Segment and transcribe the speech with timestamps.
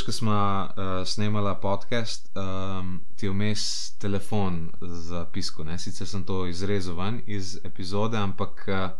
[0.00, 3.62] Zanč, ko smo uh, snemali podcast, um, ti je vmes
[3.98, 5.64] telefon zapisko.
[5.64, 5.76] Ne?
[5.78, 8.96] Sicer sem to izrezal ven iz epizode, ampak uh,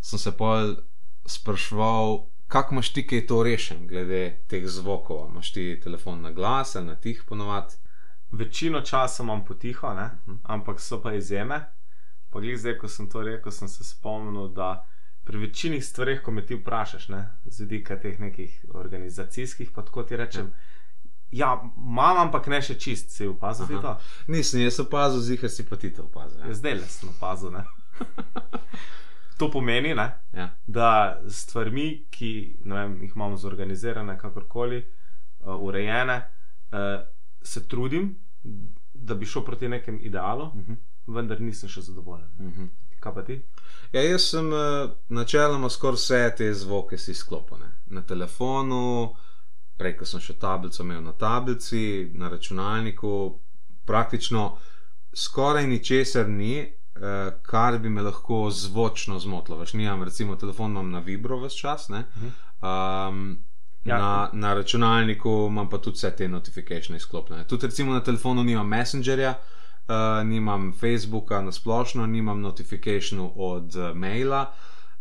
[0.00, 0.74] sem se pol
[1.26, 5.28] sprašval, kako imaš ti, ki je to rešen, glede teh zvokov.
[5.30, 7.78] Imaš ti telefon na glas ali na tih ponovadi?
[8.32, 10.38] Večino časa imam potiho, uh -huh.
[10.42, 11.70] ampak so pa izjeme.
[12.30, 14.86] Pa glej, zdaj, ko sem to rekel, sem se spomnil, da
[15.24, 20.02] pri večini stvareh, ko me ti vprašaš, ne, z vidika teh nekih organizacijskih, pa tako
[20.02, 20.52] ti rečem.
[21.32, 23.94] Ja, imam, ampak ne še čist, si opazil to?
[24.28, 26.40] Nisem, jaz sem opazil, zihar si pa ti to opazil.
[26.44, 26.54] Ja.
[26.54, 27.54] Zdaj le sem opazil.
[29.38, 30.50] to pomeni, ne, Ja.
[30.66, 30.88] da
[31.26, 32.32] s stvarmi, ki
[32.64, 34.82] vem, jih imamo zorganizirane, kakorkoli,
[35.40, 36.18] uh, urejene,
[36.70, 37.00] uh,
[37.42, 38.12] se trudim,
[38.94, 40.76] da bi šel proti nekem idealu, Uh -huh.
[41.06, 42.28] vendar nisem še zadovoljen.
[42.38, 42.68] Uh -huh.
[43.02, 43.42] Kaj pa ti?
[43.92, 47.58] Ja, jaz sem uh, načeloma skoraj vse te zvoke si sklopil.
[47.58, 47.72] Ne.
[47.96, 49.12] Na telefonu,
[49.78, 53.14] prej ko sem še tablico imel na tablici, na računalniku,
[53.86, 54.44] praktično
[55.12, 59.58] skoraj ničesar ni, uh, kar bi me lahko zvočno zmotilo.
[59.58, 61.88] Veš, nimam, recimo, telefon imam na vibro vse čas.
[61.88, 62.06] ne.
[62.62, 63.24] Um,
[63.82, 63.96] Ja.
[63.98, 67.48] Na, na računalniku imam pa tudi vse te notifikacije izklopljene.
[67.50, 69.61] Tudi recimo na telefonu nimam Messengerja, uh,
[70.24, 74.52] nimam Facebooka na splošno, nimam notifikacijo od uh, maila.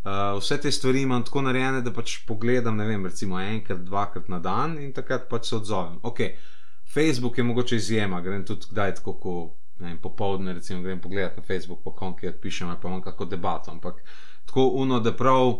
[0.04, 4.30] Uh, vse te stvari imam tako narejene, da pač pogledam, ne vem, recimo enkrat, dvakrat
[4.30, 6.00] na dan in takrat pač se odzovem.
[6.04, 6.20] Ok,
[6.94, 9.36] Facebook je mogoče izjema, grem tudi kdaj tako, ko
[9.80, 13.72] vem, popoldne, recimo, grem pogledat na Facebook, pa konki odpišem ali pa imam kako debato.
[13.72, 14.02] Ampak
[14.46, 15.54] tako uno, da prav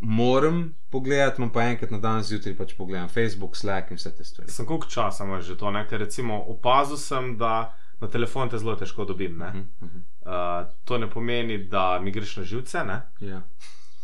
[0.00, 4.24] moram pogledati, imam pa enkrat na dan zjutraj pač pogledam Facebook, Slack in vse te
[4.24, 4.50] stvari.
[4.50, 5.70] Sem koliko časa imaš že to?
[5.70, 5.84] Ne?
[5.88, 7.74] Ker recimo opazil sem, da
[8.04, 9.38] na telefon te zelo težko dobim.
[9.38, 9.48] Ne?
[9.80, 10.00] Uh -huh.
[10.22, 12.84] Uh, to ne pomeni, da mi greš na živce.
[12.84, 13.00] Ne?
[13.20, 13.42] Ja,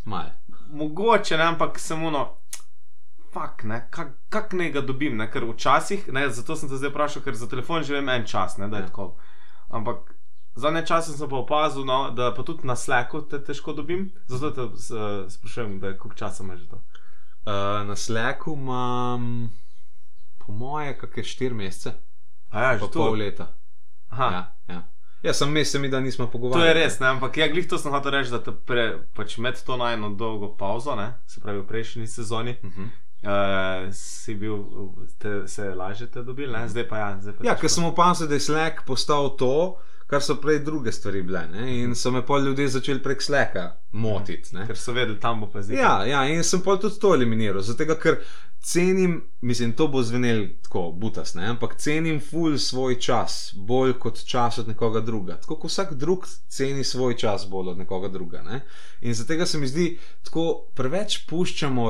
[0.05, 0.31] malo.
[0.71, 2.37] Mogoče ne, ampak samo no.
[3.31, 5.31] Fak, ne, kak, kak ne ga dobim, ne?
[5.31, 8.67] ker včasih, ne, zato sem te zdaj vprašal, ker za telefon živim en čas, ne,
[8.67, 8.87] da je Ja.
[8.87, 9.15] tako.
[9.69, 10.15] Ampak
[10.55, 14.11] za ne čas sem pa opazil, no, da pa tudi na Slacku te težko dobim,
[14.27, 14.91] zato te s-
[15.29, 16.75] sprašujem, da koliko časa imaš že to.
[16.75, 16.83] Uh,
[17.87, 19.49] na Slacku imam,
[20.37, 21.93] po moje, kakšne štiri mesece,
[22.49, 23.47] A ja, že pol leta.
[24.11, 24.81] Aha, Ja, ja.
[25.23, 26.67] ja sem mesec, mi da nismo To pogovarjali.
[26.67, 27.07] je res, ne?
[27.07, 30.55] ampak ja, glih to sem hotel reči, da te pre, pač med to najno dolgo
[30.55, 31.13] pauzo, ne?
[31.25, 32.89] se pravi v prejšnji sezoni, Uh -huh.
[33.23, 34.57] uh, si bil,
[35.17, 36.67] te, se lažje te dobil, ne?
[36.67, 37.17] zdaj pa ja.
[37.21, 39.77] Zdaj pa Ja, ker sem opazil, da je Slack postal to,
[40.07, 41.47] kar so prej druge stvari bile.
[41.47, 41.81] Ne?
[41.81, 44.55] In so me pol ljudje začeli prek Slacka motiti.
[44.55, 44.67] ne.
[44.67, 45.77] Ker so vedeli, tam bo pa zdaj.
[45.77, 47.61] Ja, ja, in sem pol tudi to eliminiral.
[47.61, 48.17] Zato, ker
[48.61, 51.45] cenim, mislim, to bo zvenel tako, butas, ne?
[51.49, 55.39] ampak cenim ful svoj čas, bolj kot čas od nekoga druga.
[55.41, 58.41] Tako kot vsak drug ceni svoj čas bolj od nekoga druga.
[58.41, 58.61] Ne?
[59.01, 61.89] In zato se mi zdi, tako preveč puščamo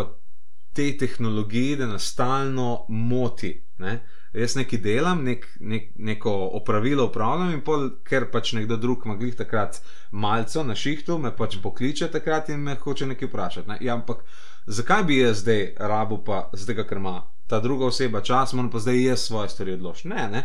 [0.73, 3.51] tej tehnologiji, da nas stalno moti.
[3.77, 3.99] Ne?
[4.33, 9.17] Jaz nekaj delam, nek, nek, neko opravilo upravljam, in pol, ker pač nekdo drug ima
[9.19, 9.81] glih takrat
[10.11, 13.69] malce na šihtu, me pač pokliče takrat in me hoče nekaj vprašati.
[13.69, 13.77] Ne?
[13.83, 14.23] Ja, ampak
[14.71, 18.79] zakaj bi jaz zdaj rabu, pa zdaj, ker ima ta druga oseba čas, moram pa
[18.79, 20.07] zdaj jaz svoje stvari odločiti?
[20.07, 20.43] Ne, ne.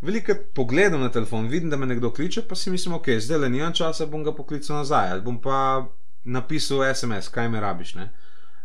[0.00, 3.48] Veliko pogledam na telefon, vidim, da me nekdo kliče, pa si mislim, ok, zdaj le
[3.50, 5.86] nimam časa, bom ga poklical nazaj, ali bom pa
[6.24, 7.94] napisal SMS, kaj me rabiš.
[7.94, 8.10] Ne?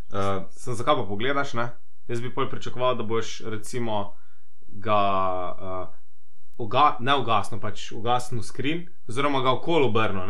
[0.10, 1.70] Uh, Sem zakaj pa pogledaš, ne?
[2.08, 4.14] Jaz bi pol pričakoval, da boš recimo
[4.68, 5.02] ga
[5.52, 5.88] uh,
[6.58, 10.28] uga, ne ugasnil, pač ugasnil skrin, oziroma ga okolo obrnil?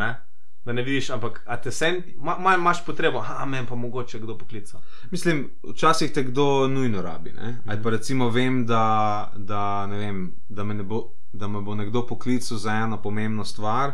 [0.65, 4.37] Da ne vidiš, ampak te sen, ma, ma, imaš potrebo, a meni pa mogoče kdo
[4.37, 4.81] poklical.
[5.11, 7.31] Mislim, včasih te kdo nujno rabi.
[7.31, 7.57] Ne?
[7.65, 10.19] Ali pa recimo vem, da, da, ne vem,
[10.49, 11.03] da, me ne bo,
[11.33, 13.93] da me bo nekdo poklical za eno pomembno stvar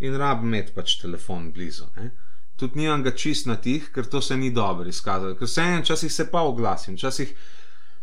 [0.00, 1.90] in rabim imeti pač telefon blizu.
[1.96, 2.10] Ne?
[2.56, 5.34] Tudi nimam ga čist na tih, ker to se ni dobro izkazalo.
[5.34, 7.34] Ker vseeno, včasih se pa oglasim, včasih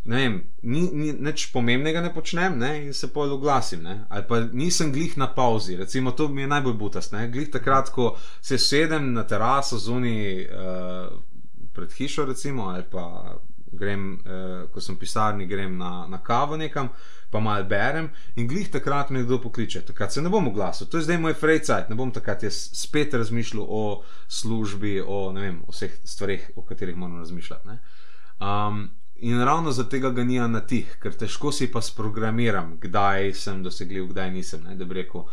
[0.03, 2.71] ne vem, ni, ni, nič pomembnega ne počnem ne?
[2.88, 3.83] in se pol oglasim.
[3.83, 4.06] Ne?
[4.09, 7.13] Ali pa nisem glih na pauzi, recimo to mi je najbolj butast.
[7.13, 7.27] Ne?
[7.31, 10.48] Glih takrat, ko se sedem na teraso zunaj.
[10.50, 11.19] Uh,
[11.74, 13.36] pred hišo, recimo, ali pa
[13.71, 16.89] grem, eh, ko sem pisarni, grem na, na kavo nekam,
[17.31, 19.86] pa malo berem in glih takrat me kdo pokliče.
[19.88, 23.13] Takrat se ne bom oglasil, to je zdaj moj frejcajt, ne bom takrat jaz spet
[23.13, 27.68] razmišljal o službi, o vem, vseh stvareh, o katerih moram razmišljati.
[27.68, 27.80] ne.
[28.42, 28.89] Um,
[29.21, 34.07] in ravno zato ga nija na tih, ker težko si pa sprogramiram, kdaj sem dosegljiv,
[34.12, 34.63] kdaj nisem.
[34.63, 35.23] Ne, da bi rekel,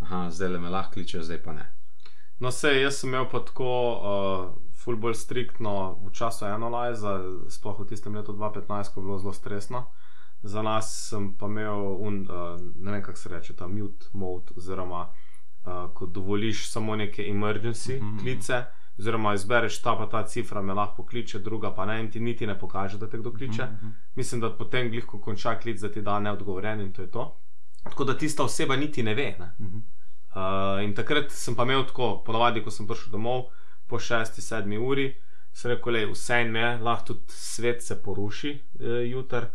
[0.00, 1.66] aha, zdaj le me lahko kliče, zdaj pa ne.
[2.38, 7.14] No, se jaz sem imel pa tako, uh, ful bolj striktno v času Analyza,
[7.48, 9.84] sploh v tistem letu 2015, ko je bilo zelo stresno.
[10.42, 14.52] Za nas sem pa imel, un, uh, ne vem kako se reče, ta mute mode,
[14.56, 18.18] oziroma uh, ko dovoliš samo neke emergency Mhm.
[18.18, 18.64] klice,
[18.98, 22.46] oziroma izbereš ta pa ta cifra, me lahko kliče, druga pa ne, in ti niti
[22.46, 23.62] ne pokaže, da te kdo kliče.
[23.62, 23.90] Uh -huh.
[24.14, 27.36] Mislim, da potem glih, ko konča klic, da ti da neodgovoren in to je to.
[27.82, 29.36] Tako da tista oseba niti ne ve.
[29.38, 29.52] Ne?
[29.58, 29.80] Uh -huh.
[30.78, 33.42] uh, in takrat sem pa imel tako, ponovadi, ko sem prišel domov
[33.86, 35.14] po 6-7 uri,
[35.52, 39.46] se rekel, le vse je, lahko tudi svet se poruši uh, jutr.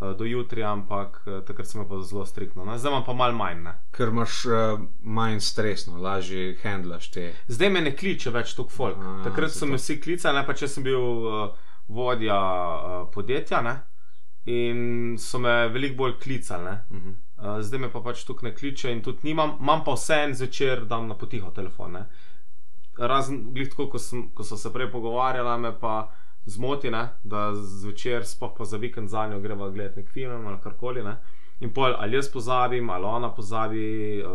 [0.00, 2.64] Eh, do jutri, ampak uh, takrat sem pa zelo striktno.
[2.64, 2.76] No?
[2.78, 3.62] Zdaj pa malo manj.
[3.64, 3.72] Ne?
[3.96, 7.30] Ker imaš uh, manj stresno, lažje handlaš te.
[7.48, 9.00] Zdaj me ne kliče več tok folk.
[9.00, 11.46] A, takrat so me vsi klicali, ne pa če sem bil uh,
[11.88, 13.78] vodja uh, podjetja ne?
[14.46, 16.76] in so me veliko bolj klicali.
[16.92, 17.16] Uh -huh.
[17.40, 20.34] uh, zdaj me pa pač tukaj ne kliče in tudi nimam, imam pa vse en
[20.34, 21.92] zvečer, da na potiho telefon.
[21.92, 22.06] Ne?
[22.98, 26.12] Razen, glih tako, ko, sem, ko so se prej pogovarjali, me pa
[26.46, 30.60] zmoti, ne, da zvečer, sploh pa za vikend za njo greva gledati nek film ali
[30.62, 31.02] karkoli.
[31.02, 31.16] Ne.
[31.60, 34.30] In pol ali jaz pozabim, ali ona pozabi, uh,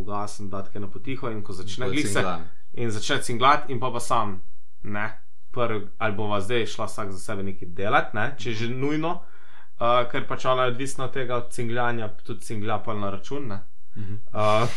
[0.00, 2.24] ugasem, da te na potiho in ko začne glise.
[2.72, 4.42] In začne cinglat, in pa pa sam,
[4.82, 5.08] ne,
[5.50, 9.14] prv, ali bova zdaj šla vsak za sebe nekaj delati, ne, če že nujno,
[9.80, 13.56] uh, ker pač ona je odvisna od tega od cingljanja, tudi cingla pa na račun.
[13.98, 14.68] Uh,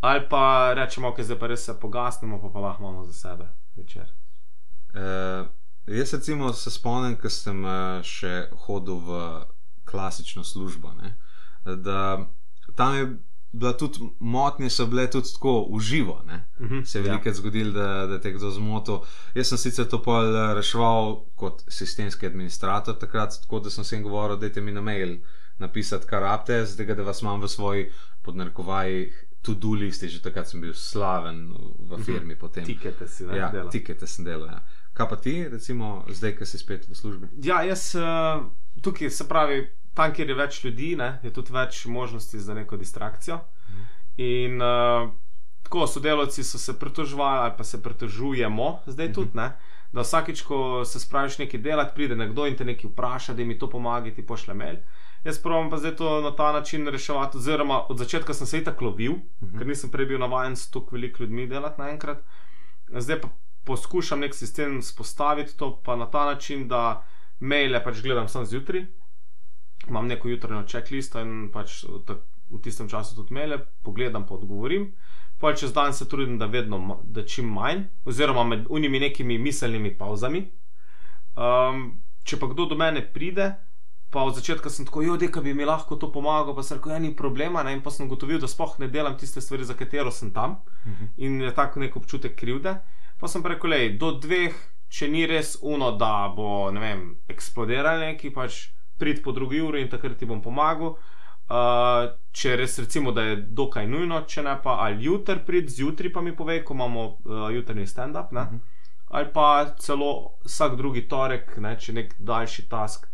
[0.00, 3.48] ali pa rečemo, ok, zdaj pa res se pogasnemo, pa pa lahko imamo za sebe
[3.76, 4.12] večer.
[4.92, 5.48] Uh.
[5.86, 9.18] Jaz recimo se spomnim, ko sem uh, še hodil v
[9.84, 10.92] klasično službo.
[10.94, 11.16] Ne?
[11.64, 12.26] Da
[12.76, 13.06] tam je
[13.52, 16.12] bila tudi motnja, so bile tudi tako uživo.
[16.12, 17.34] Uh mhm, -huh, se je veliko ja.
[17.34, 18.98] zgodilo, da, da te kdo zmotil.
[19.34, 23.96] Jaz sem sicer to pol eh, reševal kot sistemski administrator, takrat tako da sem se
[23.96, 25.18] jim govoril, da mi na mail
[25.58, 27.90] napisati, kar rabite, zdaj da vas imam v svoji
[28.22, 29.28] podnarkovajih.
[29.42, 32.02] To-do listi, že takrat sem bil slaven v mhm.
[32.02, 32.36] firmi.
[32.64, 33.70] Tikete si ja, delal.
[33.70, 34.46] Tikete sem delal.
[34.46, 34.62] Ja.
[34.92, 37.28] Kaj pa ti, recimo, zdaj, ki si spet v službi?
[37.44, 38.44] Ja, jaz uh,
[38.84, 39.64] tukaj se pravi,
[39.96, 43.40] tam, kjer je več ljudi, ne, je tudi več možnosti za neko distrakcijo.
[44.20, 45.08] In uh,
[45.64, 49.14] tako sodelavci so se pritoževali, ali pa se pritožujemo zdaj mhm.
[49.14, 49.38] tudi.
[49.38, 49.52] Ne,
[49.92, 53.58] da vsakič, ko se spraviš nekaj delati, pride nekdo in te nekaj vpraša, da mi
[53.58, 54.78] to pomaga, ti pošle mail.
[55.24, 57.36] Jaz pravim pa zdaj to na ta način reševati.
[57.38, 59.52] Oziroma, od začetka sem se itak lovil, uh mhm.
[59.54, 59.58] -huh.
[59.58, 62.24] ker nisem prej bil navaden s toliko veliko ljudmi delati naenkrat.
[62.88, 63.28] Zdaj pa
[63.64, 67.04] poskušam nek sistem spostaviti, to pa na ta način, da
[67.40, 68.86] maile pač gledam samo zjutraj,
[69.88, 71.84] imam neko jutranjo checklisto in pač
[72.52, 74.92] v tistem času tudi maile, pogledam, pa odgovorim.
[75.40, 79.94] Pol čez dan se trudim, da vedno, da čim manj, oziroma med unimi nekimi miselnimi
[79.98, 80.44] pauzami.
[81.34, 83.48] Um, če pa kdo do mene pride,
[84.12, 86.92] pa od začetka sem tako, jo, da bi mi lahko to pomagal, pa se reko,
[86.92, 87.64] ja, ni problema.
[87.64, 87.72] Ne?
[87.72, 90.60] In pa sem ugotovil, da sploh ne delam tiste stvari, za katero sem tam.
[90.84, 91.04] Uh mhm.
[91.04, 91.08] -huh.
[91.16, 92.76] In je tako nek občutek krivde.
[93.22, 94.54] Pa sem rekel, da do dveh,
[94.90, 98.64] če ni res uno, da bo ne vem, eksplodiral neki, pač
[98.98, 100.96] prid po drugi uri in takrat ti bom pomagal.
[101.52, 106.10] Uh, če res recimo, da je dokaj nujno, če ne pa ali jutri prid, zjutraj
[106.16, 108.32] pa mi pove, ko imamo uh, jutrni stand-up.
[108.32, 108.56] Uh mhm.
[108.56, 108.80] -huh.
[109.12, 113.06] Ali pa celo vsak drugi torek, ne, če nek daljši task,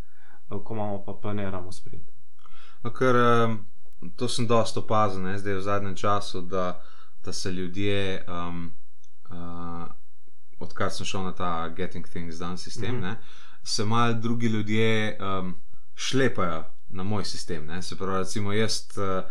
[0.49, 2.01] uh, ko imamo pa planiramo sprit.
[2.83, 3.59] No, ker um,
[4.15, 6.81] to sem dosta opazil, zdaj v zadnjem času, da,
[7.23, 8.25] da se ljudje.
[8.27, 8.71] Um,
[9.29, 9.98] uh,
[10.59, 13.01] odkar sem šel na ta Getting Things Done sistem, mm -hmm.
[13.01, 13.15] ne,
[13.63, 15.55] se malo drugi ljudje um,
[15.95, 17.65] šlepajo na moj sistem.
[17.65, 17.81] Ne.
[17.81, 19.23] Se pravi, recimo, jaz uh,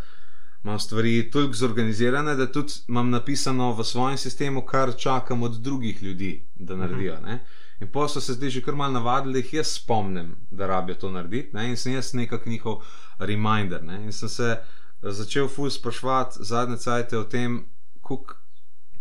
[0.64, 6.02] imam stvari toliko zorganizirane, da tudi imam napisano v svojem sistemu, kar čakam od drugih
[6.02, 6.82] ljudi, da mhm.
[6.82, 7.14] naredijo.
[7.20, 7.38] Mm -hmm.
[7.80, 10.94] In pa so se zdaj že kar mal navadili, da jih jaz spomnim, da rabijo
[10.94, 11.56] to narediti.
[11.56, 11.68] Ne?
[11.70, 12.82] In sem jaz nekako njihov
[13.18, 13.84] reminder.
[13.84, 14.04] Ne?
[14.04, 14.56] In sem se
[15.02, 17.64] začel ful sprašvati zadnje cajtke o tem,
[18.02, 18.34] kako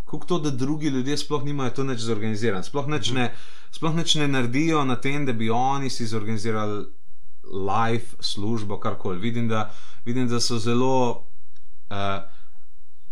[0.09, 3.31] kako to, da drugi ljudje sploh nimajo to neč zorganizirano, sploh neč ne,
[3.75, 6.85] sploh neč ne naredijo na tem, da bi oni si zorganizirali
[7.43, 9.19] life, službo, karkoli.
[9.19, 9.51] Vidim,
[10.05, 11.27] vidim, da so zelo
[11.89, 12.23] uh,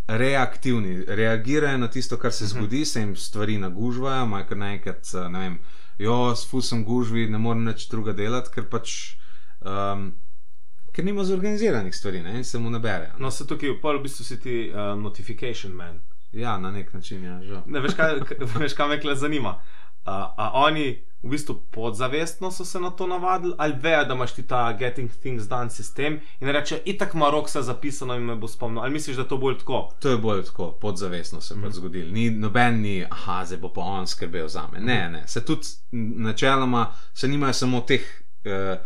[0.07, 2.53] reaktivni, reagirajo na tisto, kar se mhm.
[2.53, 5.59] zgodi, se jim stvari nagužvajo, maj kar naenkrat, uh, ne vem,
[5.97, 9.15] jo, s fusom gužvi, ne morem več druga delati, ker pač.
[9.61, 10.13] Um,
[10.95, 12.37] Ker nima zorganiziranih stvari, ne?
[12.39, 13.09] in se mu ne bere.
[13.19, 15.97] No, se tukaj v bistvu si ti uh, notification man.
[16.35, 17.61] Ja, na nek način je ja, že.
[17.65, 18.19] Veš, kaj,
[18.59, 19.59] veš, kaj me kle zanima.
[20.05, 24.33] A, a oni v bistvu podzavestno so se na to navadili, ali vejo, da imaš
[24.33, 28.35] ti ta Getting Things Done sistem in reče, itak ima rok se zapisano in me
[28.35, 28.83] bo spomnil.
[28.83, 29.89] Ali misliš, da to bolj tako?
[29.99, 31.63] To je bolj tako, podzavestno se je mm.
[31.63, 32.11] pač zgodilo.
[32.11, 34.79] Ni noben ni, ah, zdaj bo pa on skrbel za me.
[34.79, 38.01] Ne, ne, se tudi načeloma, se nimajo samo teh.
[38.45, 38.77] Uh,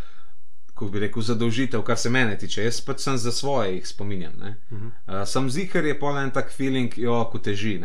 [0.80, 2.64] kako bi rekel, zadolžitev, kar se mene tiče.
[2.64, 4.34] Jaz pač sem za svoje jih spominjam.
[4.40, 4.92] Uh -huh.
[5.08, 7.82] uh, sam zikar je pa en tak feeling, jo, ko teži.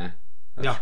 [0.62, 0.76] Ja.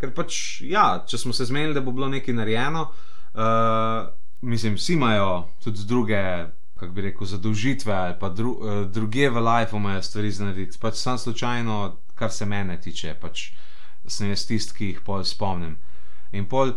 [0.00, 2.88] Ker pač, ja, če smo se zmenili, da bo bilo nekaj narejeno,
[3.34, 4.08] uh,
[4.40, 6.46] mislim, vsi imajo tudi druge.
[6.74, 8.58] Kako bi rekel, zadolžitve ali pa dru,
[8.90, 10.70] druge v lifeu imajo stvari znati.
[10.80, 13.52] Pač sam slučajno, kar se mene tiče, pač
[14.06, 15.76] sem jaz tisti, ki jih pol spomnim.
[16.32, 16.72] In pol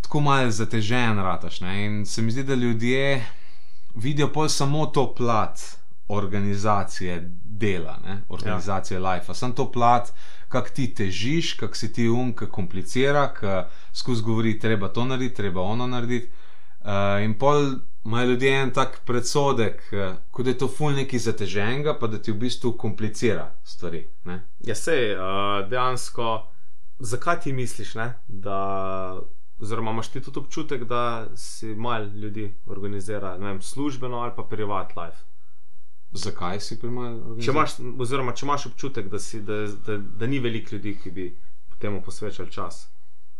[0.00, 1.60] tako malo zatežen rataš.
[1.60, 1.84] Ne?
[1.84, 3.26] In se mi zdi, da ljudje
[3.94, 5.60] vidijo pol samo to plat
[6.08, 8.22] organizacije dela, ne?
[8.28, 9.12] organizacije ja.
[9.12, 9.34] life.
[9.34, 10.12] Sam to plat,
[10.48, 15.34] kak ti težiš, kak si ti um, kak komplicira, kak skozi govori, treba to narediti,
[15.34, 16.30] treba ono narediti.
[16.80, 21.18] Uh, in pol imajo ljudje en tak predsodek, uh, kot da je to ful neki
[21.18, 24.06] zateženega, pa da ti v bistvu komplicira stvari.
[24.24, 24.40] Ne?
[24.58, 26.46] Ja, sej, uh, dejansko,
[26.98, 28.14] zakaj ti misliš, ne?
[28.28, 29.20] da.
[29.60, 34.42] Oziroma, imaš ti tudi občutek, da si malo ljudi organizira, ne vem, službeno ali pa
[34.42, 35.24] privat life.
[36.12, 37.20] Zakaj si primal?
[37.38, 41.10] Če imaš, oziroma, če imaš občutek, da, si, da, da, da ni veliko ljudi, ki
[41.10, 41.36] bi
[41.78, 42.88] temu posvečali čas.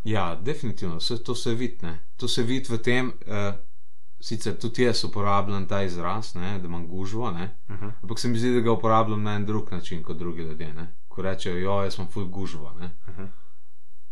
[0.05, 1.91] Ja, definitivno, vse to se vidi.
[2.17, 3.55] To se vidi v tem, uh,
[4.21, 7.49] sicer tudi jaz uporabljam ta izraz, ne, da imam gužvo, uh Mhm.
[7.69, 7.93] -huh.
[8.03, 10.75] ampak se mi zdi, da ga uporabljam na en drug način kot drugi ljudje.
[10.75, 10.95] Ne.
[11.09, 12.73] Ko rečejo, jo, jaz sem full gužvo.
[12.81, 12.91] Ne.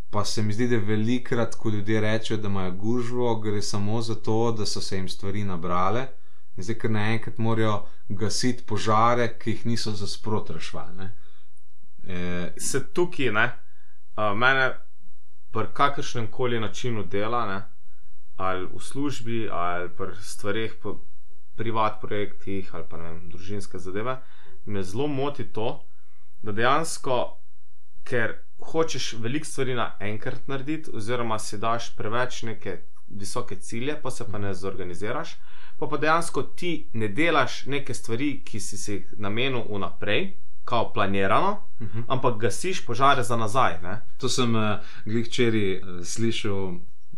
[0.09, 4.15] Pa se mi zdi, da velikrat, ko ljudje rečejo, da imajo gužvo, gre samo za
[4.15, 6.07] to, da so se jim stvari nabrale
[6.57, 7.75] in zdaj, ker naenkrat morajo
[8.09, 11.09] gasiti požare, ki jih niso za sprot rešvali.
[12.07, 13.45] E, Se tukaj, ne,
[14.17, 14.71] uh, mene
[15.51, 17.61] pri kakršnem koli načinu dela, ne,
[18.37, 20.97] ali v službi, ali pri stvareh, po
[21.55, 24.17] privat projektih, ali pa ne vem, družinske zadeve,
[24.65, 25.79] me zelo moti to,
[26.41, 27.17] da dejansko,
[28.07, 34.25] ker hočeš veliko stvari naenkrat narediti, oziroma si daš preveč neke visoke cilje, pa se
[34.31, 35.35] pa ne zorganiziraš,
[35.79, 40.33] pa pa dejansko ti ne delaš neke stvari, ki si si jih namenil vnaprej,
[40.65, 42.03] kao planirano, uh -huh.
[42.07, 43.81] ampak gasiš požare za nazaj.
[43.83, 44.01] Ne?
[44.17, 44.61] To sem uh,
[45.05, 46.71] glih včeraj uh, slišal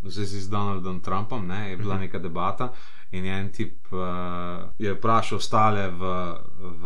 [0.04, 2.04] v zvezi z Donaldom Trumpom, ne, je bila Mhm.
[2.04, 2.72] neka debata.
[3.12, 4.00] In je en tip uh,
[4.80, 6.00] je vprašal ostale v,
[6.60, 6.84] v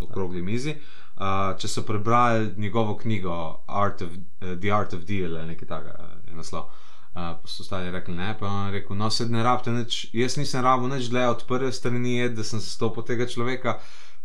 [0.00, 0.74] okrogli mizi,
[1.20, 5.68] uh, če so prebrali njegovo knjigo Art of, uh, The Art of Deal ali nekaj
[5.68, 6.70] takega, je naslov.
[7.10, 10.36] Uh, pa so ostali rekli ne, pa je rekel: No, se ne rabite nič, jaz
[10.38, 13.80] nisem rabo nič dlje od prve strani, je, da sem zastopal tega človeka,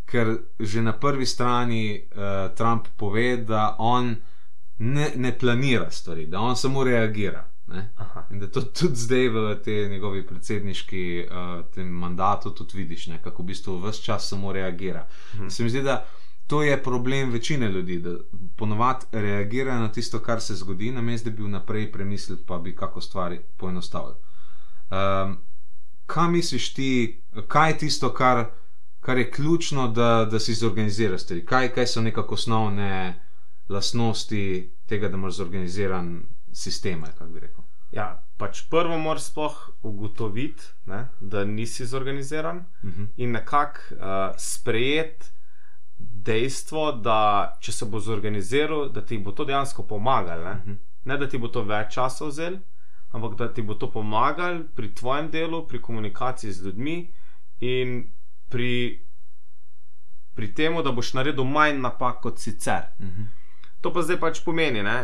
[0.05, 4.15] ker že na prvi strani uh, Trump pove, da on
[4.77, 7.43] ne, ne planira stvari, da on samo reagira.
[8.31, 13.17] In da to tudi zdaj v tej njegovi predsedniški uh, mandatu tudi vidiš, ne?
[13.21, 15.07] kako v bistvu vse čas samo reagira.
[15.35, 15.49] Mhm.
[15.49, 16.05] Se mi zdi, da
[16.47, 18.09] to je problem večine ljudi, da
[18.55, 23.01] ponovadi reagirajo na tisto, kar se zgodi, namesto da bi vnaprej premislili, pa bi kako
[23.01, 24.15] stvari poenostavili.
[24.91, 25.37] Um,
[26.05, 28.45] kaj misliš ti, kaj je tisto, kar,
[28.99, 31.45] kar je ključno, da, da si zorganiziraš stvari?
[31.45, 33.21] Kaj, kaj so nekako osnovne
[33.69, 36.23] lastnosti tega, da imaš zorganiziran
[36.53, 37.03] sistem?
[37.03, 37.63] kako bi rekel?
[37.91, 43.03] Ja, pač prvo moraš sploh ugotoviti, ne, da nisi zorganiziran Mhm.
[43.17, 43.99] in nekako uh,
[44.37, 45.25] sprejeti
[46.25, 47.19] dejstvo, da
[47.59, 50.43] če se bo zorganiziral, da ti bo to dejansko pomagalo.
[50.43, 50.53] Ne?
[50.55, 50.73] Mhm.
[51.05, 52.55] ne da ti bo to več časa vzel,
[53.11, 56.95] ampak da ti bo to pomagalo pri tvojem delu, pri komunikaciji z ljudmi
[57.61, 57.91] in
[58.49, 58.71] pri,
[60.33, 62.89] pri tem, da boš naredil manj napak kot sicer.
[62.99, 63.29] Mhm.
[63.81, 64.97] To pa zdaj pač pomeni, ne?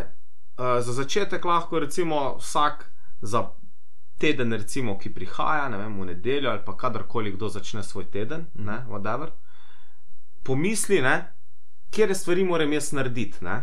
[0.58, 2.88] Uh, za začetek lahko recimo vsak
[3.22, 3.46] za
[4.18, 8.48] teden, recimo, ki prihaja, ne vem, v nedeljo ali pa kadarkoli kdo začne svoj teden,
[8.56, 8.66] Mhm.
[8.66, 9.32] ne, whatever,
[10.44, 11.16] pomisli, ne,
[11.92, 13.44] kje stvari moram jaz narediti.
[13.46, 13.62] Ne?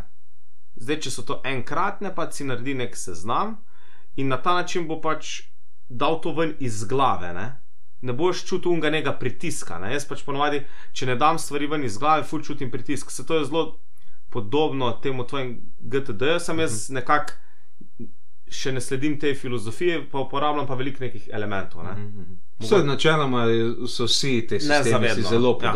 [0.76, 3.56] Zdaj, če so to enkratne, pa si naredi nek seznam
[4.16, 5.48] in na ta način bo pač
[5.88, 7.32] dal to ven iz glave.
[7.34, 7.48] Ne,
[8.00, 9.78] ne boš čutil unga pritiska.
[9.78, 9.92] Ne?
[9.92, 13.10] Jaz pač ponovadi, če ne dam stvari ven iz glave, ful čutim pritisk.
[13.10, 13.80] Se to je zelo
[14.30, 17.32] podobno temu tvojemu GTD, sem jaz nekako
[18.48, 21.84] še ne sledim tej filozofiji, pa uporabljam pa veliko nekih elementov.
[21.84, 21.96] Ne?
[22.60, 23.44] Vse načeloma
[23.86, 25.72] so vsi ti sistemi si Nezavedno, zelo ja.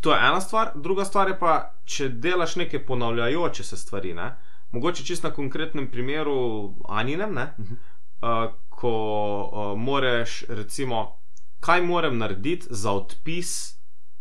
[0.00, 4.14] To je ena stvar, druga stvar je pa, če delaš neke ponavljajoče se stvari.
[4.14, 4.34] Ne?
[4.72, 7.54] Mogoče čisto na konkretnem primeru Aninem, ne?
[7.58, 7.74] Mhm.
[7.74, 8.94] uh, ko
[9.52, 11.20] uh, moreš, recimo,
[11.60, 13.74] kaj moram narediti za odpis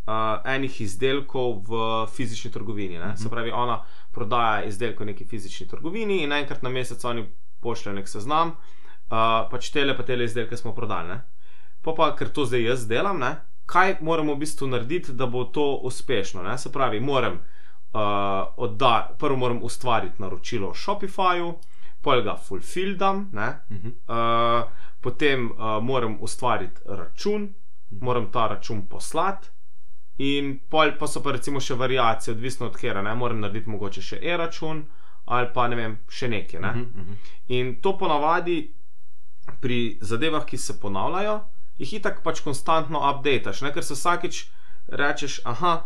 [0.08, 0.13] uh,
[0.46, 3.00] enih izdelkov v fizični trgovini.
[3.00, 3.18] Ne?
[3.18, 7.25] Se pravi, ona prodaja izdelke v neki fizični trgovini in enkrat na mesec oni
[7.60, 11.10] pošljejo nek seznam, uh, pač tele pa tele izdelke smo prodali.
[11.10, 11.22] Ne?
[11.82, 13.36] Pa pa, ker to zdaj jaz delam, ne?
[13.74, 16.44] Kaj moramo v bistvu narediti, da bo to uspešno.
[16.44, 16.58] Ne?
[16.58, 18.00] Se pravi, moram, uh,
[18.58, 21.53] odda, prvo moram ustvariti naročilo v Shopifyju,
[22.01, 23.50] pol ga fulfildam, ne?
[23.72, 23.88] Mhm.
[24.08, 24.70] uh,
[25.01, 27.53] potem uh, moram ustvariti račun,
[28.01, 29.50] moram ta račun poslati.
[30.18, 34.01] In pol pa so pa recimo še variacije, odvisno od kera, ne moram narediti mogoče
[34.01, 34.86] še e-račun
[35.25, 36.60] ali pa ne vem, še nekaj.
[36.62, 36.72] Ne?
[36.72, 37.13] Mhm, mhm.
[37.48, 38.58] In to ponavadi
[39.62, 41.38] pri zadevah, ki se ponavljajo,
[41.77, 43.74] jih itak pač konstantno updateš, ne?
[43.74, 44.46] ker se vsakič
[44.88, 45.84] rečeš, aha,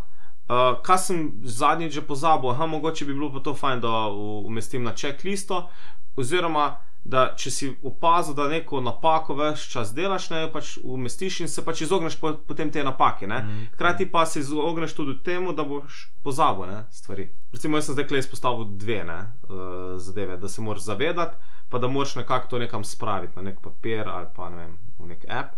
[0.48, 4.08] Uh, kaj sem zadnjič že pozabil, Aha, mogoče bi bilo pa to fajn, da
[4.48, 5.68] umestim na checklisto,
[6.16, 11.40] oziroma da če si opazil, da neko napako več čas delaš, ne jo pač umestiš
[11.44, 13.26] in se pač izogneš po, potem te napake.
[13.26, 13.42] ne.
[13.42, 13.68] Mhm.
[13.74, 17.28] Hkrati pa se izogneš tudi temu, da boš pozabil ne, stvari.
[17.52, 21.36] Recimo, jaz sem zdaj tukaj izpostavil dve ne, uh, zadeve, da se moraš zavedati,
[21.68, 25.12] pa da moraš nekako to nekam spraviti na nek papir ali pa ne vem, v
[25.12, 25.56] nek app,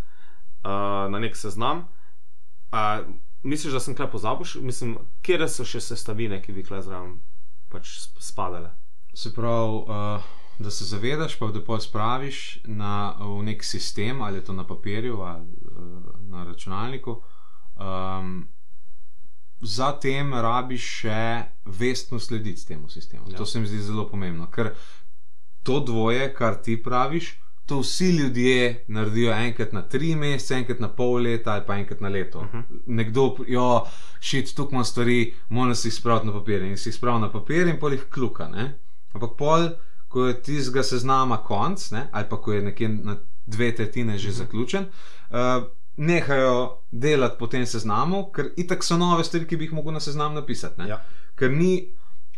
[0.64, 1.86] uh, na nek seznam.
[2.72, 3.06] Uh,
[3.42, 4.46] misliš, da sem kaj pozabil?
[4.62, 7.18] Mislim, kje so še sestavine, ki bi kle zraven
[7.68, 8.70] pač sp- spadale?
[9.14, 14.38] Se pravi, uh, da se zavedaš, pa da pol spraviš na, v nek sistem, ali
[14.38, 17.22] je to na papirju ali uh, na računalniku.
[17.76, 18.48] Um,
[19.60, 21.22] Zatem rabiš še
[21.68, 23.26] vestno slediti temu sistemu.
[23.28, 23.34] Ja.
[23.34, 23.38] Ja.
[23.38, 24.70] To se mi zdi zelo pomembno, ker
[25.62, 27.34] to dvoje, kar ti praviš,
[27.70, 32.00] to vsi ljudje naredijo enkrat na tri mesece, enkrat na pol leta ali pa enkrat
[32.00, 32.38] na leto.
[32.38, 32.58] Uh Mhm.
[32.58, 32.80] -huh.
[32.86, 33.86] Nekdo, jo,
[34.20, 37.32] šit, tukaj ima stvari, mora si jih spraviti na papir in si jih spravil na
[37.32, 38.48] papir in pol jih kluka.
[38.48, 38.78] Ne?
[39.14, 39.68] Ampak pol,
[40.08, 42.08] ko je tistega seznama konc, ne?
[42.12, 44.38] ali pa ko je nekje na dve tretjine že uh -huh.
[44.38, 44.84] zaključen.
[45.30, 45.62] Uh,
[45.96, 50.00] Nehajo delati po tem seznamu, ker itak so nove stvari, ki bi jih mogel na
[50.00, 50.80] seznam napisati.
[50.80, 50.88] ne.
[50.88, 51.00] Ja.
[51.36, 51.88] Ker ni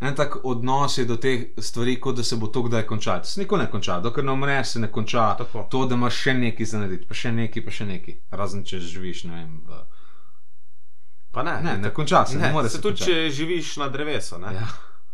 [0.03, 3.25] en tak odnos je do teh stvari, kot da se bo to kdaj končalo.
[3.25, 5.67] Se nikoli ne konča, dokler ne umreš, se ne konča Tako.
[5.71, 8.17] to, da imaš še nekaj za narediti, pa še nekaj, pa še nekaj.
[8.33, 9.53] Razen če živiš, ne vem.
[9.65, 9.83] V...
[11.31, 12.83] Pa ne, Ne, ne konča se, ne, ne more se se.
[12.83, 13.13] tudi, končati.
[13.13, 14.39] če živiš na drevesu.
[14.39, 14.53] Ne?
[14.55, 14.67] Ja.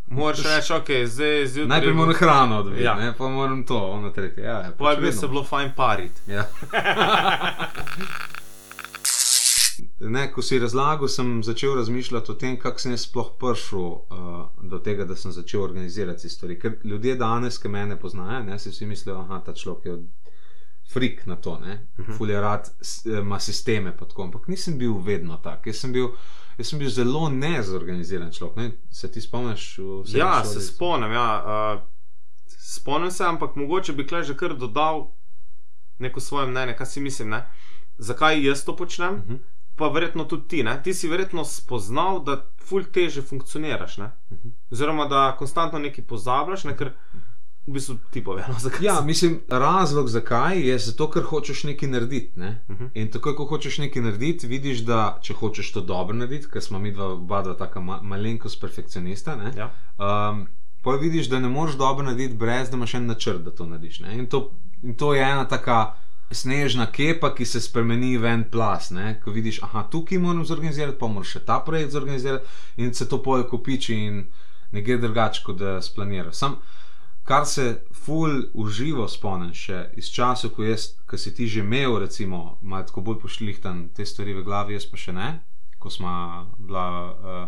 [0.09, 1.69] Moraš reči, ok, zdaj zjutraj.
[1.69, 2.95] Najprej moram hrano odviti, Ja.
[2.99, 3.13] ja.
[3.13, 4.43] pa moram to, ono tretje.
[4.43, 6.21] Ja, ja, Poj pač bi se bilo fajn pariti.
[6.29, 6.47] Ja.
[10.01, 14.05] Ne, ko si razlagal, sem začel razmišljati o tem, kako sem jaz sploh prišel uh,
[14.63, 16.59] do tega, da sem začel organizirati stvari.
[16.59, 19.97] Ker ljudje danes, ki me poznajo, ne, si vsi mislijo, da ta človek je
[20.89, 22.13] frik na to, ne, Mhm.
[22.13, 22.71] fuljerat
[23.07, 23.97] ima sisteme.
[23.99, 25.67] tako, Ampak nisem bil vedno tak.
[25.67, 26.09] Jaz sem bil,
[26.59, 28.57] jaz sem bil zelo nezorganiziran človek.
[28.57, 28.71] Ne.
[28.91, 29.79] Se ti spomniš?
[30.07, 30.55] Ja, šoli?
[30.55, 31.13] se spomnim.
[31.13, 31.27] Ja,
[31.75, 31.83] uh,
[32.49, 35.11] spomnim se, ampak mogoče bi kle že kar dodal
[35.99, 37.29] neko svoje mnenje, kaj si mislim.
[37.31, 37.43] Ne?
[37.99, 39.35] Zakaj jaz to počnem, Mhm.
[39.79, 40.63] Pa verjetno tudi ti.
[40.63, 40.81] Ne?
[40.83, 43.99] Ti si verjetno spoznal, da ful teže funkcioniraš.
[43.99, 44.11] Ne?
[44.71, 46.77] Oziroma, da konstantno nekaj pozabljaš, ne?
[46.77, 46.93] ker
[47.67, 48.81] v bistvu ti povem, zakaj.
[48.83, 52.33] Ja, mislim, razlog zakaj je zato, ker hočeš nekaj narediti.
[52.37, 52.65] Ne?
[52.71, 52.87] Mhm.
[52.95, 56.79] In takoj, ko hočeš nekaj narediti, vidiš, da če hočeš to dobro narediti, ker smo
[56.79, 59.69] mi dva, oba dva taka ma malenkost perfekcionista, ne, Ja.
[59.99, 60.47] um,
[60.83, 64.01] pa vidiš, da ne moreš dobro narediti, brez da imaš en načrt, da to narediš.
[64.01, 64.15] ne.
[64.15, 64.51] In to,
[64.83, 65.93] in to je ena taka
[66.31, 68.91] snežna kepa, ki se spremeni v en plas.
[68.91, 73.09] Ne, ko vidiš, aha, tukaj moram zorganizirati, pa moraš še ta projekt zorganizirati, in se
[73.09, 74.27] to poje kopiči in
[74.73, 76.37] ne gre drugače, kot da splaniraš.
[76.37, 76.59] Sam,
[77.29, 81.99] kar se ful uživo spomnim še iz časa, ko, jaz, ko si ti že imel,
[82.01, 85.31] recimo, malo tako bolj pošlihtan te stvari v glavi, jaz pa še ne,
[85.79, 86.13] ko smo
[86.59, 87.43] bila uh,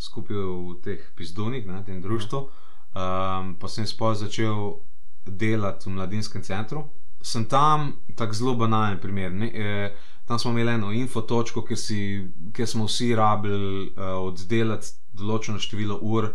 [0.00, 4.80] skupaj v teh pizdunih, na tem društvu, um, pa sem sploh začel
[5.26, 6.88] delati v mladinskem centru.
[7.22, 9.32] Sem tam, tako zelo banalen primer.
[9.32, 14.94] Ne, eh, tam smo imeli eno infotočko, kjer, si, kjer smo vsi rabili uh, oddelati
[15.12, 16.34] določeno število ur uh,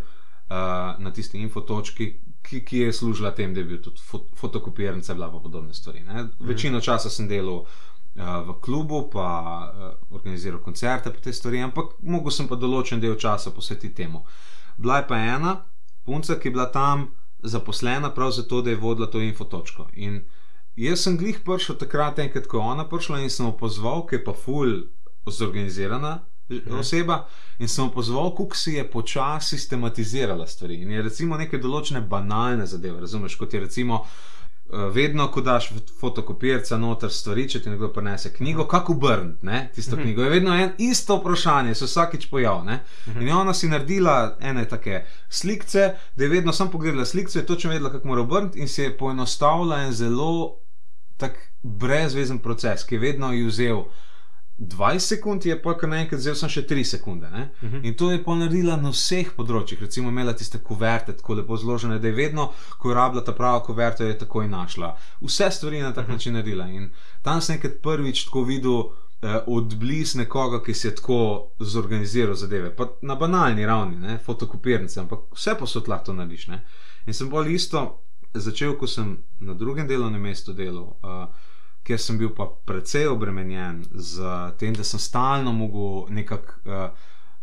[0.99, 2.09] na tisti infotočki,
[2.43, 6.03] ki, ki je služila tem, da je bil tudi fot, fotokopirnica, bila pa podobne stvari.
[6.07, 6.27] Ne.
[6.39, 7.63] Večino časa sem delal.
[7.63, 9.27] uh, V klubu, pa
[9.69, 14.23] uh, organiziral koncerte, pa te stvari, ampak mogel sem pa določen del časa posvetiti temu.
[14.77, 15.57] Bila je pa ena
[16.05, 17.09] punca, ki je bila tam
[17.43, 19.89] zaposlena prav zato, da je vodila to infotočko.
[19.93, 20.21] In
[20.77, 24.15] jaz sem glih prišel takrat, enkrat, ko je ona prišla in sem jo pozval, ki
[24.15, 24.75] je pa ful
[25.27, 26.79] zorganizirana Mhm.
[26.79, 27.25] oseba,
[27.59, 30.75] in sem jo pozval, kako si je počasi sistematizirala stvari.
[30.75, 34.05] In je recimo neke določene banalne zadeve, razumeš, kot je recimo.
[34.67, 35.69] eh, Vedno, ko daš
[36.01, 40.01] fotokopirca noter stvari, če ti nekdo prinese knjigo, kako obrniti tisto Mhm.
[40.03, 42.79] knjigo, je vedno en, isto vprašanje, se vsakič pojavlja.
[43.07, 43.21] Mhm.
[43.21, 45.85] In je ona si naredila ene take slike,
[46.15, 49.77] da je vedno samo pogledala slike, točno vedela, kako mora obrniti, in si je poenostavila
[49.77, 50.57] en zelo
[51.17, 53.85] tak brezvezen proces, ki je vedno vzel
[54.57, 57.29] 20 sekund, je pa kar naenkrat vzel sem še 3 sekunde.
[57.29, 57.49] Ne?
[57.61, 57.83] Mhm.
[57.85, 59.81] In to je pa naredila na vseh področjih.
[59.85, 62.49] Recimo, imela tiste kuverte tako lepo zložene, da je vedno,
[62.81, 64.95] ko je rabila ta prava kuverta, je takoj našla.
[65.21, 66.65] Vse stvari na tak način naredila.
[66.73, 66.89] In
[67.21, 68.81] tam sem enkrat prvič tako videl
[69.21, 72.73] eh, odbliz nekoga, ki si je tako zorganiziral zadeve.
[72.75, 76.49] Pa na banalni ravni, ne, fotokopirnice, ampak vse posod lahko to narediš.
[76.49, 76.63] Ne.
[77.05, 78.06] In sem bolj isto
[78.39, 80.95] začel, ko sem na drugem delovnem mestu delal.
[81.03, 81.27] Uh,
[81.87, 84.19] Ker sem bil pa precej obremenjen z
[84.59, 86.89] tem, da sem stalno mogel nekako uh,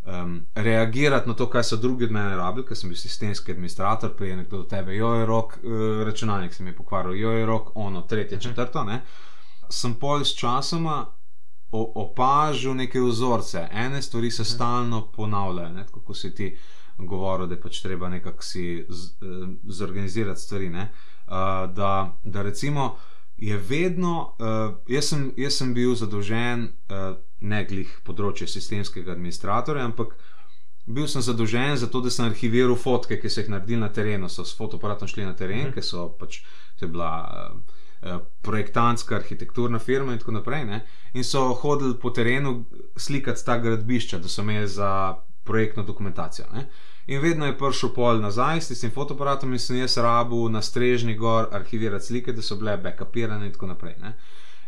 [0.04, 4.12] um, reagirati na to, kaj so drugi od mene rabili, ker sem bil sistemski administrator,
[4.16, 7.30] prej je nekdo do tebe, jo je rok, uh, računalnik se mi je pokvaril, jo
[7.30, 8.84] je rok, ono, tretje, četrto.
[8.84, 9.00] Ne?
[9.70, 11.06] Sem pol s časoma
[11.74, 13.68] opažal neke vzorce.
[13.72, 16.56] Ene stvari se stalno ponavljajo, ne, kot si ti
[16.98, 20.70] govoril, da je pač treba nekako si z, eh, zorganizirati stvari.
[20.70, 20.88] Ne,
[21.26, 21.32] uh,
[21.74, 22.96] da, da recimo
[23.36, 26.68] je vedno, uh, jaz, sem, jaz sem bil zadolžen,
[27.40, 30.14] ne glih področje sistemskega administratorja, ampak
[30.86, 34.28] bil sem zadolžen za to, da sem arhiviral fotke, ki so jih naredili na terenu,
[34.28, 35.74] so s fotoaparatom šli na teren, mhm.
[35.74, 36.44] ker so pač,
[36.78, 37.10] to je bila.
[38.04, 40.64] Uh, Projektantska arhitekturna firma, in tako naprej.
[40.64, 40.80] Ne?
[41.14, 42.64] In so hodili po terenu
[42.96, 45.14] slikati ta gradbišča, da so imeli za
[45.44, 46.46] projektno dokumentacijo.
[46.52, 46.66] Ne?
[47.06, 51.16] In vedno je prišel pol nazaj s tem fotoaparatom in sem jaz rabu na strežni
[51.16, 53.94] gor arhivirati slike, da so bile backupirane in tako naprej.
[54.02, 54.14] Ne?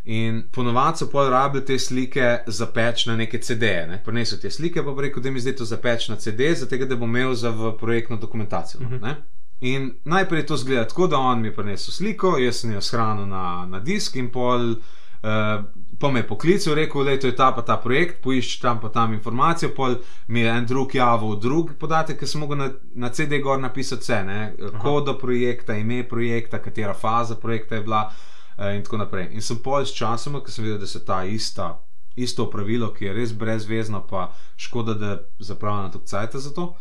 [0.05, 3.87] In ponovadi so pol rabili te slike za peč na neke CD-je.
[3.87, 4.01] Ne?
[4.05, 6.95] Prinesel te slike, pa rekel, da mi zdaj to za peč na CD, zato da
[6.95, 8.81] bom imel za projektno dokumentacijo.
[8.81, 9.15] Uh -huh.
[9.59, 13.25] In najprej to zgleda tako, da on mi je prinesel sliko, jaz sem jo shranil
[13.25, 14.75] na, na disk in pol.
[15.17, 15.65] Uh,
[15.99, 19.13] pa me je poklical, rekel, da je ta pa ta projekt, poišči tam pa tam
[19.13, 19.95] informacijo, pol
[20.27, 24.05] mi je en drug javil, drug podatek, ki sem mogel na, na CD gor napisati
[24.05, 24.19] vse,
[24.81, 29.31] kodo projekta, ime projekta, katera faza projekta je bila uh, in tako naprej.
[29.33, 31.73] In sem pol s časom, ker sem videl, da se ta ista.
[32.15, 36.71] Isto pravilo, ki je res brezvezno, pa škoda, da zapravljam tako cajt za to.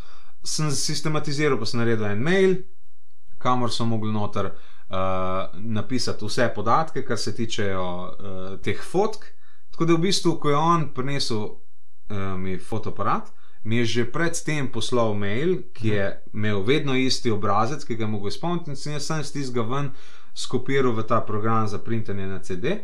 [0.47, 2.57] Sem sistematiziral, pa sem naredil en mail,
[3.43, 9.27] kamor so mogli noter uh, napisati vse podatke, kar se tičejo uh, teh fotk.
[9.75, 13.33] Tako da v bistvu, ko je on prinesel uh, mi fotoaparat,
[13.67, 16.05] mi je že predtem poslal mail, ki je
[16.35, 19.91] imel vedno isti obrazec, ki ga je mogel izpolniti, in sem jaz sam stisnil ven,
[20.37, 22.79] skopiral v ta program za printanje na CD.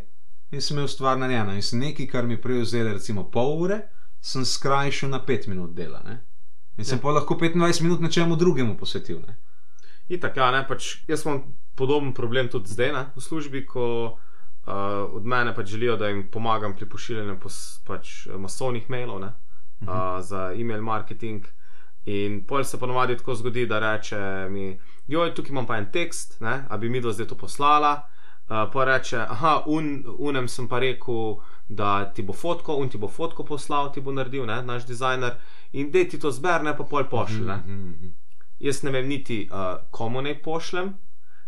[0.51, 3.79] In sem imel stvar narejeno, in sem nekaj, kar mi prej vzelo, recimo pol ure,
[4.21, 6.03] sem skrajšal na 5 minut dela.
[6.05, 6.19] Ne?
[6.79, 7.03] In sem ja.
[7.03, 9.21] pa lahko 25 minut nečemu drugemu posvetil.
[9.27, 9.37] Ne?
[10.09, 11.43] Itak, ja, ne, pač jaz imam
[11.77, 13.87] podoben problem tudi zdaj ne, v službi, ko
[14.67, 17.39] uh, od mene pač želijo, da jim pomagam pri pošiljanju
[17.87, 20.17] pač, masovnih mailov ne, uh -huh.
[20.19, 21.47] uh, za e-mail marketing.
[22.05, 26.41] In pol se ponovadi tako zgodi, da reče mi, joj, tukaj imam pa en tekst,
[26.41, 28.09] ne, a bi mi do zdaj to poslala.
[28.49, 31.37] Uh, pa reče, aha, un, unem sem pa rekel,
[31.75, 35.37] da ti bo fotko, un ti bo fotko poslal, ti bo naredil, ne, naš dizajner,
[35.73, 37.43] in da ti to zberne, pa pol pošlje.
[37.43, 38.11] Uh -huh.
[38.61, 40.95] Jaz ne vem niti, uh, komu naj pošljem,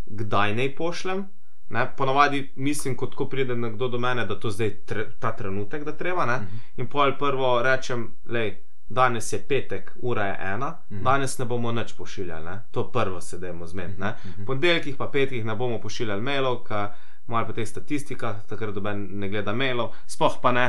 [0.06, 1.24] kdaj naj pošljem.
[1.68, 5.84] Ne, ponavadi mislim, kot ko pride nekdo do mene, da to zdaj tre, ta trenutek,
[5.84, 6.24] da treba.
[6.24, 6.44] Uh mhm.
[6.44, 6.80] -huh.
[6.80, 8.56] In pol prvo rečem, lej,
[8.88, 11.00] danes je petek, ura je ena, mhm.
[11.00, 11.04] -huh.
[11.04, 12.62] danes ne bomo nič pošiljali, ne.
[12.70, 13.90] to prvo se dajmo zmed.
[13.90, 14.02] Mhm.
[14.02, 14.46] -huh.
[14.46, 16.88] Ponedeljkih pa petkih ne bomo pošiljali mailov, ker
[17.26, 20.66] malo po teh statistikah, takrat doben ne gleda mailov, spoh pa ne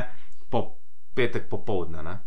[0.50, 0.76] po
[1.14, 2.20] petek popovdne.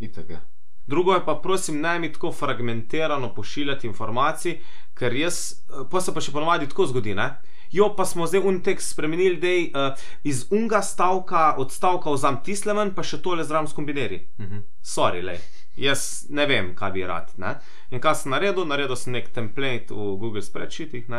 [0.89, 4.59] Drugo je pa, prosim, naj mi tako fragmentirano pošiljati informacije,
[4.93, 7.13] ker jaz, eh, pa se pa še ponovadi tako zgodi.
[7.15, 7.29] Ne?
[7.71, 9.49] Jo, pa smo zdaj un tekst spremenili, da
[9.89, 14.23] uh, iz unga stavka odstavka vzam tisleven, pa še tole zraven skombineri.
[14.39, 14.61] Uh -huh.
[14.81, 15.37] Sorry, le.
[15.77, 17.29] Jaz ne vem, kaj bi rad.
[17.37, 17.59] Ne?
[17.91, 18.65] In kaj sem naredil?
[18.65, 21.09] Naredil sem nek template v Google Spreadsheetih.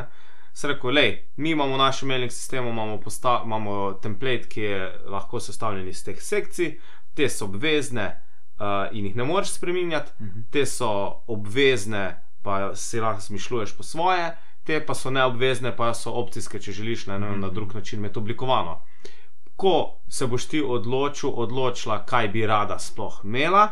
[0.53, 1.05] Se rekel, le,
[1.37, 2.99] mi imamo v našem mailing sistemu imamo,
[3.45, 6.79] imamo template, ki je lahko sestavljen iz teh sekcij,
[7.15, 8.07] te so obvezne
[8.59, 10.43] uh, in jih ne moreš spremenjati, uh -huh.
[10.51, 16.13] te so obvezne pa si lahko zmišljuješ po svoje, te pa so neobvezne, pa so
[16.13, 17.55] opcijske, če želiš na, na mhm.
[17.55, 18.81] drug način imeti oblikovano.
[19.57, 23.69] Ko se boš ti odločil, odločila, kaj bi rada sploh imela,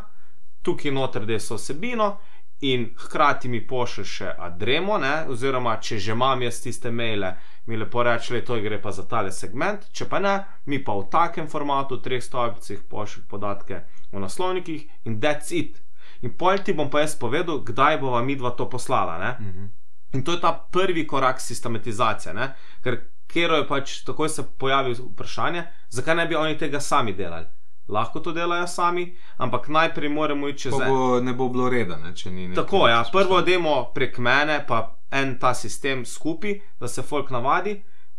[0.62, 2.18] tukaj noter, da so osebino.
[2.60, 5.12] In hkrati mi pošlje še adremo, ne?
[5.30, 9.04] oziroma če že imam jaz tiste maile, mi lepo reče, da to gre pa za
[9.06, 10.32] tale segment, če pa ne,
[10.66, 15.78] mi pa v takem formatu, v treh stolpcih pošlje podatke o naslovnikih in that's it.
[16.26, 19.18] In pol ti bom pa jaz povedal, kdaj bova mi dva to poslala.
[19.38, 19.64] Uh mhm.
[19.64, 19.68] -huh.
[20.14, 22.34] In to je ta prvi korak sistematizacije.
[22.34, 22.54] Ne?
[22.82, 27.46] Ker kjer je pač takoj se pojavilo vprašanje, zakaj ne bi oni tega sami delali.
[27.88, 31.20] Lahko to delajo sami, ampak najprej moramo iti čez to.
[31.20, 32.14] Ne bo bilo reda, ne?
[32.16, 32.54] če ni.
[32.54, 37.78] Tako, ja, prvo demo prek mene, pa en ta sistem skupaj, da se folk navadi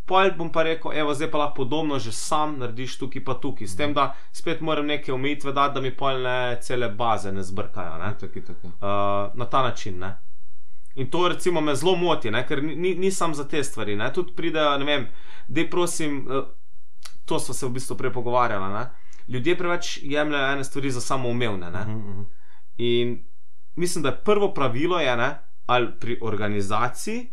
[0.10, 3.68] pol bom pa rekel, evo, zdaj pa lahko podobno že sam narediš tukaj pa tukaj.
[3.68, 8.00] S tem, da spet moram neke omejitve dati, da mi polne cele baze ne zbrkajo.
[8.02, 8.14] Ne?
[8.20, 8.68] Taki, taki.
[8.68, 10.00] Uh, na ta način.
[10.00, 10.16] Ne?
[10.96, 12.42] In to recimo me zelo moti, ne?
[12.48, 13.96] ker ni, nisem za te stvari.
[13.96, 14.10] Ne?
[14.14, 15.06] Tudi pridejo, ne vem,
[15.48, 16.50] da prosim, uh,
[17.26, 18.86] to smo se v bistvu prej pogovarjali.
[19.30, 19.34] Ne?
[19.34, 21.68] Ljudje preveč jemljajo ene stvari za samoumevne.
[21.68, 22.26] Uh -huh, uh -huh.
[22.78, 23.26] In
[23.76, 27.32] mislim, da je prvo pravilo je, ne, ali pri organizaciji,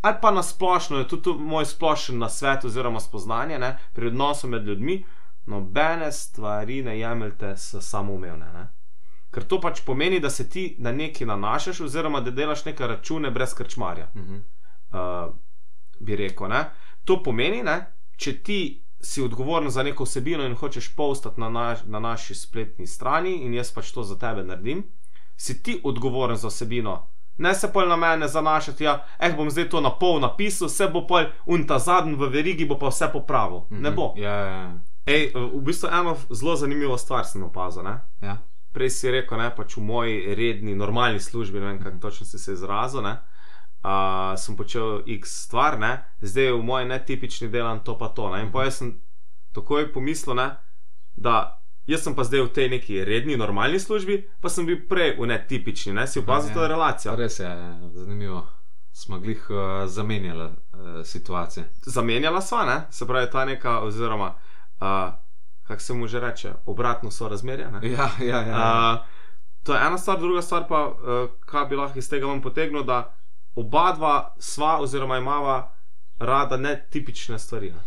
[0.00, 5.04] ali pa nasplošno je tudi moj splošen nasvet oziroma spoznanje ne, pri odnosu med ljudmi,
[5.46, 8.52] nobene stvari ne jemljete s samoumevne.
[8.52, 8.68] Ne.
[9.30, 13.30] Ker to pač pomeni, da se ti na neki nanašaš, oziroma da delaš neke račune
[13.30, 14.08] brez krčmarja.
[14.14, 14.40] Uh -huh.
[15.26, 15.34] uh,
[16.00, 16.48] bi rekel.
[16.48, 16.64] Ne.
[17.04, 21.78] To pomeni, da če ti si odgovoren za neko vsebino in hočeš postati na, naš,
[21.84, 24.84] na naši spletni strani, in jaz pač to za tebe naredim,
[25.36, 27.06] si ti odgovoren za vsebino.
[27.38, 30.88] Ne se pol na mene zanašati, ja, eh, bom zdaj to na pol napisal, vse
[30.88, 33.58] bo pol un ta zadnji v verigi, bo pa vse popravil.
[33.58, 33.82] Mm -hmm.
[33.82, 34.14] Ne bo.
[34.16, 34.78] Ja, ja, ja.
[35.06, 37.82] Ej, v bistvu eno zelo zanimivo stvar sem opazil.
[37.82, 38.00] Ne?
[38.20, 38.38] ja.
[38.72, 42.38] Prej si rekel, ne, pač v moji redni, normalni službi, ne vem, kako točno si
[42.38, 43.02] se izrazil.
[43.02, 43.16] Ne?
[43.86, 46.02] Uh, sem počel x stvar, ne?
[46.20, 48.30] zdaj v moji netipični delam to pa to.
[48.34, 48.42] Ne?
[48.42, 48.96] In pa jaz sem
[49.54, 50.56] takoj pomislil, ne?
[51.16, 55.14] da jaz sem pa zdaj v tej neki redni, normalni službi, pa sem bil prej
[55.20, 56.06] v netipični, ne?
[56.10, 56.54] si opazil Ja.
[56.54, 57.14] to relacijo.
[57.16, 58.42] Res je, ja, zanimivo.
[58.92, 61.68] Smo glih uh, zamenjali uh, situacije.
[61.86, 62.78] Zamenjala sva, ne?
[62.90, 64.34] se pravi, ta neka, oziroma
[64.80, 65.14] uh,
[65.62, 67.70] kako se mu že reče, obratno so razmerja.
[67.70, 67.90] Ne?
[67.90, 68.56] Ja, ja, ja.
[68.94, 69.06] Uh,
[69.62, 72.82] to je ena stvar, druga stvar pa, uh, kaj bi lahko iz tega vam potegnil,
[72.82, 73.15] da
[73.56, 75.72] oba dva sva oziroma imava
[76.18, 77.70] rada netipične stvari.
[77.70, 77.80] Ne?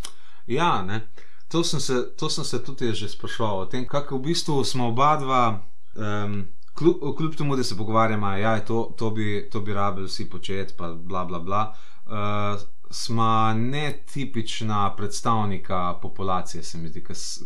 [0.48, 1.08] Ja, ne.
[1.48, 4.90] To sem, se, to sem se tudi že sprašoval o tem, kako v bistvu smo
[4.90, 5.62] oba dva,
[5.96, 6.46] um,
[6.78, 10.74] kljub, kljub temu, da se pogovarjamo, da ja, to, to, bi, bi rabili vsi početi,
[10.78, 11.74] pa bla bla bla.
[12.06, 17.04] Uh, Sma netipična predstavnika populacije, se mi zdi,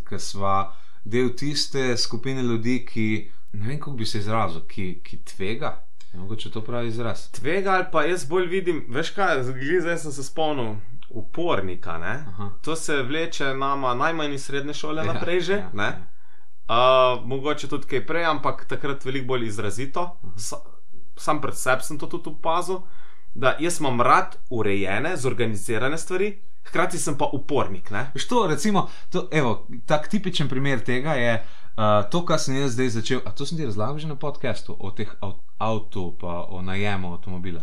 [0.07, 0.71] ker sva
[1.03, 5.82] del tiste skupine ljudi, ki ne vem, kako bi se izrazil, ki, ki tvega.
[6.13, 7.31] Je mogoče to pravi izraz.
[7.31, 9.43] Tvega ali pa jaz bolj vidim, veš kaj,
[9.81, 10.75] zdaj sem se spomnil,
[11.09, 11.99] upornika.
[12.61, 15.53] To se vleče nama najmanj iz srednje šole naprej že.
[15.53, 15.83] ja, ne?
[15.83, 16.09] ja.
[16.63, 20.19] Uh, mogoče tudi kaj prej, ampak takrat veliko bolj izrazito.
[20.37, 20.57] Sa,
[21.17, 22.85] sam pred seboj sem to tudi opazil,
[23.33, 26.31] da jaz imam rad urejene, zorganizirane stvari,
[26.63, 27.91] hkrati sem pa upornik.
[27.91, 28.07] Ne?
[28.15, 31.35] Veš to, recimo, to, evo, tak tipičen primer tega je
[31.77, 33.21] uh, to, kar sem jaz zdaj začel.
[33.25, 35.09] A to sem ti razlagal že na podkastu o teh
[35.59, 37.61] avtu, pa o najemu avtomobila.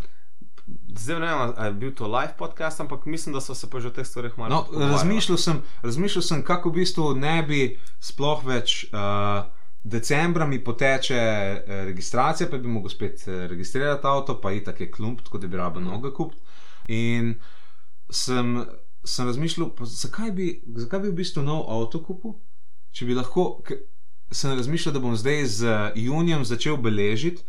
[0.97, 3.79] Zdaj ne vem, ali je bil to live podcast, ampak mislim, da so se pa
[3.79, 4.93] že o teh stvarih malo No, pogovarjali.
[4.93, 7.61] razmišljal sem, razmišljal sem, kako v bistvu ne bi
[7.99, 8.85] sploh več.
[8.93, 9.49] Uh,
[9.83, 14.91] Decembra mi poteče eh, registracija, pa bi mogel spet eh, registrirati avto, pa itak je
[14.91, 16.41] klump, tako da bi rabo noga kupiti.
[16.87, 17.31] In
[18.09, 18.59] sem,
[19.03, 22.35] sem razmišljal, zakaj bi, zakaj bi v bistvu nov avto kupil,
[22.91, 23.63] če bi lahko.
[24.31, 27.43] Sem razmišljal, da bom zdaj z junijem začel beležiti,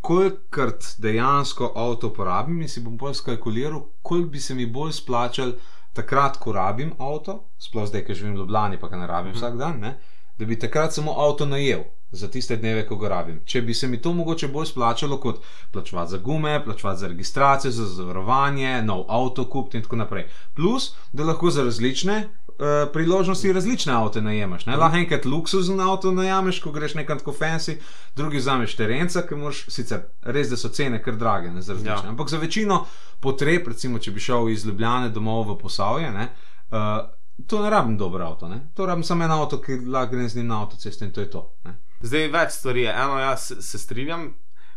[0.00, 5.54] kolikrat dejansko avto porabim in si bom bolj skalkuliral, koliko bi se mi bolj splačal
[5.96, 9.56] takrat, ko rabim avto, sploh zdaj, ker živim v Ljubljani, pa ga ne rabim vsak
[9.56, 9.96] dan, ne?
[10.38, 11.86] da bi takrat samo avto najel.
[12.12, 13.40] Za tiste dneve, ko ga rabim.
[13.44, 15.40] Če bi se mi to mogoče bolj splačalo, kot
[15.72, 20.28] plačevati za gume, plačevati za registracijo, za zavarovanje, nov avto kupiti in tako naprej.
[20.54, 24.66] Plus, da lahko za različne uh, priložnosti različne avto najemaš.
[24.66, 24.76] Ne?
[24.76, 27.78] Lahko enkrat luksuzen avto najameš, ko greš nekam tako fancy,
[28.16, 31.62] drugi vzameš terenca, ki moš sicer res, da so cene kar drage, ne.
[31.84, 32.00] Ja.
[32.08, 32.84] Ampak za večino
[33.20, 36.28] potreb, recimo, če bi šel iz Ljubljane domov v Posavje, ne,
[36.70, 37.04] uh,
[37.46, 38.60] to ne rabim dober avto, ne?
[38.74, 41.30] to rabim samo en avto, ki lahko grem z njim na avtocesto in to je
[41.30, 41.42] to.
[41.64, 41.76] Ne?
[42.00, 42.92] Zdaj več stvari je.
[42.92, 44.30] Eno, jaz se strinjam,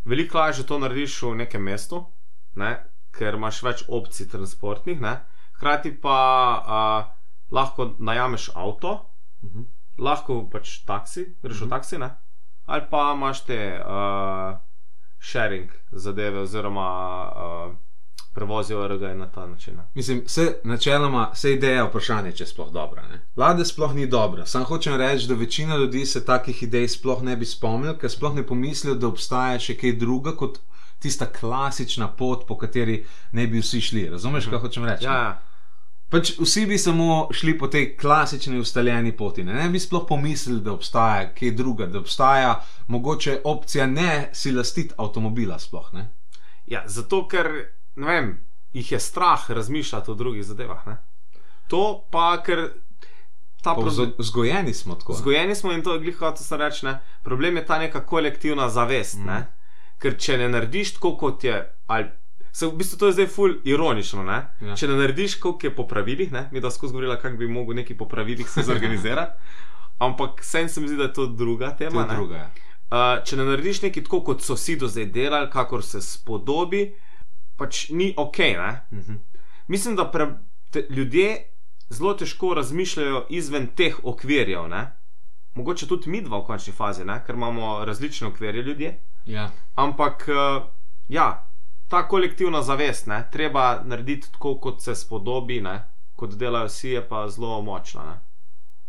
[0.06, 2.04] veliko lažje to narediš v nekem mestu,
[2.56, 2.78] ne?
[3.16, 5.20] ker imaš več opcij transportnih, ne?
[5.60, 6.18] hkrati pa
[6.60, 7.19] uh,
[7.52, 9.06] lahko najameš avto,
[9.44, 9.62] Mhm.
[9.98, 12.10] lahko pač taksi, greš v taksi, ne?
[12.66, 14.58] ali pa imaš te uh,
[15.22, 16.88] sharing zadeve, oziroma
[17.26, 17.76] uh,
[18.34, 19.76] prevozijo RG na ta način.
[19.76, 19.84] Ne?
[19.96, 23.08] Mislim, se načeloma, se ideja vprašanja, če je sploh dobra.
[23.08, 23.22] Ne?
[23.36, 24.46] Vlada sploh ni dobra.
[24.46, 28.36] Sam hočem reči, da večina ljudi se takih idej sploh ne bi spomnil, ker sploh
[28.36, 30.60] ne pomislijo, da obstaja še kaj druga kot
[31.00, 34.10] tista klasična pot, po kateri ne bi vsi šli.
[34.10, 35.06] Razumeš, kaj hočem reči?
[35.06, 35.42] Ja, ja.
[36.10, 39.44] Pač vsi bi samo šli po tej klasični ustaljeni poti.
[39.44, 42.56] Ne, ne bi sploh pomislili, da obstaja kaj druga, da obstaja
[42.88, 45.60] mogoče opcija ne si lastiti avtomobila.
[45.60, 46.08] Sploh, ne?
[46.66, 47.52] Ja, zato ker
[47.96, 48.40] vem,
[48.74, 50.88] jih je strah razmišljati o drugih zadevah.
[50.88, 50.98] Ne?
[51.68, 52.70] To pa, ker
[53.62, 54.14] ta problem.
[54.18, 55.14] Vzgojeni smo tako.
[55.14, 56.86] Zgojeni smo in to je glihko, to se reče.
[56.86, 57.00] Ne?
[57.24, 59.18] Problem je ta neka kolektivna zavest.
[59.18, 59.26] Mm.
[59.26, 59.46] Ne?
[60.00, 61.62] Ker če ne narediš tako, kot je.
[61.88, 62.10] Ali,
[62.52, 64.24] se, v bistvu to je zdaj ful ironično.
[64.24, 64.40] Ne?
[64.62, 64.76] Ja.
[64.76, 66.48] Če ne narediš, kot je po pravilih, ne?
[66.52, 69.38] mi da skozi govorila, kako bi mogel neki po pravilih se zorganizirati.
[70.06, 72.06] Ampak sen se mi zdi, da je to druga To tema.
[72.06, 72.16] ne.
[72.16, 72.36] druga.
[72.36, 72.50] ja.
[72.90, 76.88] Uh, če ne narediš nekaj tako, kot so si do zdaj delali, kakor se spodobi,
[77.58, 78.38] pač ni ok.
[78.40, 78.72] Ne?
[78.92, 79.20] Mhm.
[79.68, 80.32] Mislim, da pre,
[80.72, 81.46] te, ljudje
[81.90, 84.68] zelo težko razmišljajo izven teh okvirjev.
[84.68, 84.92] Ne?
[85.54, 87.20] Mogoče tudi mi dva v končni fazi, ne?
[87.26, 89.00] ker imamo različne okvirje ljudje.
[89.26, 89.50] Ja.
[89.76, 90.64] Ampak uh,
[91.08, 91.49] ja,
[91.90, 93.24] ta kolektivna zavest, ne?
[93.32, 95.84] treba narediti tako, kot se spodobi, ne?
[96.16, 98.04] kot delajo vsi, je pa zelo močna.
[98.06, 98.18] Ne?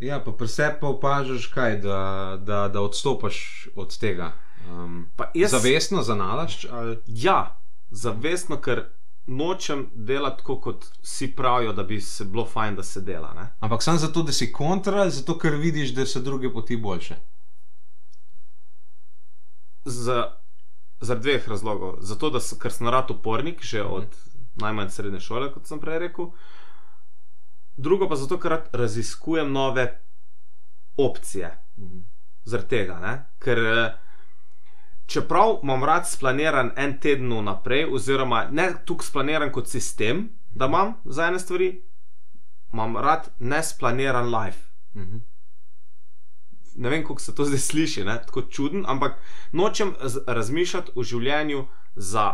[0.00, 1.98] Ja, pa sebi pa opažaš kaj, da,
[2.40, 4.32] da, da odstopaš od tega.
[4.68, 7.56] Um, Pa jaz- Zavestno zanalašč ali Ja,
[7.90, 8.84] zavestno, ker
[9.26, 13.34] nočem delati tako, kot vsi pravijo, da bi se bilo fajn, da se dela.
[13.34, 13.48] Ne?
[13.60, 17.16] Ampak samo zato, da si kontra, zato, ker vidiš, da so druge poti boljše.
[19.84, 20.22] Z,
[21.00, 21.96] zaradi dveh razlogov.
[22.00, 23.92] Zato, da sem, ker sem rad upornik, že Mhm.
[23.92, 24.06] od
[24.56, 26.30] najmanj srednje šole, kot sem prej rekel.
[27.76, 30.00] Drugo pa zato, ker rad raziskujem nove
[30.96, 31.58] opcije.
[32.44, 33.24] Zaradi tega, ne?
[33.38, 33.94] ker eh,
[35.06, 40.94] čeprav imam rad splaniran en teden vnaprej, oziroma ne tukaj splaniran kot sistem, da imam
[41.04, 41.82] za ene stvari,
[42.72, 44.66] imam rad nesplaniran life.
[44.94, 45.16] Mhm.
[46.76, 48.18] Ne vem, kako se to zdaj sliši, ne?
[48.26, 49.18] tako čuden, ampak
[49.52, 49.94] nočem
[50.26, 52.26] razmišljati o življenju za,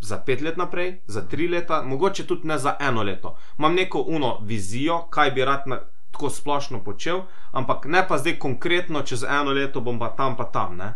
[0.00, 3.36] za pet let naprej, za tri leta, mogoče tudi ne za eno leto.
[3.58, 7.22] Imam neko uno vizijo, kaj bi rad na, tako splošno počel,
[7.52, 10.76] ampak ne pa zdaj konkretno, čez eno leto bom pa tam, pa tam.
[10.76, 10.94] Ne?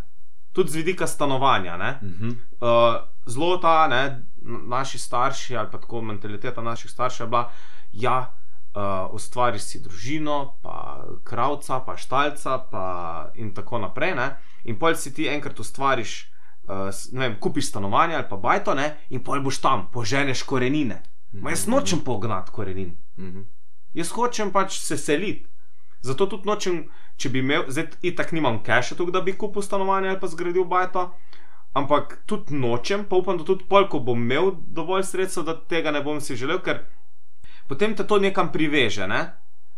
[0.52, 1.76] Tudi z vidika stanovanja.
[1.76, 1.98] Ne?
[2.02, 2.29] Mhm.
[2.61, 4.22] Uh, zelo ta, ne,
[4.68, 7.50] naši starši ali pa tako mentaliteta naših staršev je bila,
[7.92, 8.35] ja,
[8.76, 12.86] uh, ustvariš si družino, pa kravca, pa štalca, pa
[13.34, 14.14] in tako naprej.
[14.14, 14.28] Ne,
[14.68, 16.14] in pol si ti enkrat ustvariš,
[16.68, 21.02] uh, vem, kupiš stanovanje ali pa bajto, ne, in pol boš tam, poženeš korenine.
[21.32, 22.96] Ma jaz nočem pognati korenin.
[23.18, 23.44] Mhm.
[23.96, 25.48] Jaz hočem pač se seliti.
[26.04, 26.82] Zato tudi nočem,
[27.16, 30.66] če bi imel, zdaj itak nimam keša tukaj, da bi kupil stanovanje ali pa zgradil
[30.68, 31.08] bajto,
[31.74, 35.90] ampak tudi nočem, pa upam, da tudi pol, ko bom imel dovolj sredstev, da tega
[35.90, 36.84] ne bom si želel, ker
[37.68, 39.07] potem te to nekam priveže.
[39.07, 39.24] Ne?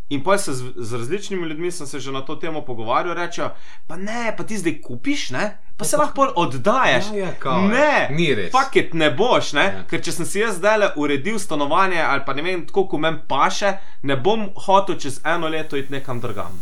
[0.09, 3.51] In pa se z, z različnimi ljudmi sem se že na to temo pogovarjal, rečejo,
[3.87, 5.59] pa ne, pa ti zdaj kupiš, ne?
[5.77, 7.05] pa se lahko pol oddajaš.
[7.13, 8.51] Ja, ja, kao, ne, ni res.
[8.53, 9.63] Paket ne boš, ne?
[9.63, 9.75] Ja.
[9.77, 9.85] Ja.
[9.91, 13.05] ker če sem si jaz zdaj le uredil stanovanje ali pa ne vem, tako kot
[13.05, 16.57] meni paše, ne bom hotel čez eno leto iti nekam drugam.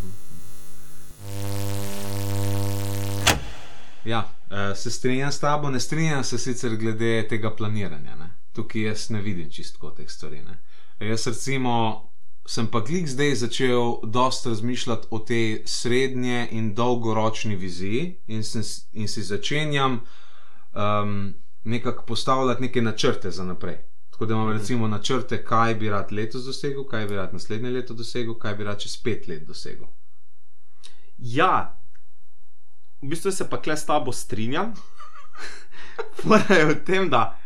[4.05, 8.15] Ja, eh, se strinjam s tabo, ne strinjam se sicer glede tega planiranja.
[8.17, 8.31] Ne?
[8.53, 10.43] Tukaj jaz ne vidim čistko teh stvari.
[10.43, 10.59] Ne?
[11.01, 12.07] Jaz recimo
[12.47, 18.63] sem pa klik zdaj začel dosta razmišljati o tej srednje in dolgoročni viziji in, sem,
[18.93, 23.77] in si začenjam um, nekako postavljati neke načrte za naprej.
[24.11, 27.95] Tako da imam recimo načrte, kaj bi rad letos dosegel, kaj bi rad naslednje leto
[27.95, 29.87] dosegel, kaj bi rad čez pet let dosegel.
[31.19, 31.81] Ja,
[33.03, 34.73] v bistvu se pa kle s tabo strinjam.
[36.23, 37.39] Fora je v tem, da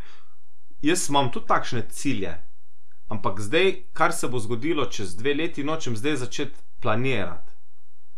[0.83, 2.37] jaz imam tudi takšne cilje,
[3.11, 7.51] ampak zdaj, kar se bo zgodilo čez dve leti, nočem zdaj začeti planirati.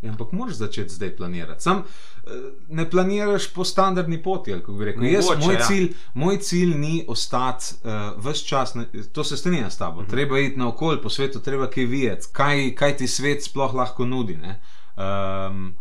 [0.01, 1.63] Ja, ampak moraš začeti zdaj planirati.
[1.63, 2.29] Sam eh,
[2.69, 4.51] ne planiraš po standardni poti.
[4.51, 5.03] kako bi rekel.
[5.03, 5.65] Jaz, Mogoče, moj, ja.
[5.67, 10.01] cilj, moj cilj ni ostati uh, vse čas, na, to se strinjam s tabo.
[10.01, 10.09] Mhm.
[10.09, 14.37] Treba iti naokoli po svetu, treba kaj videti, kaj, kaj ti svet sploh lahko nudi.
[14.37, 14.59] ne.
[14.95, 15.75] Um,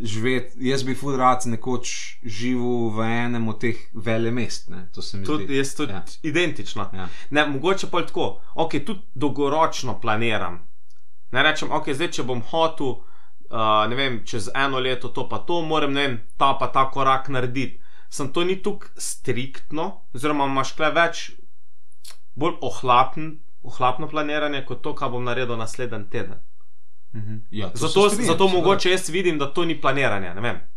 [0.00, 1.90] živeti, jaz bi fud rad nekoč
[2.24, 4.70] živel v enem od teh vele mest.
[4.94, 5.56] To se mi Tudi zdi.
[5.56, 6.04] jaz tudi Ja.
[6.22, 6.90] identično.
[6.92, 7.08] Ja.
[7.30, 10.60] Ne, mogoče pa je tako, ok, tudi dolgoročno planiram.
[11.32, 13.04] Ne rečem, ok, zdaj če bom hotel, uh,
[13.88, 17.28] ne vem, čez eno leto to pa to, moram, ne vem, ta pa ta korak
[17.28, 17.78] narediti.
[18.10, 21.30] Sem to ni tako striktno, oziroma imaš kle več,
[22.34, 23.28] bolj ohlapen,
[23.62, 26.40] ohlapno planiranje kot to, kar bom naredil naslednji teden.
[27.14, 27.36] Mhm.
[27.50, 30.34] Ja, Zato, strinjam, zato mogoče jaz vidim, da to ni planiranje.
[30.34, 30.70] Ne.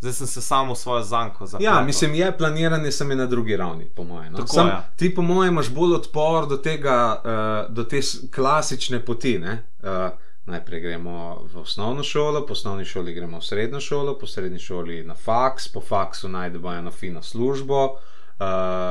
[0.00, 1.74] Zdaj sem se samo svojo zanko zapletel.
[1.74, 4.32] Ja, mislim, je planiranje samo na drugi ravni, po mojem.
[4.32, 4.38] No?
[4.38, 4.88] Tako, Sam, ja.
[4.96, 8.00] Ti, po mojem, imaš bolj odpor do tega, uh, do te
[8.34, 9.38] klasične poti.
[9.38, 10.10] Uh,
[10.44, 15.04] najprej gremo v osnovno šolo, po osnovni šoli gremo v srednjo šolo, po srednji šoli
[15.04, 17.96] na faks, po faksu najdemo eno fino službo, uh,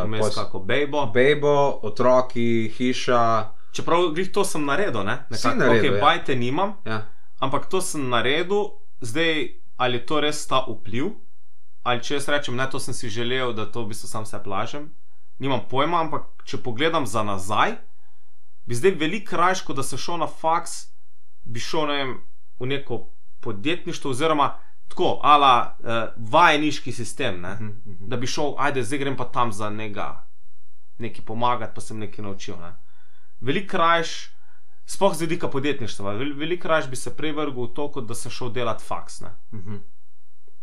[0.06, 1.06] Vmes kako bejbo.
[1.06, 3.50] bejbo, otroki, hiša.
[3.72, 5.24] Čeprav glih to sem naredil, ne?
[5.30, 6.02] Nekako, naredil, okay, ja.
[6.02, 7.08] bajte nimam, Ja.
[7.40, 11.14] ampak to sem naredil, zdaj ali je to res ta vpliv,
[11.84, 14.38] ali če jaz rečem, ne, to sem si želel, da to v bistvu sam se
[14.44, 14.92] plažem.
[15.42, 17.80] Nimam pojma, ampak če pogledam za nazaj,
[18.70, 20.92] bi zdaj veliko raje, kot da se šel na faks,
[21.44, 22.12] bi šel ne vem,
[22.60, 23.00] v neko
[23.42, 24.52] podjetništvo, oziroma
[24.92, 27.56] tako, ala uh, vajeniški sistem, ne?
[27.56, 28.10] Mhm, mhm.
[28.12, 30.14] da bi šel, ajde, zdaj grem pa tam za nekaj,
[31.02, 32.60] nekaj pomagati, pa sem nekaj naučil.
[32.62, 32.76] Ne?
[33.42, 34.12] Veliko rajš,
[34.86, 38.16] sploh z vidika podjetništva, vel- veliko rajš bi se prej vrgel v to, kot da
[38.16, 39.22] sem šel delati faks.
[39.22, 39.32] Ne?
[39.54, 39.76] Mhm.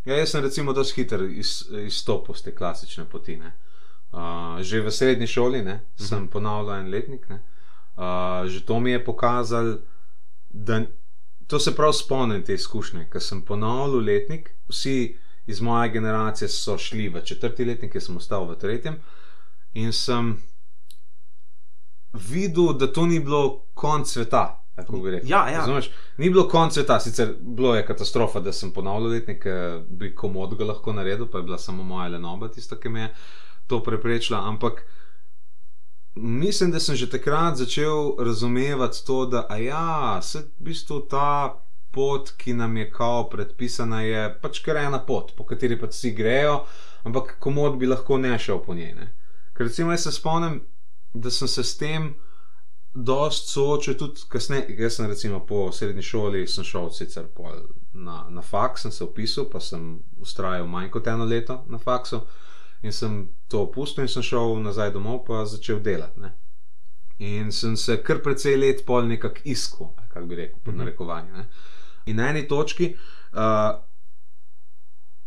[0.05, 1.49] Ja, jaz sem recimo dosti hiter iz,
[1.85, 3.37] izstopil z te klasične poti.
[3.37, 3.51] ne.
[4.11, 7.29] Uh, že v srednji šoli ne, sem ponavljal en letnik.
[7.29, 7.41] ne.
[7.97, 9.77] Uh, že to mi je pokazalo,
[10.49, 10.81] da
[11.47, 15.17] to se prav spomnim te izkušnje, ker sem ponavljal letnik, vsi
[15.47, 18.95] iz moje generacije so šli v četrti letnik, jaz sem ostal v tretjem
[19.73, 20.37] in sem
[22.13, 24.55] videl, da to ni bilo konc sveta.
[25.23, 25.57] Ja, ja.
[25.57, 25.91] Razumeš?
[26.17, 30.55] Ni bilo konc sveta, sicer bilo je katastrofa, da sem ponavljal letnik, eh, bi komod
[30.57, 33.13] ga lahko naredil, pa je bila samo moja lenoba tista, ki me je
[33.67, 34.85] to preprečila, ampak
[36.15, 41.59] mislim, da sem že takrat začel razumevati to, da ja, se v bistvu ta
[41.91, 46.11] pot, ki nam je kao predpisana, je pač kar ena pot, po kateri pač vsi
[46.11, 46.63] grejo,
[47.03, 48.93] ampak komod bi lahko ne šel po njej.
[48.95, 49.11] Ne?
[49.53, 50.61] Ker recimo jaz se spomnim,
[51.13, 52.13] da sem se s tem
[52.93, 54.75] dost soočil tudi kasneje.
[54.77, 57.53] Jaz sem recimo po srednji šoli, sem šel sicer pol
[57.93, 62.21] na, na faks, sem se upisal, pa sem ustrajal manj kot eno leto na faksu
[62.81, 66.19] in sem to opustil in sem šel nazaj domov, pa začel delati.
[66.19, 66.31] Ne?
[67.19, 71.45] In sem se kar precej let pol nekako iskal, kako bi rekel, pod narekovanjem.
[72.05, 72.93] In na eni točki,
[73.33, 73.81] uh,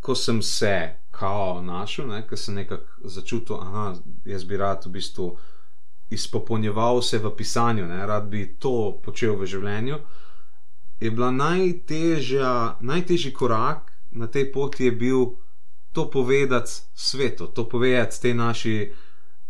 [0.01, 3.93] ko sem se kao našel, ne, ko sem nekako začutil, da
[4.25, 5.29] jaz bi rad v bistvu
[6.13, 9.99] izpopolnjeval se v pisanju, ne, rad bi to počel v življenju.
[11.01, 15.25] Je bila najtežja, najtežji korak na tej poti, je bil
[15.93, 18.93] to povedati svetu, to povedati tej naši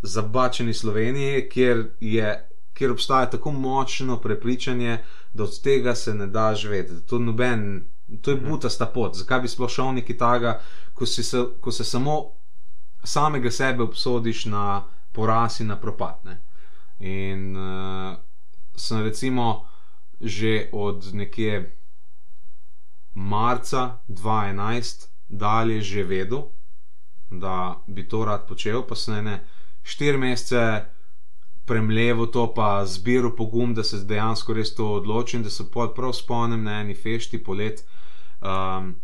[0.02, 4.98] zabačeni Sloveniji, kjer, je, kjer obstaja tako močno prepričanje,
[5.32, 7.02] da od tega se ne da živeti.
[7.06, 7.84] To, noben,
[8.20, 9.16] to je butasta pot.
[9.16, 10.60] Zakaj bi sploh šel neki taga,
[10.94, 12.22] ko, se, ko se samo
[13.04, 16.18] samega sebe obsodiš na poraz in na propad.
[16.24, 16.40] Ne?
[17.02, 18.16] In uh,
[18.78, 19.66] sem recimo
[20.22, 21.74] že od nekje
[23.14, 26.42] marca 2011 dalje že vedel,
[27.30, 29.40] da bi to rad počel, pa sem ne
[29.82, 30.84] štiri mesece
[31.64, 36.64] premlevo to, pa zbiral pogum, da se dejansko res to odločim, da se prav spomnim
[36.64, 37.84] na eni fešti polet.
[38.40, 38.94] Um,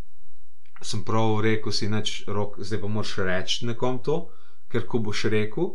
[0.82, 4.28] sem prav rekel, si neč rok, zdaj pa moraš reči nekom to,
[4.68, 5.72] ker ko boš rekel,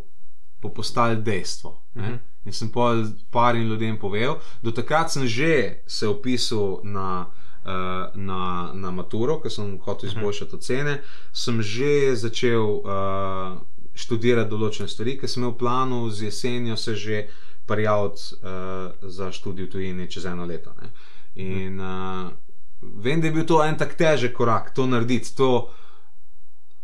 [0.64, 1.78] bo postalo dejstvo.
[1.96, 2.20] Mm -hmm.
[2.46, 7.28] In sem pa parim ljudem povedal, do takrat sem že se opisal na.
[7.64, 7.70] Uh,
[8.16, 10.18] na, na maturo, ker sem hotel mhm.
[10.18, 11.02] izboljšati ocene,
[11.34, 13.56] sem že začel uh,
[13.96, 17.28] študirati določene stvari, ker sem imel v planu z jesenjo se že
[17.66, 20.74] prijaviti uh, za študij v tujini čez eno leto.
[20.82, 20.92] Ne.
[21.36, 22.34] In uh,
[22.82, 25.70] vem, da je bil to en tak težek korak, to narediti, to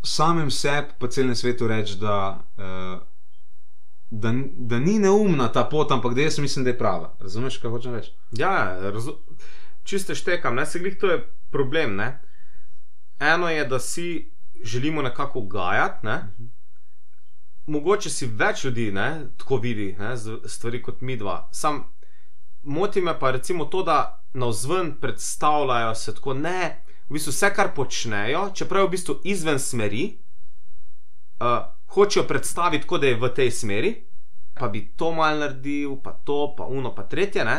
[0.03, 2.99] samim sebi, pa celem svetu reči, da, uh,
[4.09, 7.15] da, da ni neumna ta pot, ampak da jaz mislim, da je prava.
[7.19, 8.11] Razumeš, kaj hočem reči?
[8.31, 9.15] Ja, razu
[9.83, 11.19] čisto štekam, ne se glih to je
[11.51, 11.95] problem.
[11.95, 12.21] Ne.
[13.19, 14.31] Eno je, da si
[14.63, 16.05] želimo nekako gajati.
[16.05, 16.15] Ne.
[16.15, 16.43] Uh mhm.
[16.43, 16.59] -huh
[17.69, 19.07] mogoče si več ljudi ne,
[19.37, 20.13] tako vidi ne,
[20.49, 21.47] stvari kot mi dva.
[21.51, 21.83] Sam
[22.63, 26.61] moti me pa recimo to, da na vzven predstavljajo se tako ne,
[27.09, 30.03] v bistvu vse, kar počnejo, čeprav je v bistvu izven smeri,
[31.41, 31.61] uh,
[31.95, 33.91] hočejo predstaviti, kot da je v tej smeri,
[34.53, 37.45] pa bi to mal naredil, pa to, pa uno, pa tretje.
[37.45, 37.57] Ne.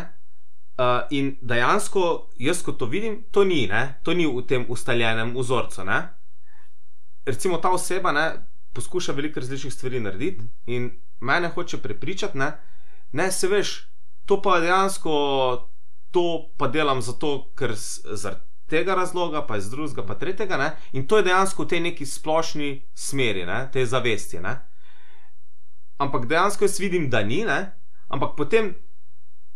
[0.81, 4.01] Uh, in dejansko, jaz ko to vidim, to ni, ne?
[4.03, 5.85] to ni v tem ustaljenem vzorcu.
[5.85, 5.99] Ne?
[7.26, 8.26] Recimo ta oseba, ne,
[8.72, 12.53] poskuša veliko različnih stvari narediti in mene hoče prepričati, ne,
[13.12, 13.74] ne se veš,
[14.24, 15.12] to pa dejansko,
[16.11, 16.24] to
[16.57, 21.18] pa delam zato, ker zaradi tega razloga, pa iz drugega, pa tretjega, ne, in to
[21.18, 24.41] je dejansko v tej neki splošni smeri, ne, te zavesti.
[24.41, 24.55] Ne.
[25.99, 27.61] Ampak dejansko jaz vidim, da ni, ne,
[28.09, 28.75] ampak potem.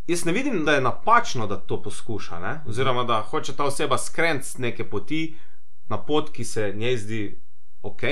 [0.04, 2.50] Jaz ne vidim, da je napačno, da to poskuša, ne?
[2.68, 5.38] oziroma da hoče ta oseba skreniti z neke poti
[5.88, 7.20] na pot, ki se njej zdi
[7.82, 8.02] ok,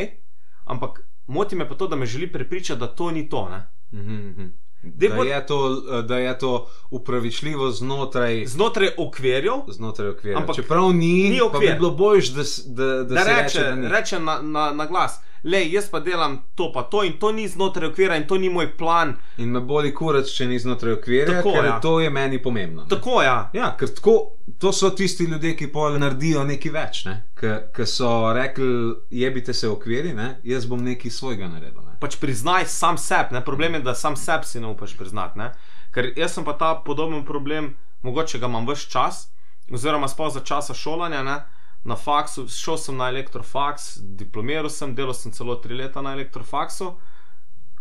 [0.64, 3.44] ampak moti me pa to, da me želi prepričati, da to ni to.
[3.92, 4.50] Mm -hmm.
[4.83, 9.55] Da, je to, da je to upravičljivo znotraj, znotraj okvirjev.
[9.68, 10.39] Znotraj okvirjev.
[10.39, 11.70] Ampak čeprav ni, ni okvir.
[11.70, 15.20] bi bilo boljš, da, da, da, da reče, reče, da reče na, na, na glas
[15.45, 18.49] le jaz pa delam to, pa to in to ni znotraj okvira in to ni
[18.49, 19.14] moj plan.
[19.36, 21.78] In me boli kurac, če ni znotraj okvira, tako, ker ja.
[21.82, 22.82] to je meni pomembno.
[22.82, 22.88] Ne?
[22.88, 23.22] Tako.
[23.22, 23.51] Ja.
[23.53, 24.16] ja, ker tako,
[24.59, 27.16] to so tisti ljudje, ki pol naredijo nekaj več, ne?
[27.43, 30.36] ki so rekli, jebite se okviri, ne?
[30.47, 31.82] jaz bom nekaj svojega naredil.
[31.82, 31.97] Ne?
[32.03, 35.38] Pač priznaj sam sebi, problem je, da sam sebi si ne upaš priznati.
[35.43, 35.51] Ne?
[35.93, 37.74] Ker jaz sem pa ta podoben problem,
[38.07, 39.26] mogoče ga imam vse čas,
[39.72, 41.22] oziroma sploh za časa šolanja.
[41.26, 41.40] Ne?
[41.85, 46.93] Na faksu, šel sem na elektrofaks, diplomiral sem, delal sem celo tri leta na elektrofaksu,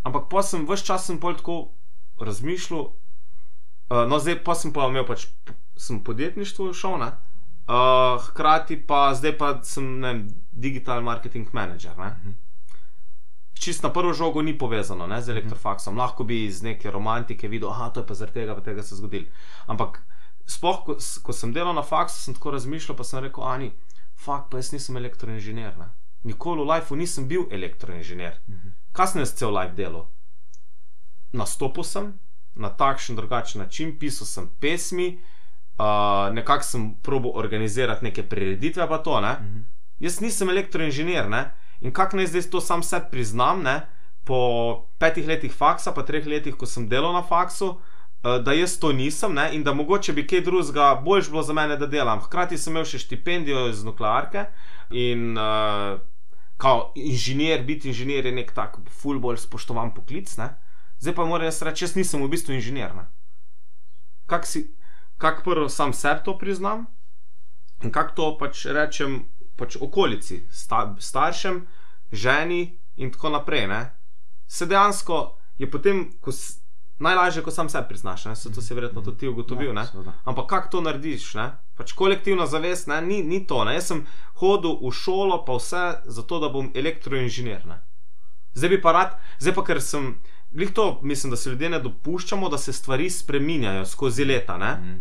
[0.04, 1.58] ampak pa sem vse čas sem bolj tako
[2.20, 2.90] razmišljal.
[3.92, 5.28] Uh, no, zdaj pa sem pa imel pač
[5.78, 7.12] sem podjetništvo šel, ne?
[7.72, 10.14] Uh, hkrati pa zdaj pa sem ne,
[10.52, 11.98] digital marketing manager.
[11.98, 12.10] Ne?
[12.10, 12.32] Mhm.
[13.62, 15.38] Čist na prvo žogo ni povezano ne, z mhm.
[15.38, 15.98] elektrofaksom.
[15.98, 19.28] Lahko bi iz neke romantike videl, da je to zaradi tega, da tega se zgodil.
[19.68, 20.02] Ampak,
[20.46, 23.72] spoh, ko, ko sem delal na faksu, sem tako razmišljal, pa sem rekel, Ani,
[24.24, 25.78] fakt, pa jaz nisem elektroinženir.
[25.78, 25.90] Ne?
[26.24, 28.40] Nikoli v lifeu nisem bil elektroinženir.
[28.48, 28.74] Mhm.
[28.92, 30.10] Kaj sem cel life delal?
[31.34, 32.14] Nastopil sem
[32.56, 35.20] na takšen drugačen način, pisal sem pesmi,
[35.80, 39.22] uh, nekako sem probo organizirati neke prireditve, pa to.
[39.22, 39.34] Ne?
[39.34, 39.62] Mhm.
[40.00, 41.52] Jaz nisem elektroinženir ne?
[41.82, 43.82] in kako naj zdaj to sam sebi priznam, ne?
[44.24, 47.82] po petih letih faksa, pa treh letih, ko sem delal na faksu, uh,
[48.24, 49.50] da jaz to nisem ne?
[49.56, 52.22] in da mogoče bi kaj drugega boljš bilo za mene, da delam.
[52.22, 54.46] Hkrati sem imel še štipendijo iz nuklearke
[54.92, 55.98] in uh,
[56.62, 60.30] kao inženir, biti inženir je nek tak ful bolj spoštovan poklic.
[60.38, 60.54] Ne?
[61.02, 62.94] Zdaj pa moram jaz reči, jaz nisem v bistvu inženir.
[62.96, 63.08] ne.
[64.30, 64.68] Kak si,
[65.18, 66.86] kak prvo sam sebi to priznam
[67.82, 69.26] in kak to pač rečem
[69.58, 71.66] pač okolici, sta, staršem,
[72.12, 73.68] ženi in tako naprej.
[73.68, 73.82] Ne?
[74.48, 76.32] Se dejansko je potem, ko
[77.02, 78.36] najlažje, ko sam sebi priznaš, ne?
[78.36, 79.74] Se to si verjetno tudi ti ugotovil.
[79.92, 80.14] seveda.
[80.26, 81.34] Ampak kako to narediš?
[81.34, 81.52] Ne?
[81.78, 83.02] Pač kolektivna zavest ne?
[83.02, 83.64] Ni, ni to.
[83.66, 83.74] Ne?
[83.74, 84.06] Jaz sem
[84.42, 87.66] hodil v šolo, pa vse zato, da bom elektroinženir.
[87.66, 87.82] Ne?
[88.54, 90.16] Zdaj bi pa rad, zdaj pa ker sem,
[90.52, 94.58] glih to mislim, da se ljudje ne dopuščamo, da se stvari spreminjajo skozi leta.
[94.58, 94.74] Ne?
[94.76, 95.00] Mhm.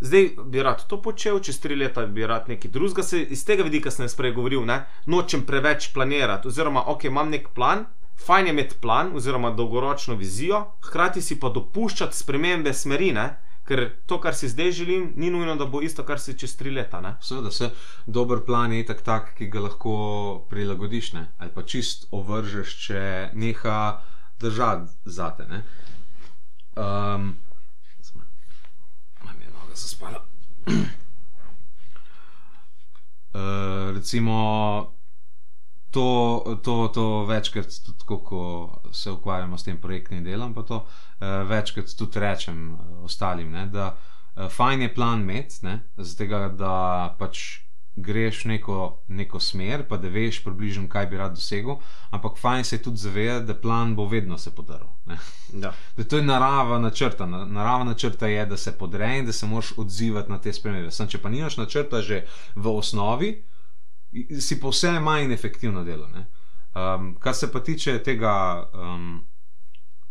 [0.00, 3.02] Zdaj bi rad to počel, čez tri leta bi rad nekaj drugega.
[3.02, 4.84] Se iz tega vidika sem jaz prej govoril, ne?
[5.06, 6.48] nočem preveč planirati.
[6.48, 7.84] Oziroma, ok, imam nek plan,
[8.26, 13.30] fajn je imeti plan, oziroma dolgoročno vizijo, hkrati si pa dopuščati spremembe smeri, ne?
[13.70, 16.72] ker to, kar si zdaj želim, ni nujno, da bo isto, kar si čez tri
[16.74, 16.98] leta.
[17.22, 17.70] Seveda, se
[18.06, 19.92] dober plan je tak, tak, ki ga lahko
[20.50, 21.28] prilagodiš, ne?
[21.38, 23.02] ali pa čist ovržeš, če
[23.38, 24.00] neha
[24.42, 25.46] držati zate.
[25.46, 25.62] Ne?
[26.74, 27.36] Um,
[29.22, 30.24] Mam je noga zaspala.
[30.66, 30.74] Uh,
[33.96, 34.36] recimo,
[35.90, 36.06] to,
[36.62, 38.42] to, to večkrat, tudi tako, ko
[38.92, 40.86] se ukvarjamo s tem projektnim delom, pa to uh,
[41.48, 43.96] večkrat tudi rečem uh, ostalim, ne, da
[44.36, 45.54] uh, fajn je plan imeti,
[45.96, 46.74] zato da
[47.18, 47.38] pač
[47.96, 48.76] greš v neko,
[49.08, 51.76] neko smer, pa da veš približno, kaj bi rad dosegel,
[52.10, 54.86] ampak fajn se je tudi zavedati, da plan bo vedno se podaril.
[55.52, 55.72] Ja.
[55.96, 57.26] Da to je narava načrta.
[57.26, 60.90] Na- Narava načrta je, da se podre in da se moraš odzivati na te spremembe.
[60.90, 62.22] Sam, če pa nimaš načrta že
[62.54, 63.42] v osnovi, i-
[64.40, 66.08] si pa vse manj efektivno delo.
[66.08, 66.26] ne.
[66.74, 68.32] Um, kar se pa tiče tega
[68.74, 69.24] um,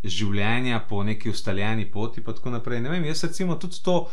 [0.03, 2.81] življenja po neki ustaljeni poti, pa tako naprej.
[2.83, 4.09] Ne vem, jaz recimo tudi to,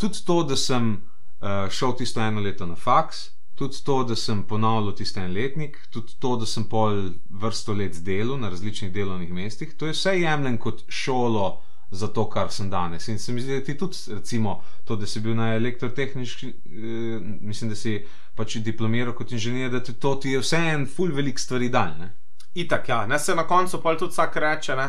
[0.00, 3.30] tudi to da sem uh, šel tisto eno leto na faks.
[3.54, 8.00] Tudi to, da sem ponovil tisti en letnik, tudi to, da sem pol vrsto let
[8.02, 11.60] delal na različnih delovnih mestih, to je vse jemljen kot šolo
[11.90, 13.08] za to, kar sem danes.
[13.08, 17.18] In se mi zdi, da ti tudi, recimo, to, da si bil na elektrotehnički, eh,
[17.40, 17.98] mislim, da si
[18.34, 22.10] pač diplomiral kot inženir, da ti to ti je vse en ful velik stvari daljne.
[22.54, 24.76] Itak, ja, ne se na koncu pa tudi vsak reče.
[24.76, 24.88] Ne,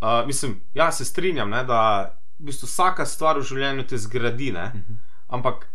[0.00, 1.80] uh, mislim, ja, se strinjam, ne, da
[2.38, 4.72] v bistvu vsaka stvar v življenju te zgradi, ne,
[5.28, 5.66] ampak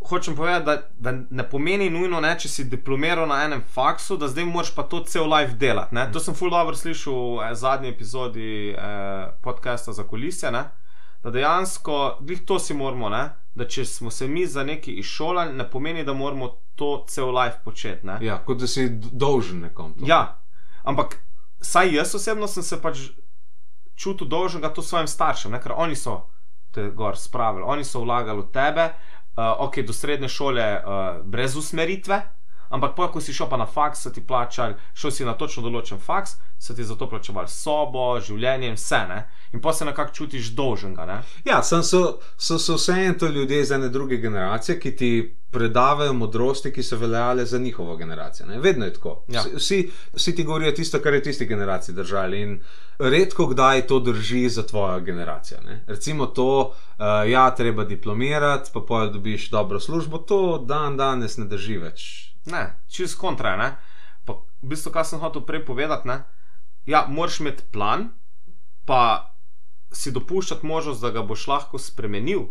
[0.00, 4.28] hočem povedati, da, da ne pomeni nujno, ne, če si diplomiral na enem faksu, da
[4.28, 5.94] zdaj moraš pa to cel life delati.
[5.94, 6.06] Ne.
[6.12, 10.50] To sem full dobro slišal v eh, zadnji epizodi eh, podcasta za kulisje.
[10.50, 10.64] Ne.
[11.22, 13.28] Da dejansko, glih to si moramo, ne?
[13.54, 16.48] da če smo se mi za nekaj izšolali, ne pomeni, da moramo
[16.78, 18.06] to cel life početi.
[18.06, 18.18] ne.
[18.24, 19.94] Ja, kot da si dolžen nekom.
[19.98, 20.06] To.
[20.06, 20.38] Ja,
[20.82, 21.18] ampak
[21.60, 23.10] saj jaz osebno sem se pač
[24.00, 25.60] čutil dolžnega to svojim staršem, ne?
[25.60, 26.22] ker oni so
[26.70, 28.92] te gor spravili, oni so vlagali v tebe,
[29.36, 32.22] ok, do srednje šole uh, brez usmeritve.
[32.70, 35.62] Ampak, pa, ko si šel pa na faks, so ti plačali, šel si na točno
[35.62, 39.00] določen faks, so ti za to plačevali sobo, življenje in vse.
[39.08, 39.24] Ne?
[39.52, 41.06] In pa se nekako čutiš dolžnega.
[41.06, 41.16] Ne?
[41.44, 42.02] Ja, sem so,
[42.36, 45.10] so, so vseeno to ljudje iz ene druge generacije, ki ti
[45.50, 48.46] predavajo modrosti, ki so veljale za njihovo generacijo.
[48.46, 48.60] Ne?
[48.60, 49.24] Vedno je tako.
[49.28, 49.42] Ja.
[49.42, 49.80] Vsi- Vsi,
[50.14, 52.40] vsi ti govorijo tisto, kar je tisti generaciji držali.
[52.40, 52.60] In
[52.98, 55.58] redko kdaj to drži za tvojo generacijo.
[55.66, 55.84] Ne?
[55.86, 61.44] Recimo to, uh, ja, treba diplomirati, pa pojjo dobiš dobro službo, to dan danes ne
[61.44, 62.29] drži več.
[62.46, 63.56] Ne, čez kontra.
[63.56, 63.76] Ne?
[64.24, 66.22] Pa, v bistvu, kar sem hotel prej povedati, ne?
[66.86, 68.08] ja, moraš imeti plan,
[68.84, 69.34] pa
[69.92, 72.46] si dopuščati možnost, da ga boš lahko spremenil,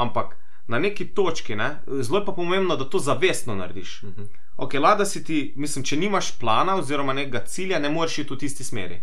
[0.00, 0.36] ampak
[0.66, 1.82] na neki točki, ne?
[2.00, 4.02] zelo je pa pomembno, da to zavestno narediš.
[4.02, 4.30] Mhm.
[4.56, 8.38] Ok, lada si ti, mislim, če nimaš plana oziroma nekega cilja, ne moreš iti v
[8.38, 9.00] tisti smeri.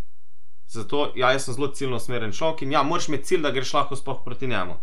[0.71, 3.73] Zato, ja, jaz sem zelo ciljno usmerjen človek in ja, moraš imeti cilj, da greš
[3.73, 4.77] lahko sploh proti njemu.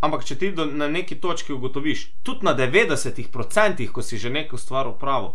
[0.00, 4.60] Ampak, če ti do, na neki točki ugotoviš, tudi na 90%, ko si že neko
[4.60, 5.34] stvar upravil,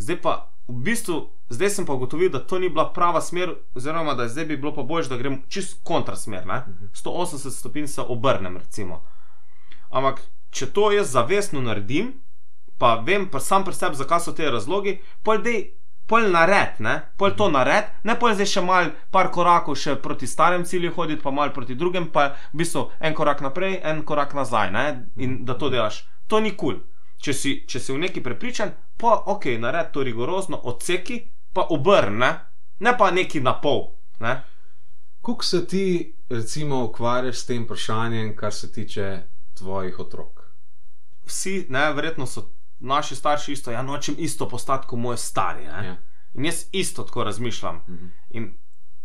[0.00, 0.32] zdaj pa
[0.68, 1.18] v bistvu,
[1.52, 4.72] zdaj sem pa ugotovil, da to ni bila prava smer, oziroma da zdaj bi bilo
[4.74, 6.62] pa bolje, da grem čist kontrasmer, ne?
[6.94, 9.02] 180 stopinj se obrnem, recimo.
[9.90, 12.14] Ampak, če to jaz zavestno naredim,
[12.78, 15.74] pa vem pa sam pri sebi, zakaj so te razlogi, pol dej.
[16.12, 16.98] Pol nared, ne?
[17.16, 21.22] pol to nared, ne pol zdaj še mal, par korakov še proti starem cilju hoditi,
[21.24, 24.84] pa mal proti drugem, pa v bistvu en korak naprej, en korak nazaj, ne?
[25.16, 26.02] in da to delaš.
[26.28, 26.76] To ni kul.
[26.76, 26.80] Cool.
[27.22, 31.22] Če, si, če si v neki prepričan, pa ok, nared to rigorozno, odseki,
[31.56, 32.30] pa obrni, ne?
[32.84, 33.86] ne pa neki na pol.
[34.20, 34.36] Ne?
[35.22, 35.84] Kako se ti,
[36.28, 39.22] recimo, ukvarjaš s tem vprašanjem, kar se tiče
[39.54, 40.44] tvojih otrok?
[41.24, 42.50] Vsi, ne, verjetno so
[42.82, 45.64] naši starši isto, ja, nočem isto postati kot moji stari.
[45.64, 45.86] Ne?
[45.86, 45.96] Ja.
[46.34, 47.82] In jaz isto tako razmišljam.
[47.88, 48.06] Mhm.
[48.30, 48.58] In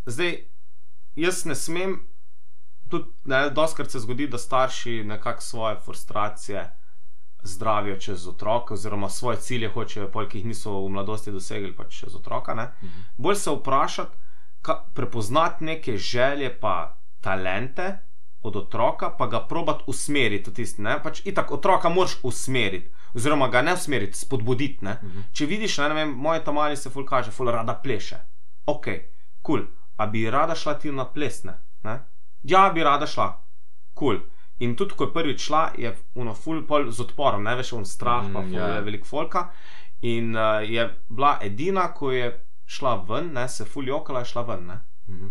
[0.06, 0.38] zdaj,
[1.16, 2.00] jaz ne smem,
[2.90, 6.74] tudi ne, doskrat se zgodi, da starši nekako svoje frustracije
[7.44, 12.00] zdravijo čez otroka, oziroma svoje cilje hočejo, pol, ki jih niso v mladosti dosegli, pač
[12.00, 12.54] čez otroka.
[12.54, 12.72] Ne.
[12.84, 13.06] Mhm.
[13.18, 14.18] Bolj se vprašati,
[14.62, 17.98] ka, prepoznati neke želje, pa talente
[18.42, 20.82] od otroka, pa ga probat usmeriti v tisti.
[20.82, 21.00] ne.
[21.04, 24.86] Pač itak otroka moraš usmeriti, oziroma ga ne usmeriti, spodbuditi.
[24.86, 24.98] ne.
[25.04, 25.20] Mhm.
[25.34, 28.18] Če vidiš, ne, ne vem, moje tamali se ful kaže, ful rada pleše.
[28.66, 28.86] Ok,
[29.42, 29.68] kul, cool.
[29.98, 31.54] a bi rada šla ti na plesne?
[31.84, 32.00] Ne?
[32.44, 33.32] Ja, bi rada šla,
[33.94, 34.18] kul.
[34.18, 34.26] Cool.
[34.60, 37.86] In tudi, ko je prvič šla, je uno ful pol z odporom, ne veš, on
[37.86, 38.68] strah, pa Mm, ful ja.
[38.68, 39.50] je veliko folka.
[40.02, 42.32] In uh, je bila edina, ko je
[42.66, 44.66] šla ven, ne, se ful jokala, je šla ven.
[44.66, 44.80] Ne?
[45.10, 45.28] Mhm.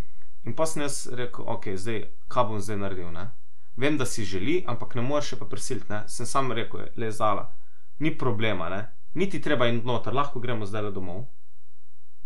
[0.47, 3.11] In pa sem jaz rekel, ok, zdaj, kaj bom zdaj naredil.
[3.13, 3.31] Ne?
[3.77, 5.91] Vem, da si želi, ampak ne moreš pa prisiliti.
[5.93, 6.05] ne.
[6.09, 7.51] Sem sam rekel, le zala,
[7.99, 8.83] ni problema, ne?
[9.17, 11.25] niti treba in noter, lahko gremo zdaj le domov.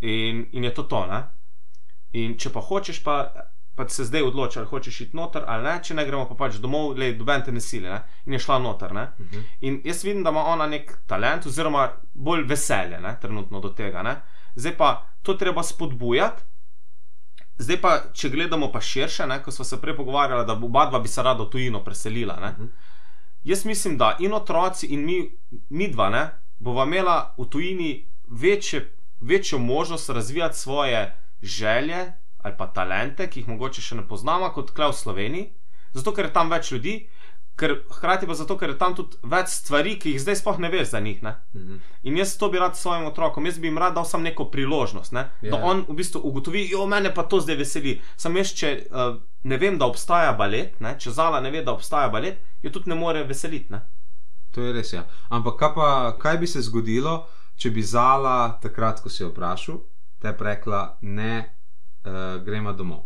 [0.01, 1.05] In, in je to to.
[1.07, 1.21] Ne?
[2.19, 3.15] In če pa hočeš, pa,
[3.75, 6.59] pa se zdaj odloči, ali hočeš iti noter ali ne, če ne gremo pa pač
[6.59, 7.87] domov, le doben te ne sili.
[7.87, 8.01] Ne?
[8.27, 8.93] In je šla noter.
[8.97, 9.07] Ne?
[9.19, 9.47] Mhm.
[9.61, 14.03] In jaz vidim, da ima ona nek talent, oziroma bolj veselje, ne, trenutno do tega.
[14.03, 14.17] Ne.
[14.55, 14.93] Zdaj pa
[15.23, 16.43] to treba spodbujati.
[17.61, 20.99] Zdaj pa, če gledamo pa širše, ne, ko smo se prej pogovarjali, da oba dva
[20.99, 22.39] bi se rada v tujino preselila.
[22.41, 22.55] Ne.
[22.57, 22.89] Mhm.
[23.43, 25.31] Jaz mislim, da in otroci, in mi,
[25.69, 26.29] mi dva, ne,
[26.59, 33.47] bova imela v tujini večje, večjo možnost razvijati svoje želje ali pa talente, ki jih
[33.47, 35.49] mogoče še ne poznamo, kot kle v Sloveniji,
[35.93, 36.95] zato ker je tam več ljudi,
[37.55, 40.71] ker hkrati pa zato, ker je tam tudi več stvari, ki jih zdaj sploh ne
[40.73, 41.19] veš za njih.
[41.21, 41.35] Ne?
[41.53, 41.81] Mhm.
[42.09, 45.13] In jaz to bi rad svojim otrokom, jaz bi jim rad dal samo neko priložnost,
[45.13, 45.27] ne?
[45.41, 45.51] Ja.
[45.51, 47.99] da on v bistvu ugotovi, jo mene pa to zdaj veseli.
[48.17, 50.95] Sam jaz, če uh, ne vem, da obstaja balet, ne?
[50.97, 53.71] če Zala ne ve, da obstaja balet, jo tudi ne more veseliti.
[53.71, 53.81] Ne?
[54.51, 54.93] To je res.
[54.93, 55.05] Ja.
[55.29, 55.87] Ampak kaj, pa,
[56.19, 59.79] kaj bi se zgodilo, če bi Zala takrat, ko si jo vprašal,
[60.19, 61.33] te rekla, ne,
[62.03, 63.05] uh, gremo domov.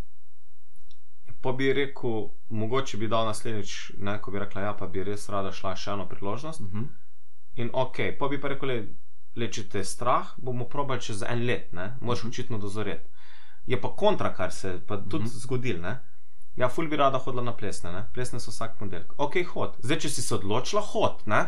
[1.41, 2.15] Pa bi rekel,
[2.49, 5.91] mogoče bi dal naslednjič, ne, ko bi rekla, ja, pa bi res rada šla še
[5.91, 6.59] eno priložnost.
[6.61, 6.85] Mhm.
[7.55, 8.77] In ok, pa bi pa rekel, le,
[9.35, 12.29] le če te je strah, bomo probali čez en let, ne, moraš Mhm.
[12.29, 13.09] očitno dozoreti.
[13.65, 15.39] Je pa kontra, kar se je pa tudi Mhm.
[15.39, 15.99] zgodil, ne.
[16.55, 19.13] Ja, ful bi rada hodila na plesne, ne, plesne so vsak ponedeljek.
[19.17, 19.75] Ok, hod.
[19.83, 21.41] Zdaj, če si se odločila, hod, ne.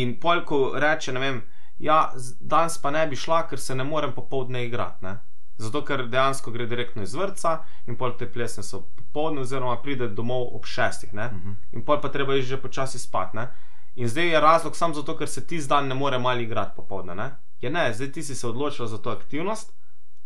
[0.00, 1.42] In pol, ko reče, ne vem,
[1.78, 1.98] ja,
[2.40, 5.18] danes pa ne bi šla, ker se ne morem popovdne igrati, ne.
[5.56, 10.08] Zato, ker dejansko gre direktno iz vrca in pol te plesne so popovdne, oziroma pride
[10.08, 11.28] domov ob šestih, ne.
[11.30, 11.52] Mhm.
[11.72, 13.34] In pol pa treba iti že počasi spat.
[13.34, 13.48] Ne?
[13.94, 17.14] In zdaj je razlog samo zato, ker se ti zdan ne more mali igrati popovdne.
[17.14, 17.30] Ne?
[17.60, 19.72] Je ne, zdaj ti si se odločila za to aktivnost,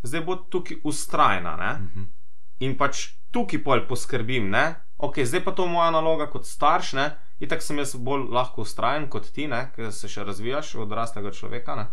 [0.02, 1.56] zdaj bo tukaj ustrajna.
[1.56, 1.72] Ne?
[1.72, 2.02] Mhm.
[2.64, 4.74] In pač tukaj pol poskrbim, ne?
[4.98, 7.10] ok, zdaj pa to je moja naloga kot starš, ne?
[7.38, 9.68] Itak sem jaz bolj lahko ustrajen kot ti, ne?
[9.76, 11.86] ker se še razvijaš od odraslega človeka, ne?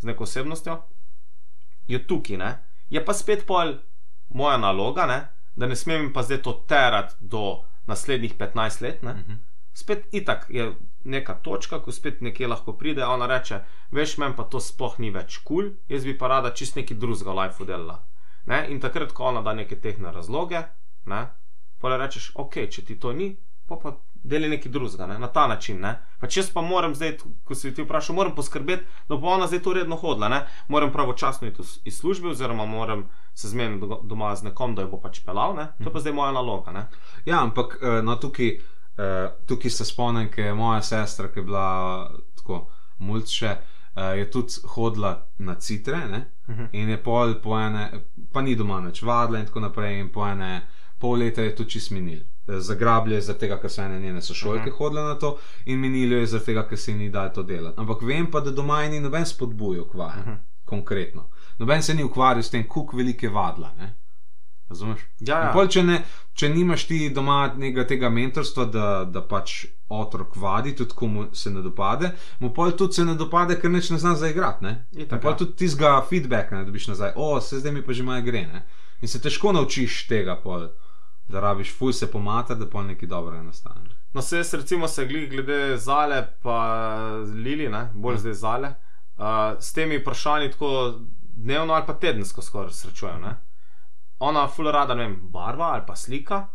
[0.00, 0.78] z neko osebnostjo.
[1.88, 2.50] Je tukaj, ne?
[2.88, 3.76] Je pa spet pol
[4.32, 5.20] moja naloga, ne?
[5.56, 9.02] da ne smem pa zdaj to terati do naslednjih 15 let.
[9.02, 9.12] Ne?
[9.12, 9.44] Mhm.
[9.76, 10.72] spet itak je
[11.04, 13.60] neka točka, ko spet nekje lahko pride, ona reče:
[13.90, 16.94] Veš, meni pa to sploh ni več kul, cool, jaz bi pa rada čist neki
[16.94, 18.00] drugega v lifeu delala.
[18.46, 18.66] Ne?
[18.70, 20.62] In takrat, ko ona da neke tehne razloge,
[21.06, 21.26] ne?
[21.78, 23.32] pa le rečeš: Ok, če ti to ni,
[23.66, 23.92] pa pa
[24.24, 25.18] deli neki drugega, ne?
[25.18, 25.80] na ta način.
[25.80, 25.90] Ne?
[26.20, 29.62] Pač jaz pa moram zdaj, ko si ti vprašal, moram poskrbeti, da bo ona zdaj
[29.62, 30.28] to redno hodila.
[30.28, 30.40] Ne?
[30.68, 34.88] Moram pravočasno iti iz- službe, oziroma moram se zmeniti do- doma z nekom, da jo
[34.88, 35.54] bo pač pelal.
[35.54, 35.68] Ne?
[35.84, 36.72] To pa zdaj moja naloga.
[36.72, 36.86] Ne?
[37.24, 38.48] Ja, ampak eh, no, tukaj,
[38.98, 41.66] eh, tukaj se spomnim, ker je moja sestra, ki je bila
[42.36, 42.66] tako
[42.98, 43.56] mulčša,
[43.96, 46.18] je tudi hodila na citre ne?
[46.48, 46.64] Mhm.
[46.72, 47.90] in je pol po ene,
[48.32, 50.62] pa ni doma več vadila in tako naprej, in po ene
[50.98, 52.20] pol leta je tudi čist minil.
[52.48, 54.76] Zagrablje je zaradi tega, ker so ene njene sošolke Mhm.
[54.78, 55.36] hodile na to,
[55.66, 57.74] in minilo je zaradi tega, ker se ni dal to delati.
[57.76, 60.34] Ampak vem pa, da doma ni noben spodbujal k vaji, Mhm.
[60.64, 61.24] konkretno.
[61.58, 63.72] Noben se ni ukvarjal s tem, koliko velike vadla.
[63.78, 63.94] Ne?
[64.68, 65.00] Razumeš?
[65.20, 65.52] Ja, In ja.
[65.54, 66.00] Pol, če, ne,
[66.34, 71.26] če nimaš ti doma nekega tega mentorstva, da, da pač otrok vadi, tudi ko mu
[71.32, 72.10] se ne dopade,
[72.40, 74.64] mu pol tudi se ne dopade, ker neč ne zna zaigrati.
[74.64, 74.72] Ne?
[74.92, 75.36] Itak, In pol ja.
[75.36, 78.42] tudi tistega feedbacka ne dobiš nazaj, o, se zdaj mi pa že malo gre.
[78.46, 78.64] Ne?
[79.00, 80.66] In se težko naučiš tega, pol,
[81.28, 83.86] da rabiš fuj se pomata, da pol nekaj dobrega nastane.
[84.14, 86.58] No, se jaz recimo se glih glede zale, pa
[87.22, 88.18] Lili, ne, bolj Ja.
[88.18, 88.74] zdaj zale,
[89.16, 89.24] uh,
[89.60, 90.98] s temi vprašanji tako
[91.36, 93.20] dnevno ali pa tedensko skoraj srečujem.
[93.22, 93.36] Ne.
[94.20, 96.46] Ona ful rada, ne vem, barva ali pa slika.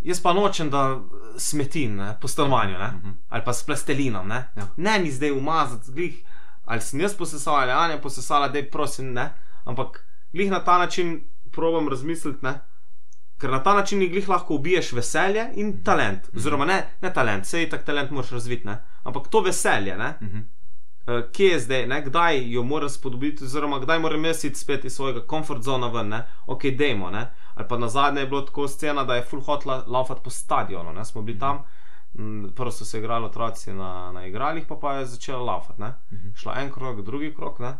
[0.00, 1.00] Jaz pa nočem, da
[1.38, 3.10] smetim ne, po stanovanju, ne, Mhm.
[3.28, 4.28] ali pa s plastelinom.
[4.28, 4.66] Ne, Ja.
[4.76, 6.24] ne mi zdaj umazati, glih,
[6.64, 9.30] ali sem jaz posesala, ali Anja posesala, da je prosim, ne.
[9.64, 10.00] Ampak
[10.32, 11.20] glih na ta način
[11.52, 12.60] probam razmisliti, ne.
[13.38, 16.28] Ker na ta način glih lahko ubiješ veselje in talent.
[16.36, 18.74] Oziroma, ne, ne talent, sej tak talent moraš razviti, ne?
[19.04, 19.96] ampak to veselje.
[19.96, 20.14] Ne?
[20.22, 20.36] Mhm.
[20.36, 20.42] uh,
[21.32, 22.02] kje je zdaj, ne?
[22.02, 26.08] kdaj jo moram spodbuditi, oziroma kdaj moram jaz iti spet iz svojega komfort zona ven,
[26.08, 26.22] ne?
[26.46, 27.10] ok, dejmo.
[27.10, 27.22] Ne?
[27.54, 30.92] Ali pa na zadnje je bilo tako scena, da je full hotla laufati po stadionu,
[30.92, 31.04] ne?
[31.04, 31.62] smo bili tam.
[32.18, 35.80] mm, Prvo so se igrali otroci na, na igralih, pa, pa je začela laufati.
[35.80, 35.94] ne.
[36.36, 37.78] Šla en krok, drugi krok, ne.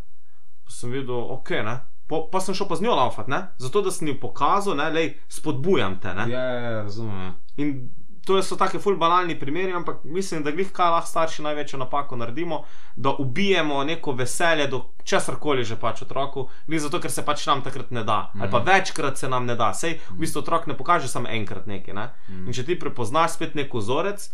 [0.64, 1.80] pa sem videl, ok, ne.
[2.06, 6.00] Po, pa sem šel pa z njo laufati, zato da sem ji pokazal, lej, spodbujam
[6.00, 6.14] te.
[6.14, 6.30] Ne.
[6.30, 7.20] Ja, ja, ja, razumem.
[7.20, 7.34] ja.
[7.56, 7.90] In
[8.28, 12.16] to so tako ful banalni primeri, ampak mislim, da glih kaj lahko starši največjo napako
[12.16, 12.58] naredimo,
[12.96, 17.46] da ubijemo neko veselje do česar koli že pač otroku, glih zato, ker se pač
[17.48, 18.18] nam takrat ne da.
[18.34, 18.42] Mm.
[18.42, 19.70] Ali pa večkrat se nam ne da.
[19.74, 21.94] Sej v bistvu otrok ne pokaže samo enkrat nekaj.
[21.94, 22.10] Ne?
[22.28, 22.44] Mm.
[22.46, 24.28] In če ti prepoznaš spet nek vzorec,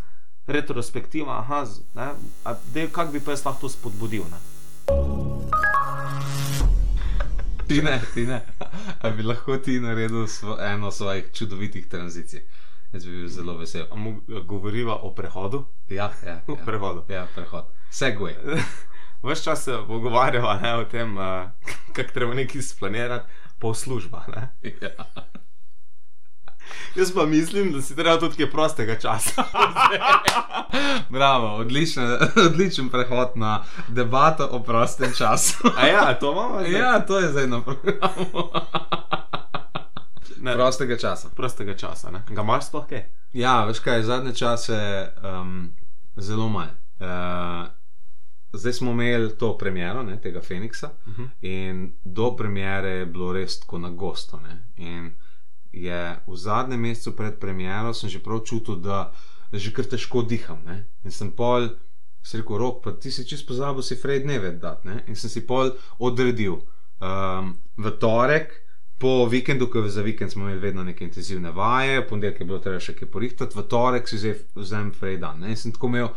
[0.47, 1.63] retrospektiva, aha,
[1.95, 2.09] ne,
[2.43, 4.27] a dej, kako bi pa jaz lahko to spodbudil.
[4.27, 4.43] Ne?
[7.67, 8.43] Ti ne, ti ne.
[9.03, 12.43] A bi lahko ti naredil svo, eno svojih čudovitih tranzicij?
[12.95, 13.85] Jaz bi bil zelo vesel.
[13.91, 15.65] A govoriva o prehodu?
[15.89, 16.55] Ja, ja, ja.
[16.65, 17.03] prehodu.
[17.09, 17.65] ja prehod.
[17.91, 18.35] Segway.
[19.23, 21.23] Ves čas se pogovarjava ne, o tem, uh,
[21.95, 23.27] kako treba nekaj splanirati,
[23.59, 24.23] pol služba.
[24.35, 24.71] Ne?
[24.81, 25.05] Ja.
[26.95, 29.43] Jaz pa mislim, da si treba tudi kaj prostega časa.
[31.09, 32.17] Bravo, odličen,
[32.47, 35.69] odličen prehod na debato o prostem času.
[35.77, 36.81] A ja, to imamo zdaj?
[36.81, 38.49] Ja, to je zdaj na programu.
[40.45, 41.29] Ne, Prostega časa.
[41.29, 42.11] prostega časa.
[42.11, 42.21] Ne?
[42.29, 43.03] Ga imaš sploh kaj?
[43.33, 44.77] Ja, veš kaj, zadnje čase
[45.19, 45.73] um,
[46.15, 46.71] zelo malo.
[46.97, 47.67] Uh,
[48.53, 51.27] zdaj smo imeli to premiero ne, tega Feniksa Uh -huh.
[51.41, 54.39] in do premiere je bilo res tako na gosto.
[54.39, 54.55] Ne.
[54.77, 55.11] In
[55.73, 59.11] je v zadnjem mesecu pred premiero sem že prav čutil, da
[59.53, 60.61] že kar težko diham.
[60.65, 60.85] Ne.
[61.03, 61.69] In sem pol,
[62.23, 64.87] si rekel, rok, pa ti si čist pozabil si Fred dneve dati.
[64.87, 65.03] Ne.
[65.07, 66.53] In sem si pol odredil
[67.01, 68.64] um, v torek.
[68.97, 72.59] Po vikendu, ko za vikend smo imeli vedno neke intenzivne vaje, v ponedeljek je bilo
[72.59, 75.39] treba še kaj porihtati, v torek si zdaj vzamem frej dan.
[75.43, 75.51] Ne?
[75.51, 76.07] In sem tako imel,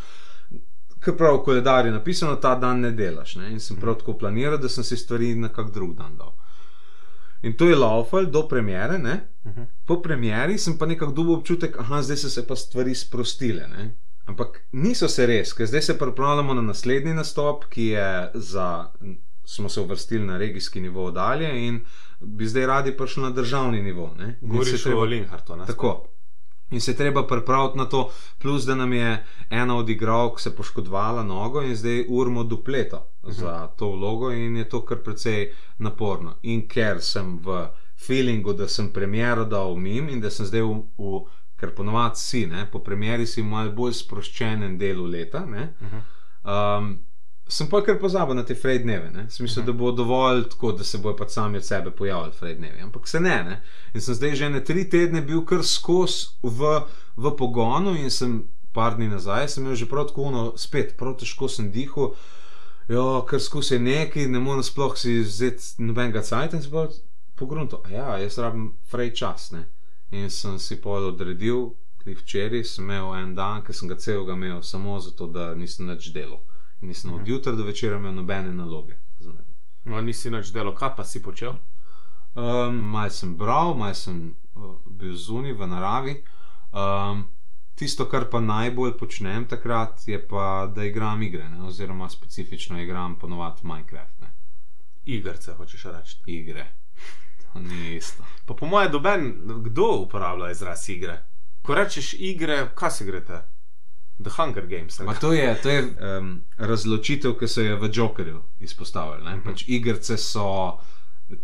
[1.03, 3.37] kar prav v koledarju napisano, ta dan ne delaš.
[3.41, 3.51] Ne?
[3.57, 6.37] In sem prav tako planiral, da sem si stvari na kak drug dan dal.
[7.43, 9.21] In to je laufal do premjere, ne?
[9.45, 9.67] Uh -huh.
[9.87, 13.69] po premjeri sem pa nekako dobil občutek, da zdaj so se pa stvari sprostile.
[13.69, 13.95] Ne?
[14.27, 18.91] Ampak niso se res, ker zdaj se pripravljamo na naslednji nastop, ki je za.
[19.45, 21.81] Smo se uvrstili na regijski nivo dalje, in
[22.21, 24.15] bi zdaj radi prišli na državni nivo.
[24.41, 25.57] Govoriš o Linhartu.
[25.67, 26.07] Tako.
[26.71, 30.57] In se je treba pripraviti na to, plus da nam je ena od igralk se
[30.57, 36.35] poškodovala nogo in zdaj urmo dupleto za to vlogo, in je to kar precej naporno.
[36.43, 37.69] In ker sem v
[38.07, 41.23] feelingu, da sem premjero dal mim in da sem zdaj v, v
[41.57, 45.47] ker ponovadi si, ne, po premjeri si malo bolj sproščenem delu leta.
[45.47, 46.79] Ne, Uh -huh.
[46.79, 47.08] Um,
[47.49, 49.11] sem pa kar pozabil na te frej dneve.
[49.11, 49.27] Ne?
[49.33, 52.55] Sem mislil, da bo dovolj tako, da se bojo pač sami od sebe pojavili frej
[52.55, 52.83] dnevi.
[52.85, 53.61] Ampak se ne, ne.
[53.95, 56.83] In sem zdaj že ne tri tedne bil kar skozi v,
[57.17, 58.43] v pogonu in sem
[58.73, 62.13] par dni nazaj, sem imel že prav tako, no, spet prav težko sem dihal.
[62.89, 66.87] Jo, kar skozi je nekaj, ne morem sploh si vzeti nobenega cajt in se pa
[67.37, 67.83] pogrunto.
[67.85, 69.51] A Ja, jaz rabim frej čas.
[69.53, 69.67] Ne?
[70.11, 74.33] In sem si pol odredil, tudi včeraj sem imel en dan, ki sem ga celega
[74.33, 76.41] imel samo zato, da nisem več delal.
[76.81, 78.97] Nisem od jutra do večera imel nobene naloge.
[79.85, 81.57] No, nisi nič delo, kaj pa si počel?
[82.35, 86.15] Um, malo sem bral, malo sem uh, bil zunaj v naravi.
[86.71, 87.25] Um,
[87.75, 91.63] tisto, kar pa najbolj počnem takrat, je pa, da igram igre, ne?
[91.67, 94.21] oziroma specifično igram ponovadi Minecraft.
[94.21, 94.31] Ne?
[95.05, 96.19] Igrce, hočeš reči.
[96.27, 96.67] Igre.
[97.53, 98.25] To ni isto.
[98.47, 99.33] Pa po mojem, doben,
[99.65, 101.23] kdo uporablja izraz igre?
[101.63, 103.41] Ko rečeš igre, kaj se grete?
[104.23, 105.01] The Hunger Games.
[105.01, 109.23] Ma to je, to je um, razločitev, ki so jo v Jokerju izpostavili.
[109.25, 109.39] Ne?
[109.45, 110.79] Pač igrice so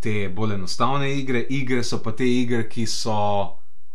[0.01, 3.15] te bolj enostavne igre, igre so pa te igre, ki so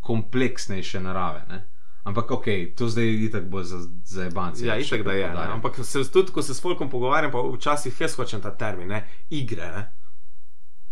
[0.06, 1.44] kompleksnejše narave.
[1.50, 1.60] Ne?
[2.08, 4.66] Ampak ok, to zdaj je tako bolj za, za ebance.
[4.66, 5.28] Ja, itek da je.
[5.28, 5.48] Ne?
[5.58, 9.04] Ampak se, tudi, ko se s folkom pogovarjam, pa včasih jaz hočem ta termin, ne?
[9.30, 9.68] igre.
[9.76, 9.84] Ne?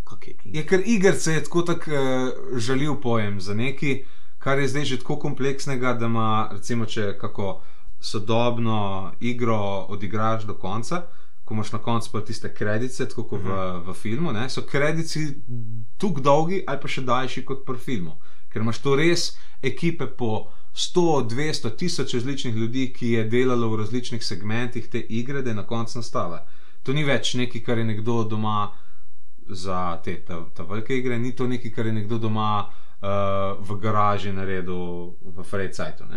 [0.04, 0.36] Kak je?
[0.44, 4.02] Je ker igrice je tako tak uh, žaljiv pojem za nekaj,
[4.44, 7.62] kar je zdaj že tako kompleksnega, da ima, recimo, če kako
[8.00, 11.02] sodobno igro odigraš do konca,
[11.44, 15.28] ko imaš na koncu pa tiste kredice, tako kot v, v filmu, ne, so kredici
[15.98, 18.18] tako dolgi ali pa še daljši kot pri filmu.
[18.52, 19.30] Ker imaš to res
[19.64, 25.42] ekipe po 100, 200, tisoč različnih ljudi, ki je delalo v različnih segmentih te igre,
[25.42, 26.44] da je na koncu nastala.
[26.84, 28.72] To ni več nekaj, kar je nekdo doma
[29.50, 33.80] za te ta, ta velike igre, ni to nekaj, kar je nekdo doma uh, v
[33.82, 36.12] garaži naredil v Frejcajtu.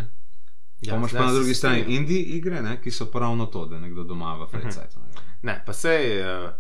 [0.81, 3.79] Ja, pa imaš pa na drugi strani indie igre, ne, ki so pravno to, da
[3.81, 5.01] nekdo doma v Frejcajtu.
[5.43, 6.51] Ne, pa sej uh,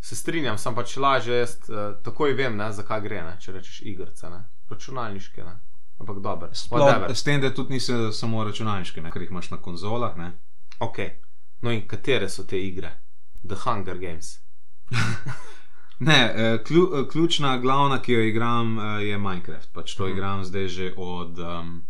[0.00, 3.80] se strinjam, sem pač lažje, jaz uh, takoj vem, ne, zakaj gre, ne, če rečeš
[3.82, 4.40] igrice, ne,
[4.70, 5.44] računalniške.
[5.44, 5.54] Ne.
[6.00, 6.48] Ampak dobro,
[7.14, 10.16] s tem, da tudi niso samo računalniške, ne, ker jih imaš na konzolah.
[10.18, 10.32] Ne.
[10.80, 10.98] Ok.
[11.62, 12.90] No in katere so te igre?
[13.46, 14.38] The Hunger Games.
[16.02, 19.72] Ne, eh, klju, eh, ključna, glavna, ki jo igram, eh, je Minecraft.
[19.72, 20.12] Pač to Mhm.
[20.12, 21.86] igram zdaj že od, um,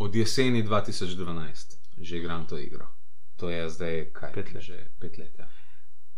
[0.00, 2.86] od jeseni 2012, že igram to igro.
[3.36, 4.32] To je zdaj kaj?
[4.32, 4.62] Pet let.
[4.62, 5.34] Že pet let.
[5.38, 5.46] Ja.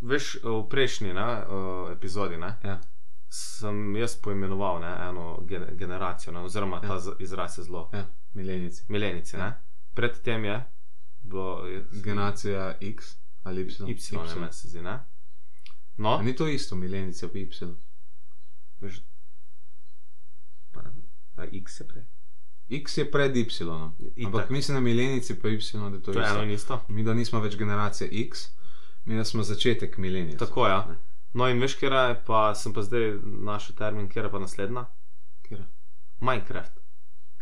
[0.00, 1.46] Veš, v prejšnji uh,
[1.90, 2.80] epizodi ne, Ja.
[3.28, 7.00] sem jaz poimenoval ne, eno gen generacijo, ne, oziroma ta Ja.
[7.00, 7.90] z- izraz je zelo.
[7.92, 8.04] Ja,
[8.34, 8.82] milenici.
[8.88, 9.36] Milenici.
[9.36, 9.60] Ja.
[9.94, 10.64] Predtem je
[11.22, 11.62] bilo
[11.94, 13.80] Generacija X ali Y.
[13.82, 14.82] Y, ne, meni se zdi.
[14.82, 14.98] Ne.
[15.96, 17.74] No, A Ni to isto, milenici pa Y.
[18.80, 19.00] veš,
[20.72, 22.04] pa ne X je prej.
[22.80, 23.44] X je pred Y.
[23.44, 24.26] Itak.
[24.26, 25.60] Ampak mislim na milenici pa Y,
[25.90, 26.80] da to, To je eno in isto.
[26.88, 28.48] Mi da nismo več generacija X,
[29.04, 30.38] mi da smo začetek milenice.
[30.38, 30.86] Tako ja.
[30.88, 30.96] Ne.
[31.32, 34.84] No in veš, kje je, pa sem pa zdaj našel termin, je pa naslednja?
[35.42, 35.64] Katera?
[36.20, 36.80] Minecraft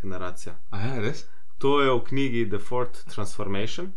[0.03, 0.55] generacija.
[0.70, 1.24] A ja, res?
[1.59, 3.93] To je v knjigi The Fourth Transformation,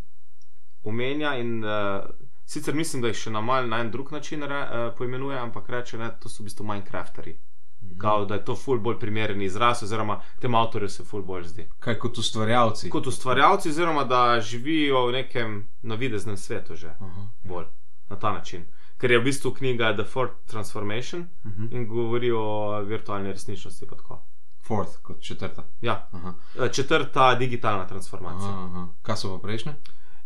[0.82, 2.04] omenja in uh,
[2.44, 5.70] sicer mislim, da jih še na mal na en drug način re, uh, poimenuje, ampak
[5.72, 7.38] reče, da to so v bistvu Minecrafteri.
[7.98, 11.68] Kao, da je to ful bolj primeren izraz, oziroma tem avtorju se ful bolj zdi.
[11.78, 12.90] Kaj kot ustvarjalci.
[12.90, 17.28] Kot ustvarjalci, oziroma da živijo v nekem navideznem svetu že Aha.
[17.44, 17.64] bolj
[18.08, 18.64] na ta način.
[18.98, 21.66] Ker je v bistvu knjiga The Fourth Transformation Mhm.
[21.70, 22.44] in govori o
[22.82, 23.86] virtualni resničnosti.
[24.60, 25.64] Fourth, kot četrta.
[25.80, 26.34] Ja, Aha.
[26.56, 28.48] eh, četrta digitalna transformacija.
[28.48, 28.86] Aha, aha.
[29.02, 29.74] Kaj so pa prejšnje?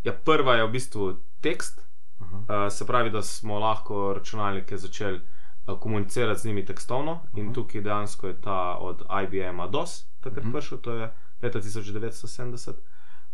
[0.04, 1.08] Ja, prva je v bistvu
[1.40, 1.80] tekst,
[2.20, 2.36] Aha.
[2.38, 5.22] uh, se pravi, da smo lahko računalnike začeli uh,
[5.74, 7.54] komunicirati z njimi tekstovno in Aha.
[7.54, 10.52] tukaj dejansko je ta od IBM-a DOS, takrat Mhm.
[10.52, 11.10] prišel, to je
[11.42, 12.72] leta 1970.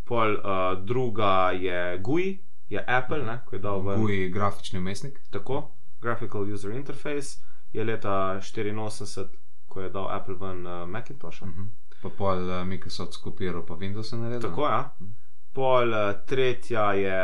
[0.05, 0.41] Pol uh,
[0.79, 5.21] druga je GUI, je Apple, ne, ko je dal ven Guji grafični umestnik.
[5.31, 5.71] tako,
[6.01, 7.39] Graphical User Interface,
[7.73, 9.29] je leta 84,
[9.67, 11.47] ko je dal Apple ven uh, Macintosha.
[11.47, 11.63] Mhm.
[12.03, 14.51] Pa pol uh, Microsoft skopiral, pa Windows je naredil.
[14.51, 14.91] Tako, ja.
[15.01, 15.11] Mhm.
[15.53, 17.21] Pol uh, tretja je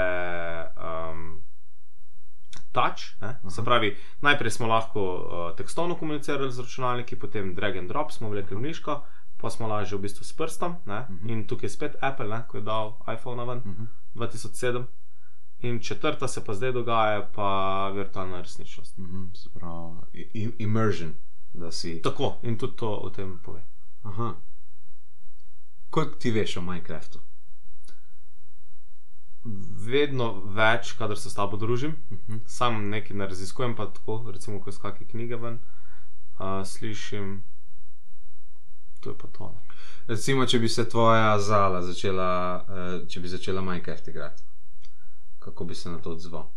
[0.78, 1.42] um,
[2.72, 3.36] Touch, ne?
[3.42, 3.64] se Aha.
[3.64, 3.88] pravi,
[4.20, 8.60] najprej smo lahko uh, tekstovno komunicirali z računalniki, potem drag and drop smo vlekli v
[8.60, 9.00] miško,
[9.36, 10.76] pa smo lažje v bistvu s prstom.
[10.86, 11.06] Ne?
[11.10, 11.30] Mhm.
[11.30, 12.44] In tukaj je spet Apple, ne?
[12.48, 13.84] ko je dal iPhone ven Mhm.
[14.14, 14.84] 2007.
[15.60, 17.48] In četrta se pa zdaj dogaja, pa
[17.88, 18.98] virtualna resničnost.
[18.98, 19.24] Mhm.
[19.34, 21.14] Se pravi, immersion,
[21.52, 22.02] da si.
[22.02, 23.64] Tako, in tudi to o tem pove.
[24.02, 24.34] Aha.
[25.90, 27.18] Koliko ti veš o Minecraftu?
[29.80, 32.36] Vedno več, kadar se s tabo družim, Mhm.
[32.46, 35.58] sam nekaj ne raziskujem, pa tako, recimo, ko kakšne knjige ven,
[36.34, 37.42] uh, slišim,
[39.00, 39.48] to je pa to.
[39.48, 39.60] ne.
[40.06, 44.42] Recimo, če bi se tvoja zala začela, uh, če bi začela Minecraft igrati,
[45.38, 46.50] kako bi se na to odzval?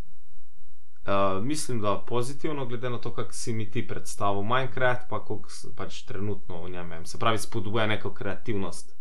[1.06, 5.42] Uh, mislim, da pozitivno, glede na to, kako si mi ti predstavil Minecraft, pa kako
[5.76, 7.06] pač trenutno v njem.
[7.06, 8.94] Se pravi, spodbuja neko kreativnost.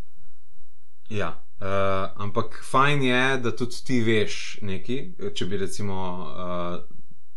[1.10, 1.70] Ja, uh,
[2.18, 4.99] ampak fajn je, da tudi ti veš nekaj.
[5.34, 6.82] Če bi recimo uh,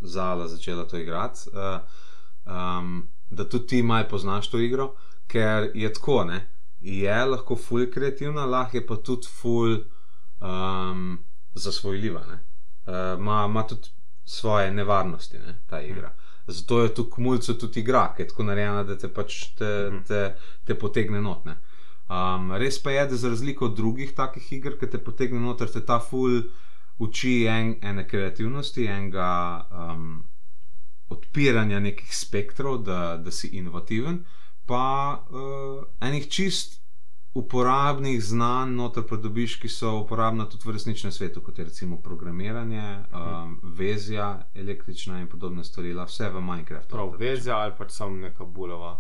[0.01, 1.81] Zala začela to igrati, uh,
[2.45, 4.91] um, da tudi ti malo poznaš to igro,
[5.27, 6.43] ker je tako, ne.
[6.81, 9.79] Je lahko ful kreativna, lahko je pa tudi ful
[10.41, 11.19] um,
[11.55, 12.27] zasvojljiva.
[12.27, 12.39] ne.
[12.87, 13.89] Uh, Ma ima tudi
[14.25, 16.13] svoje nevarnosti, ne, ta igra.
[16.47, 20.05] Zato je tu kumulcu tudi igra, ki je tako narejena, da te pač te, Mhm.
[20.05, 21.57] te, te potegne notne.
[22.07, 25.71] Um, res pa je, da za razliko od drugih takih iger, ki te potegne noter,
[25.73, 26.45] te ta ful
[27.03, 29.31] uči en, ene kreativnosti, enega
[29.71, 30.25] um,
[31.11, 34.23] odpiranja nekih spektrov, da, da si inovativen,
[34.67, 34.87] pa
[35.31, 36.81] uh, enih čist
[37.37, 42.87] uporabnih znanj noter pridobiš, ki so uporabna tudi v resničnem svetu, kot je recimo programiranje,
[43.13, 46.95] um, vezja, električna in podobne stvari, vse v Minecraftu.
[46.95, 48.95] Prav, vezja ali pač samo neka bulova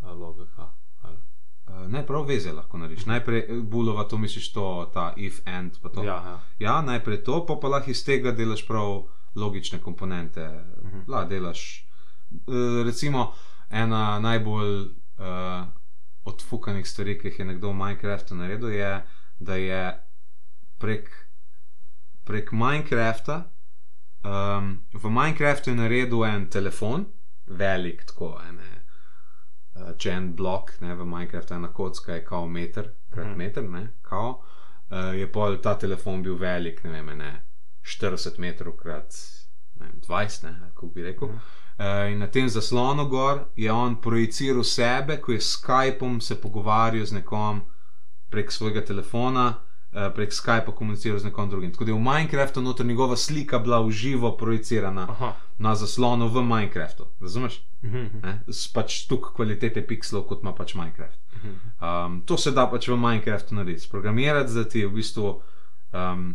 [0.00, 0.70] uh, logika.
[1.02, 1.18] Ali.
[1.66, 3.06] Uh, ne, prav veze lahko narediš.
[3.06, 6.04] Najprej eh, bulova, to misliš, to, ta if, and, pa to.
[6.04, 6.40] Ja, ja.
[6.58, 9.04] ja, najprej to, pa pa lahko iz tega delaš prav
[9.34, 10.48] logične komponente.
[10.82, 11.06] Mhm.
[11.08, 11.86] La, delaš.
[12.30, 13.32] Uh, recimo,
[13.70, 15.66] ena najbolj uh,
[16.24, 18.92] odfukanih stvari, ki jih je nekdo v Minecraftu naredil, je,
[19.40, 19.82] da je
[20.78, 21.10] prek,
[22.24, 23.44] prek Minecrafta.
[24.22, 27.06] Um, v Minecraftu je naredil en telefon,
[27.46, 28.71] velik, tako ene.
[29.74, 33.38] Uh, če en blok, ne, v Minecraftu ena kocka je kao meter, krat Mhm.
[33.38, 34.42] meter, ne, kao,
[34.90, 37.32] uh, je pol ta telefon bil velik, ne vem, ne,
[37.82, 39.14] 40 metrov krat
[39.80, 41.28] ne vem, 20, ne, kako bi rekel.
[41.28, 41.36] Mhm.
[41.78, 46.36] Uh, in na tem zaslonu gor je on projiciral sebe, ko je s Skypom se
[46.36, 47.62] pogovarjal z nekom
[48.30, 49.54] prek svojega telefona,
[49.92, 51.72] uh, prek Skypa komuniciral z nekom drugim.
[51.72, 55.32] Tako da je v Minecraftu noter njegova slika bila v živo projicirana Aha.
[55.62, 57.06] Na zaslonu v Minecraftu.
[57.20, 57.60] Razumeš?
[57.84, 58.20] Mhm.
[58.22, 58.42] Ne?
[58.50, 61.18] S pač tuk kvalitete pixelov, kot ima pač Minecraft.
[61.36, 61.54] Mhm.
[61.78, 63.90] Um, to se da pač v Minecraftu narediti.
[63.90, 65.28] Programirati, da ti v bistvu
[65.92, 66.34] um,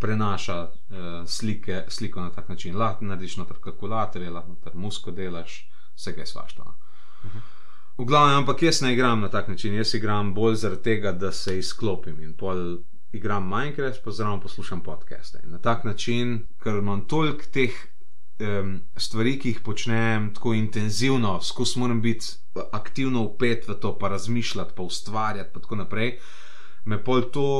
[0.00, 2.76] prenaša uh, slike, sliko na tak način.
[2.76, 5.62] Lahko narediš noter kalkulatorje, lahko noter musko delaš,
[5.94, 6.64] vse kaj svašta.
[6.64, 6.74] no.
[8.00, 11.32] V glavnem, ampak jaz ne igram na tak način, jaz igram bolj zaradi tega, da
[11.32, 12.78] se izklopim in pol
[13.12, 15.40] igram Minecraft, pa zraven poslušam podcaste.
[15.44, 17.76] In na tak način, ker imam toliko teh
[18.40, 22.26] um, stvari, ki jih počnem tako intenzivno, skozi moram biti
[22.72, 26.18] aktivno upet v to, pa razmišljati, pa ustvarjati, pa tako naprej,
[26.84, 27.50] me pol to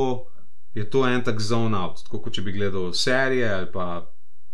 [0.73, 3.87] je to en tak zone out, tako kot če bi gledal serije ali pa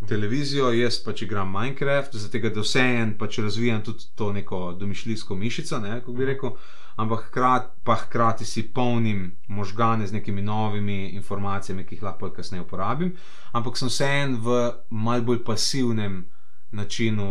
[0.06, 5.78] televizijo, jaz pač igram Minecraft, zato da vseeno pač razvijam tudi to neko domišljijsko mišico,
[5.78, 6.50] ne, kako bi rekel,
[6.96, 12.62] ampak hkrat, pa hkrati si polnim možgane z nekimi novimi informacijami, ki jih lahko kasneje
[12.62, 13.14] uporabim,
[13.52, 14.58] ampak sem vseeno v
[14.90, 16.24] mal bolj pasivnem
[16.70, 17.28] načinu,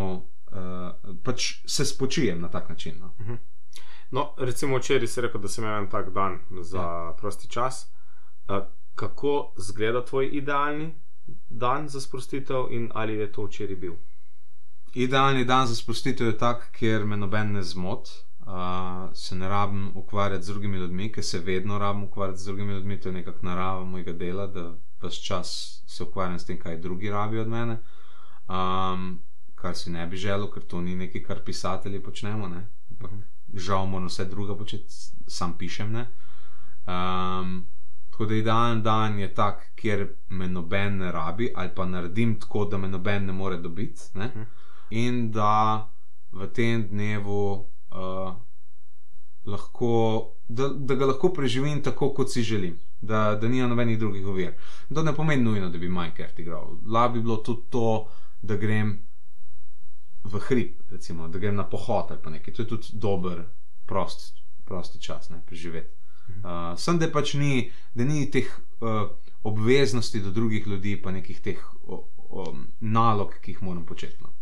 [0.51, 2.99] uh, pač se spočijem na tak način.
[2.99, 3.37] No.
[4.11, 7.15] No, recimo včeraj si rekel, da sem imel en tak dan za ja.
[7.19, 7.87] prosti čas.
[8.47, 8.63] Uh,
[8.95, 10.95] kako izgleda tvoj idealni
[11.49, 13.93] dan za sprostitev in ali je to včeraj bil?
[14.93, 18.09] Idealni dan za sprostitev je tak, kjer me noben ne zmot,
[18.47, 22.73] uh, se ne rabim ukvarjati z drugimi ljudmi, ker se vedno rabim ukvarjati z drugimi
[22.73, 26.77] ljudmi, to je nekako narava mojega dela, da vse čas se ukvarjam s tem, kaj
[26.77, 27.77] drugi rabijo od mene.
[28.47, 29.23] Um,
[29.55, 32.47] kar si ne bi želel, ker to ni nekaj, kar pisatelji počnemo.
[32.47, 32.67] Ne?
[32.91, 33.11] Ampak
[33.53, 34.93] žal moram vse druga početi,
[35.27, 35.91] sam pišem.
[35.91, 36.07] Ne?
[36.87, 37.65] Um,
[38.17, 42.65] tako da idealen dan je tak, kjer me noben ne rabi, ali pa naredim tako,
[42.65, 44.01] da me noben ne more dobiti.
[44.13, 44.31] Ne?
[44.89, 45.89] In da
[46.31, 47.53] v tem dnevu
[47.91, 48.33] uh,
[49.45, 49.91] lahko,
[50.47, 52.79] da, da ga lahko preživim tako, kot si želim.
[53.01, 54.55] Da, da ni nobenih drugih ovir.
[54.93, 56.73] To ne pomeni nujno, da bi Minecraft igral.
[56.85, 58.07] Lahko bi bilo tudi to,
[58.41, 58.95] da grem
[60.23, 62.53] v hrib, recimo, da grem na pohod ali pa nekaj.
[62.53, 63.45] To je tudi dober,
[63.85, 65.96] prost, prosti čas, ne preživeti.
[66.27, 68.47] Uh, sem da pač ni, da ni teh
[68.81, 69.09] uh,
[69.43, 72.45] obveznosti do drugih ljudi, pa nekih teh o, o,
[72.79, 74.17] nalog, ki jih moram početi.
[74.23, 74.33] No.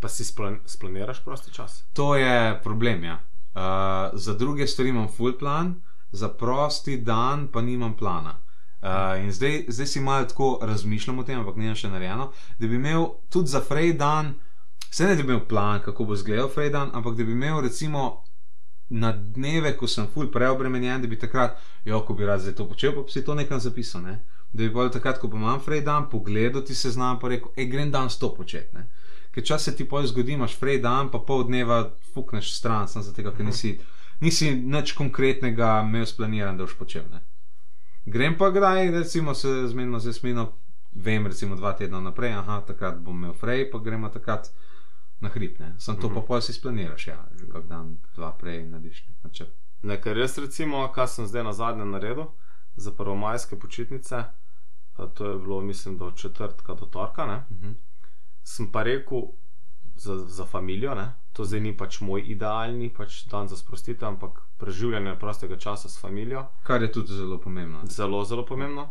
[0.00, 1.82] Pa si splan splaniraš prosti čas?
[1.92, 3.04] To je problem.
[3.04, 3.20] Ja.
[3.54, 5.74] Uh, za druge stvari imam full plan,
[6.12, 8.38] za prosti dan pa nimam plana.
[8.82, 12.66] Uh, in zdaj, zdaj si malo tako razmišljam o tem, ampak ne še narejeno, da
[12.66, 14.34] bi imel tudi za Frey dan,
[14.90, 17.60] se ne da bi imel plan, kako bo izgledal Frey dan, ampak da bi imel
[17.62, 18.21] recimo
[18.92, 22.66] na dneve, ko sem full preobremenjen, da bi takrat, jo, ko bi rad zdaj to
[22.68, 24.02] počel, pa bi si to nekam zapisal.
[24.04, 24.18] Ne?
[24.52, 27.54] Da bi bolj takrat, ko pa imam Frey dan, pogledal ti se znam, pa rekel,
[27.56, 28.68] hej, grem dan sto počet.
[28.76, 28.84] Ne?
[29.32, 33.02] Ker čas se ti pol zgodi, imaš Frey dan, pa pol dneva fukneš stran, sem
[33.02, 33.78] zato, ker nisi,
[34.20, 37.08] nisi nič konkretnega imel splaniran, da boš počel.
[37.12, 37.24] Ne?
[38.04, 40.50] Grem pa kdaj, recimo se zmenimo z jasmino,
[40.92, 44.52] vem recimo dva tedna naprej, aha, takrat bom imel Frey, pa gremo takrat
[45.22, 45.60] na hrib.
[45.60, 45.74] Ne?
[45.78, 46.14] Sem to mm -hmm.
[46.14, 49.54] pa pol si splaniraš, ja, kak dan, dva prej narediš načrt.
[49.82, 52.24] Nekaj res, recimo, kar sem zdaj na zadnje naredil
[52.76, 54.24] za prvomajske počitnice,
[55.14, 57.26] to je bilo, mislim, do četrtka do torka.
[57.26, 57.74] Mm -hmm.
[58.42, 59.22] Sem pa rekel
[59.94, 61.12] za, za familijo, ne?
[61.32, 66.00] to zdaj ni pač moj idealni pač dan za sprostitev, ampak preživljanje prostega časa s
[66.00, 66.46] familijo.
[66.62, 67.80] Kar je tudi zelo pomembno.
[67.86, 68.90] Zelo, zelo pomembno.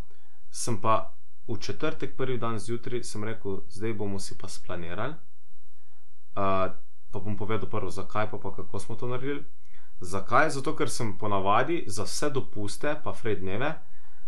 [0.50, 1.14] Sem pa
[1.48, 5.14] v četrtek, prvi dan zjutraj, rekel, zdaj bomo si pa splanirali.
[6.36, 6.72] Uh,
[7.12, 9.44] pa bom povedal prvo, zakaj pa, pa kako smo to naredili.
[10.02, 10.50] Zakaj?
[10.50, 13.74] Zato, ker sem ponavadi za vse dopuste, pa fredneve,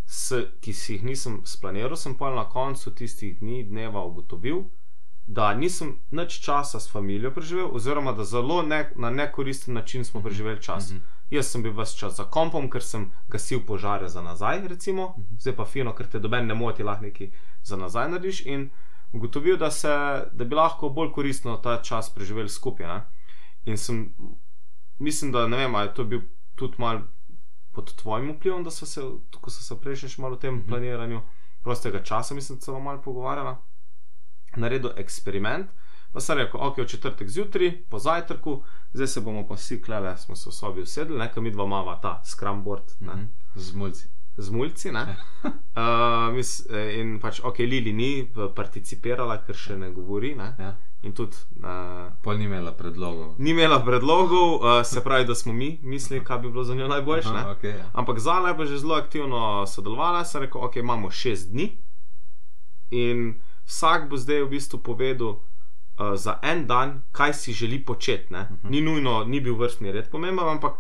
[0.05, 4.65] s, ki si jih nisem splaniral, sem pa na koncu tistih dni, dneva ugotovil,
[5.27, 10.21] da nisem več časa s familijo preživel, oziroma da zelo ne, na nekoristen način smo
[10.21, 10.91] preživeli čas.
[10.91, 11.01] Mm -hmm.
[11.31, 15.21] Jaz sem bil vse čas za kompom, ker sem gasil požare za nazaj, recimo, mm
[15.21, 15.39] -hmm.
[15.39, 17.31] zdaj pa fino, ker te doben ne moti, lahko nekaj
[17.63, 18.45] za nazaj narediš.
[18.45, 18.69] In
[19.13, 19.89] ugotovil, da, se,
[20.31, 22.87] da bi lahko bolj koristno ta čas preživeli skupaj.
[22.87, 23.01] Ne?
[23.65, 24.15] In sem,
[24.99, 26.21] mislim, da ne vem, ali je to bil
[26.55, 27.01] tudi mal
[27.71, 29.01] pod tvojim vplivom, da so se,
[29.41, 30.67] ko so se prejšnjič malo o tem mm -hmm.
[30.67, 31.21] planiranju
[31.63, 33.61] prostega časa, mislim, celo malo pogovarjala
[34.55, 35.69] naredil eksperiment.
[36.11, 40.17] Pa sem rekel, ok, v četrtek zjutraj, po zajtrku, zdaj se bomo pa vsi klele,
[40.17, 42.91] smo se v sobi usedli, nekaj mi dva mava ta scrumboard.
[42.99, 43.27] Mm -hmm.
[43.55, 44.12] Z mulci.
[44.35, 45.03] Z mulci, ne.
[45.43, 45.51] uh,
[46.35, 46.65] mis,
[46.97, 48.09] in pač, ok, Lili ni
[48.55, 50.33] participirala, ker še ne govori.
[50.35, 50.55] Ne?
[50.59, 50.71] Ja.
[51.01, 51.35] In tudi.
[51.55, 53.35] Uh, Pol ni imela predlogov.
[53.37, 56.87] Ni imela predlogov, uh, se pravi, da smo mi mislili, kaj bi bilo za njo
[56.87, 57.29] najboljše.
[57.53, 57.89] Okay, ja.
[57.93, 61.69] Ampak Zala je pa že zelo aktivno sodelovala, sem rekel, ok, imamo šest dni.
[62.91, 65.41] In vsak bo zdaj v bistvu povedal uh,
[66.15, 68.27] za en dan, kaj si želi početi.
[68.29, 68.55] Uh Mhm.
[68.55, 68.69] -huh.
[68.69, 70.73] Ni nujno, ni bil vrstni red pomemben, ampak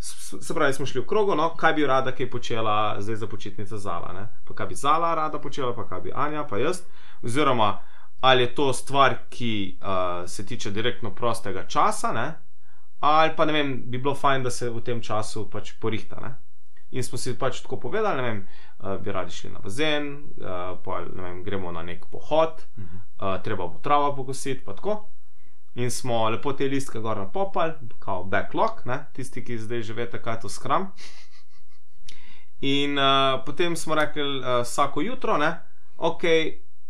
[0.00, 3.78] se pravi, smo šli v krogo, no, kaj bi rada kaj počela zdaj za počitnice
[3.78, 4.12] Zala.
[4.12, 4.28] Ne?
[4.48, 6.82] Pa kaj bi Zala rada počela, pa kaj bi Anja, pa jaz.
[7.22, 7.78] Oziroma,
[8.20, 12.32] ali je to stvar, ki uh, se tiče direktno prostega časa, ne?
[13.00, 16.20] ali pa ne vem, bi bilo fajn, da se v tem času pač porihta.
[16.20, 16.34] Ne?
[16.90, 18.42] In smo si pač tako povedali, ne vem,
[18.78, 23.36] uh, bi radi šli na bazen, uh, pa ne vem, gremo na nek pohod, uh,
[23.44, 25.02] treba bo trava pokositi, pa tako.
[25.74, 29.04] In smo lepo te listke gor napopali, kao backlog, ne?
[29.14, 30.88] tisti, ki zdaj že veste, kaj je to skram.
[32.60, 35.52] In uh, potem smo rekli uh, vsako jutro, ne,
[35.96, 36.26] ok,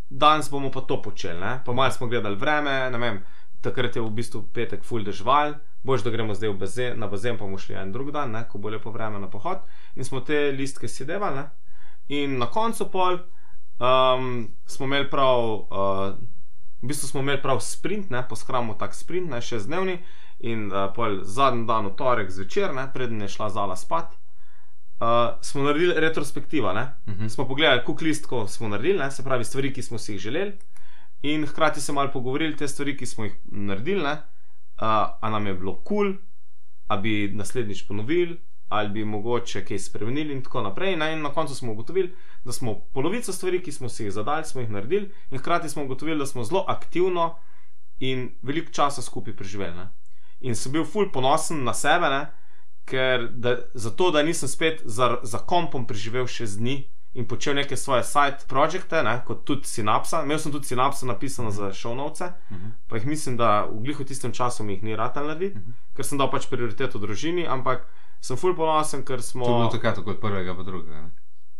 [0.09, 1.39] danes bomo pa to počeli.
[1.41, 1.61] Ne?
[1.65, 3.21] Pa malo smo gledali vreme, ne vem,
[3.61, 5.55] takrat je v bistvu petek full dežval,
[5.85, 8.47] boš da gremo zdaj bazen, na bazen, pa bomo šli en drug dan, ne?
[8.49, 9.61] ko bo lepo vreme na pohod.
[9.95, 11.45] In smo te listke sedevali.
[12.17, 13.21] In na koncu pol
[13.79, 15.55] um, smo imeli prav.
[15.69, 16.40] Uh,
[16.83, 19.99] V bistvu smo imeli prav sprint, ne, poskramo tak sprint, ne, še z dnevni,
[20.41, 24.17] in uh, zadnji dan, v torek zvečer, ne, preden je šla zala spat,
[25.01, 26.73] uh, smo naredili retrospektiva.
[26.73, 27.29] Uh -huh.
[27.29, 30.59] Smo pogledali, koliko listkov smo naredili, ne, se pravi, stvari, ki smo si jih želeli,
[31.23, 34.23] in hkrati se malo pogovorili te stvari, ki smo jih naredili, ne, uh,
[35.21, 36.15] a nam je bilo kul, cool,
[36.89, 40.93] a bi naslednjič ponovili, ali bi mogoče kaj spremenili, in tako naprej.
[40.95, 42.15] In na koncu smo ugotovili,
[42.45, 45.85] da smo polovico stvari, ki smo si jih zadali, smo jih naredili, in hkrati smo
[45.85, 47.35] ugotovili, da smo zelo aktivno
[48.01, 49.77] in veliko časa skupaj preživeli.
[49.77, 49.89] Ne.
[50.41, 52.23] In sem bil ful ponosen na sebe, ne,
[52.85, 56.77] ker da, zato, da nisem spet za, za kompom preživel še z dni
[57.15, 60.23] in počel neke svoje side projekte, ne, kot tudi Synapsa.
[60.23, 62.71] Imel sem tudi Synapsa napisano za šovnovce, uh -huh.
[62.89, 65.97] pa jih mislim, da v glihu tistem času mi jih ni rad narediti, uh -huh.
[65.97, 67.87] ker sem dal pač prioriteto družini, ampak
[68.21, 69.45] sem ful ponosen, ker smo.
[69.45, 71.03] To je bilo takrat, kot prvega, pa drugega.
[71.03, 71.11] Ne?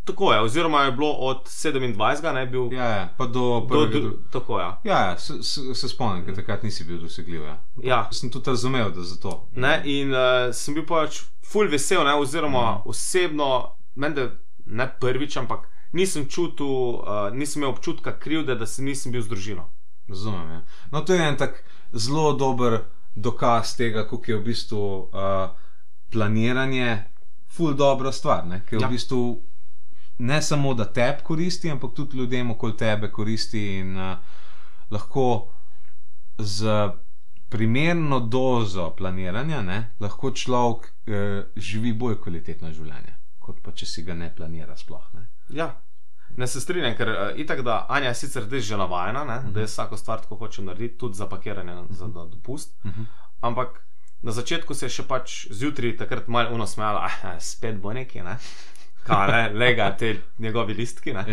[0.05, 2.35] Tako je, oziroma je bilo od 27.
[2.35, 2.73] ne bil.
[2.73, 3.99] Ja, ja pa do prvega.
[3.99, 4.67] Do, do, tako je.
[4.85, 7.43] Ja, ja se, se, se spomnim, ker takrat nisi bil dosegljiv.
[7.43, 7.57] Ja.
[7.83, 8.09] ja.
[8.13, 9.49] Sem tudi razumel, da za to.
[9.55, 12.89] Ne, in uh, sem bil pač ful vesel, ne, oziroma mm.
[12.91, 13.51] osebno,
[13.95, 14.31] mende,
[14.67, 19.29] ne prvič, ampak nisem čutil, uh, nisem imel občutka krivde, da se nisem bil z
[19.29, 19.69] družino.
[20.09, 20.51] Razumem.
[20.51, 20.63] Ja.
[20.93, 22.81] No, to je en tak zelo dober
[23.15, 24.83] dokaz tega, kako je v bistvu
[25.13, 25.51] uh,
[26.11, 27.05] planiranje
[27.51, 28.63] ful dobra stvar, ne?
[28.67, 28.89] ker ja.
[28.89, 29.23] v bistvu
[30.21, 34.19] ne samo da tebi koristi, ampak tudi ljudem okoli tebe koristi in uh,
[34.91, 35.53] lahko
[36.39, 36.91] z
[37.51, 44.05] primerno dozo planiranja, ne, lahko človek eh, živi bolj kvalitetno življenje, kot pa če si
[44.07, 44.77] ga ne planira.
[44.79, 45.27] Sploh, ne.
[45.51, 45.67] Ja,
[46.39, 49.53] ne se strinjam, ker uh, itak, da Anja je sicer že navajena, ne, uh -huh.
[49.53, 49.73] da je mhm.
[49.73, 51.93] vsako stvar tako hoče narediti, tudi za pakiranje uh -huh.
[51.93, 52.77] za dopust.
[52.85, 53.01] Uh mhm.
[53.01, 53.07] -huh.
[53.41, 53.87] Ampak
[54.23, 58.37] na začetku se je še pač zjutraj takrat malo unosmejala, ah, spet bo neki, ne.
[59.07, 61.11] Kaj, ne, lega te njegovi listki.
[61.11, 61.25] Ja.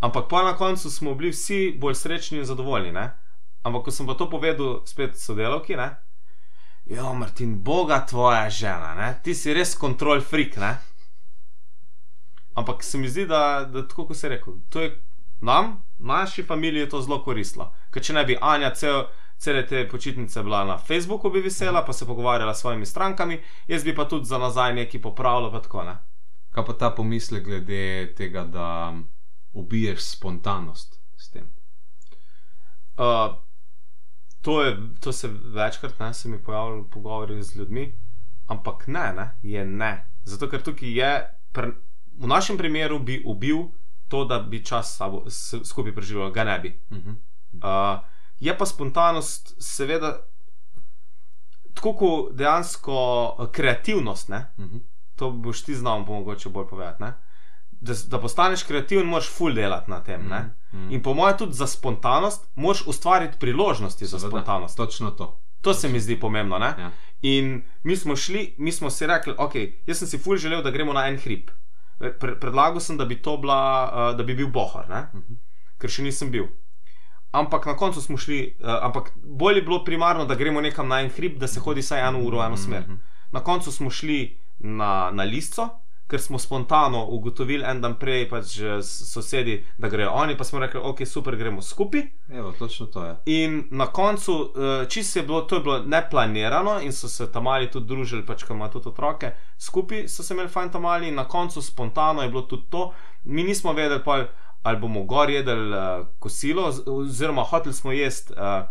[0.00, 2.92] Ampak pa na koncu smo bili vsi bolj srečni in zadovoljni.
[2.92, 3.10] Ne?
[3.62, 5.90] Ampak ko sem pa to povedal spet sodelovki, ne,
[6.88, 9.20] jo, Martin, boga tvoja žena, ne?
[9.24, 10.56] ti si res kontrol freak.
[10.56, 10.78] Ne?
[12.54, 14.94] Ampak se mi zdi, da, da tako kot se je rekel, to je
[15.40, 17.72] nam, naši familiji je to zelo koristilo.
[17.90, 19.04] Ker če ne bi Anja cel,
[19.38, 23.84] cele te počitnice bila na Facebooku, bi vesela, pa se pogovarjala s svojimi strankami, jaz
[23.84, 25.96] bi pa tudi za nazaj neki popravljal, pa tako ne.
[26.50, 28.94] Kaj pa ta pomisle glede tega, da
[29.52, 31.50] ubiješ spontanost s tem?
[32.96, 33.36] Uh,
[34.42, 37.92] to, je, to se večkrat ne, se mi pojavlja v pogovorih z ljudmi,
[38.46, 40.04] ampak ne, ne, je ne.
[40.24, 41.12] Zato, ker tukaj je,
[41.52, 41.72] pre,
[42.18, 43.68] v našem primeru bi ubil
[44.08, 46.80] to, da bi čas sabo, s, skupaj preživel, ga ne bi.
[46.90, 47.14] Uh -huh.
[47.62, 50.18] uh, je pa spontanost, seveda,
[51.74, 54.28] tako kot dejansko kreativnost.
[54.28, 54.80] Ne, uh -huh.
[55.18, 57.02] To boš ti znal, pa mogoče bolj povedati.
[57.02, 57.12] Ne?
[57.70, 60.20] Da, da postaneš kreativen, moraš full delati na tem.
[60.20, 60.90] Mm, mm.
[60.92, 64.76] In po mojem, tudi za spontanost, moraš ustvariti priložnosti za Seveda, spontanost.
[64.76, 65.40] Točno to.
[65.60, 66.56] To se mi zdi pomembno.
[66.56, 66.90] Ja.
[67.22, 69.54] In mi smo šli, mi smo si rekli, ok,
[69.86, 71.50] jaz sem si full želel, da gremo na en hrib.
[71.98, 75.36] Pre, predlagal sem, da bi to bila, uh, da bi bil bohar, mm -hmm.
[75.78, 76.46] ker še nisem bil.
[77.38, 81.00] Ampak na koncu smo šli, uh, ampak bolj je bilo primarno, da gremo nekam na
[81.00, 82.82] en hrib, da se hodi vsaj eno uro, eno smer.
[82.88, 82.98] Mm -hmm.
[83.32, 85.68] Na koncu smo šli na, na listo,
[86.08, 90.60] ker smo spontano ugotovili en dan prej, pač s sosedi, da grejo oni, pa smo
[90.60, 92.02] rekli, ok, super, gremo skupaj.
[92.32, 93.16] Evo, točno to je.
[93.26, 97.44] In na koncu, eh, čisto je bilo, to je bilo neplanirano in so se tam
[97.44, 101.08] mali tudi družili, pač ko imajo tudi otroke, skupaj so se imeli fajn tam mali
[101.08, 102.92] in na koncu spontano je bilo tudi to.
[103.24, 104.24] Mi nismo vedeli, pa,
[104.62, 108.32] ali bomo gor jedli uh, kosilo, oziroma hoteli smo jesti.
[108.32, 108.68] Uh,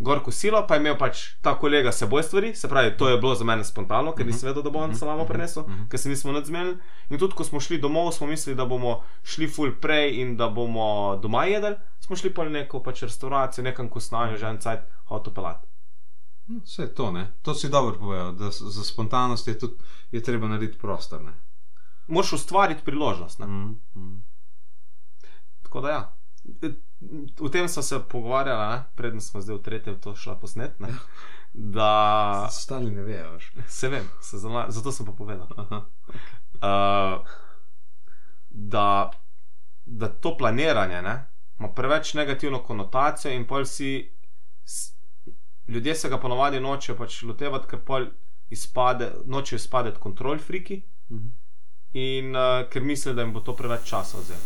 [0.00, 3.34] gor kosilo, pa je imel pač ta kolega seboj stvari, se pravi, to je bilo
[3.34, 6.78] za mene spontano, ker nisem vedel, da bo on samo prenesel, ker se nismo nadzmeli.
[7.10, 10.48] In tudi, ko smo šli domov, smo mislili, da bomo šli full prej in da
[10.48, 15.36] bomo doma jedli, smo šli pa neko pač restauracijo, nekam kosnanju, že en cajt hotel
[15.36, 15.68] pelat.
[16.48, 17.26] No, vse to, ne?
[17.42, 19.76] to si dobro povedal, da za spontanost je, tudi,
[20.10, 21.20] je treba narediti prostor.
[21.22, 21.36] Ne?
[22.08, 23.38] Moš ustvariti priložnost.
[23.38, 24.16] Mm, mm.
[25.70, 26.00] Tako da ja.
[27.38, 30.80] O tem smo se pogovarjali, preden smo zdaj v tretje to šla posnet.
[30.80, 30.88] Ne?
[31.52, 31.92] Da.
[32.52, 33.36] Stali ne vejo.
[33.68, 35.46] Se vem, se zna, zato sem pa povedal.
[35.50, 37.26] uh,
[38.50, 39.10] da,
[39.86, 41.14] da to planiranje ne,
[41.58, 44.10] ima preveč negativno konotacijo in pol si.
[44.64, 44.96] s-
[45.68, 48.06] Ljudje se ga ponovadi nočejo pač lotevati, ker pol
[48.50, 50.80] izpade, nočejo izpadeti kontrol friki
[51.94, 54.40] in uh, ker mislijo, da jim bo to preveč časa vzelo.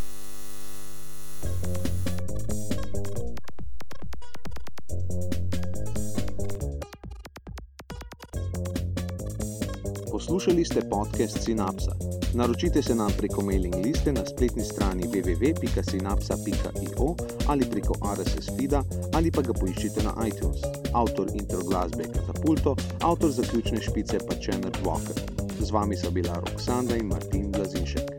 [10.15, 11.93] Poslušali ste podcast Synapsa.
[12.35, 17.15] Naročite se nam preko mailing liste na spletni strani www.synapsa.io
[17.47, 20.61] ali preko RSS feeda ali pa ga poiščite na iTunes.
[20.93, 25.21] Avtor intro glasbe je Katapulto, avtor zaključne špice pa Čener Walker.
[25.61, 28.14] Z vami so bila Roksanda in Martin Blazinšek.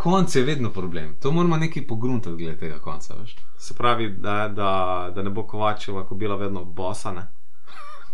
[0.00, 1.16] Konc je vedno problem.
[1.20, 3.14] To moramo nekaj pogruntati glede tega konca.
[3.14, 3.36] Veš?
[3.58, 7.12] Se pravi, da, da, da ne bo Kovačeva, ko bila vedno bosa.
[7.12, 7.26] Ne?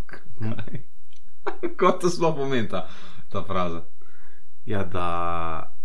[0.06, 0.82] Kaj?
[1.78, 2.88] Kot to sploh pomeni ta,
[3.28, 3.84] ta fraza.
[4.64, 5.76] Ja, da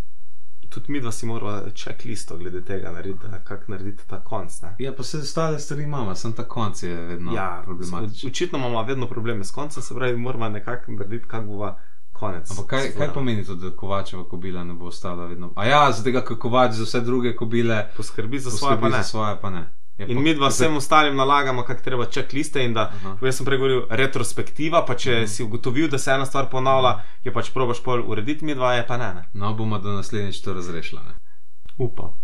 [0.72, 4.62] tudi mi dva si moramo čeklisto glede tega narediti, kako narediti ta konc.
[4.62, 4.74] Ne?
[4.78, 8.30] Ja, pa se ostale stvari imamo, sem ta konc je vedno ja, problematičen.
[8.30, 11.74] Očitno imamo vedno probleme s koncem, se pravi, moramo nekako narediti, kako bo
[12.22, 12.46] konec.
[12.48, 13.12] Ampak kaj, kaj Seveda.
[13.12, 15.50] pomeni to, da Kovačeva kobila ne bo ostala vedno?
[15.56, 18.98] A ja, zato ker Kovač za vse druge kobile Poskrbi za svoje, pa poskrbi ne.
[18.98, 19.62] za svoje, pa ne.
[19.98, 22.62] Ja, In pa- mi dva vsem ostalim nalagamo, kako treba čekliste.
[22.62, 23.16] In da, Aha.
[23.20, 25.26] jaz sem prej govoril retrospektiva, pa če Mhm.
[25.28, 28.86] si ugotovil, da se ena stvar ponavlja, je pač probaš pol urediti, mi dva je
[28.86, 29.10] pa ne.
[29.14, 29.22] ne.
[29.34, 31.02] No, bomo do naslednjič to razrešila.
[31.02, 31.14] Ne?
[31.78, 32.16] Upam.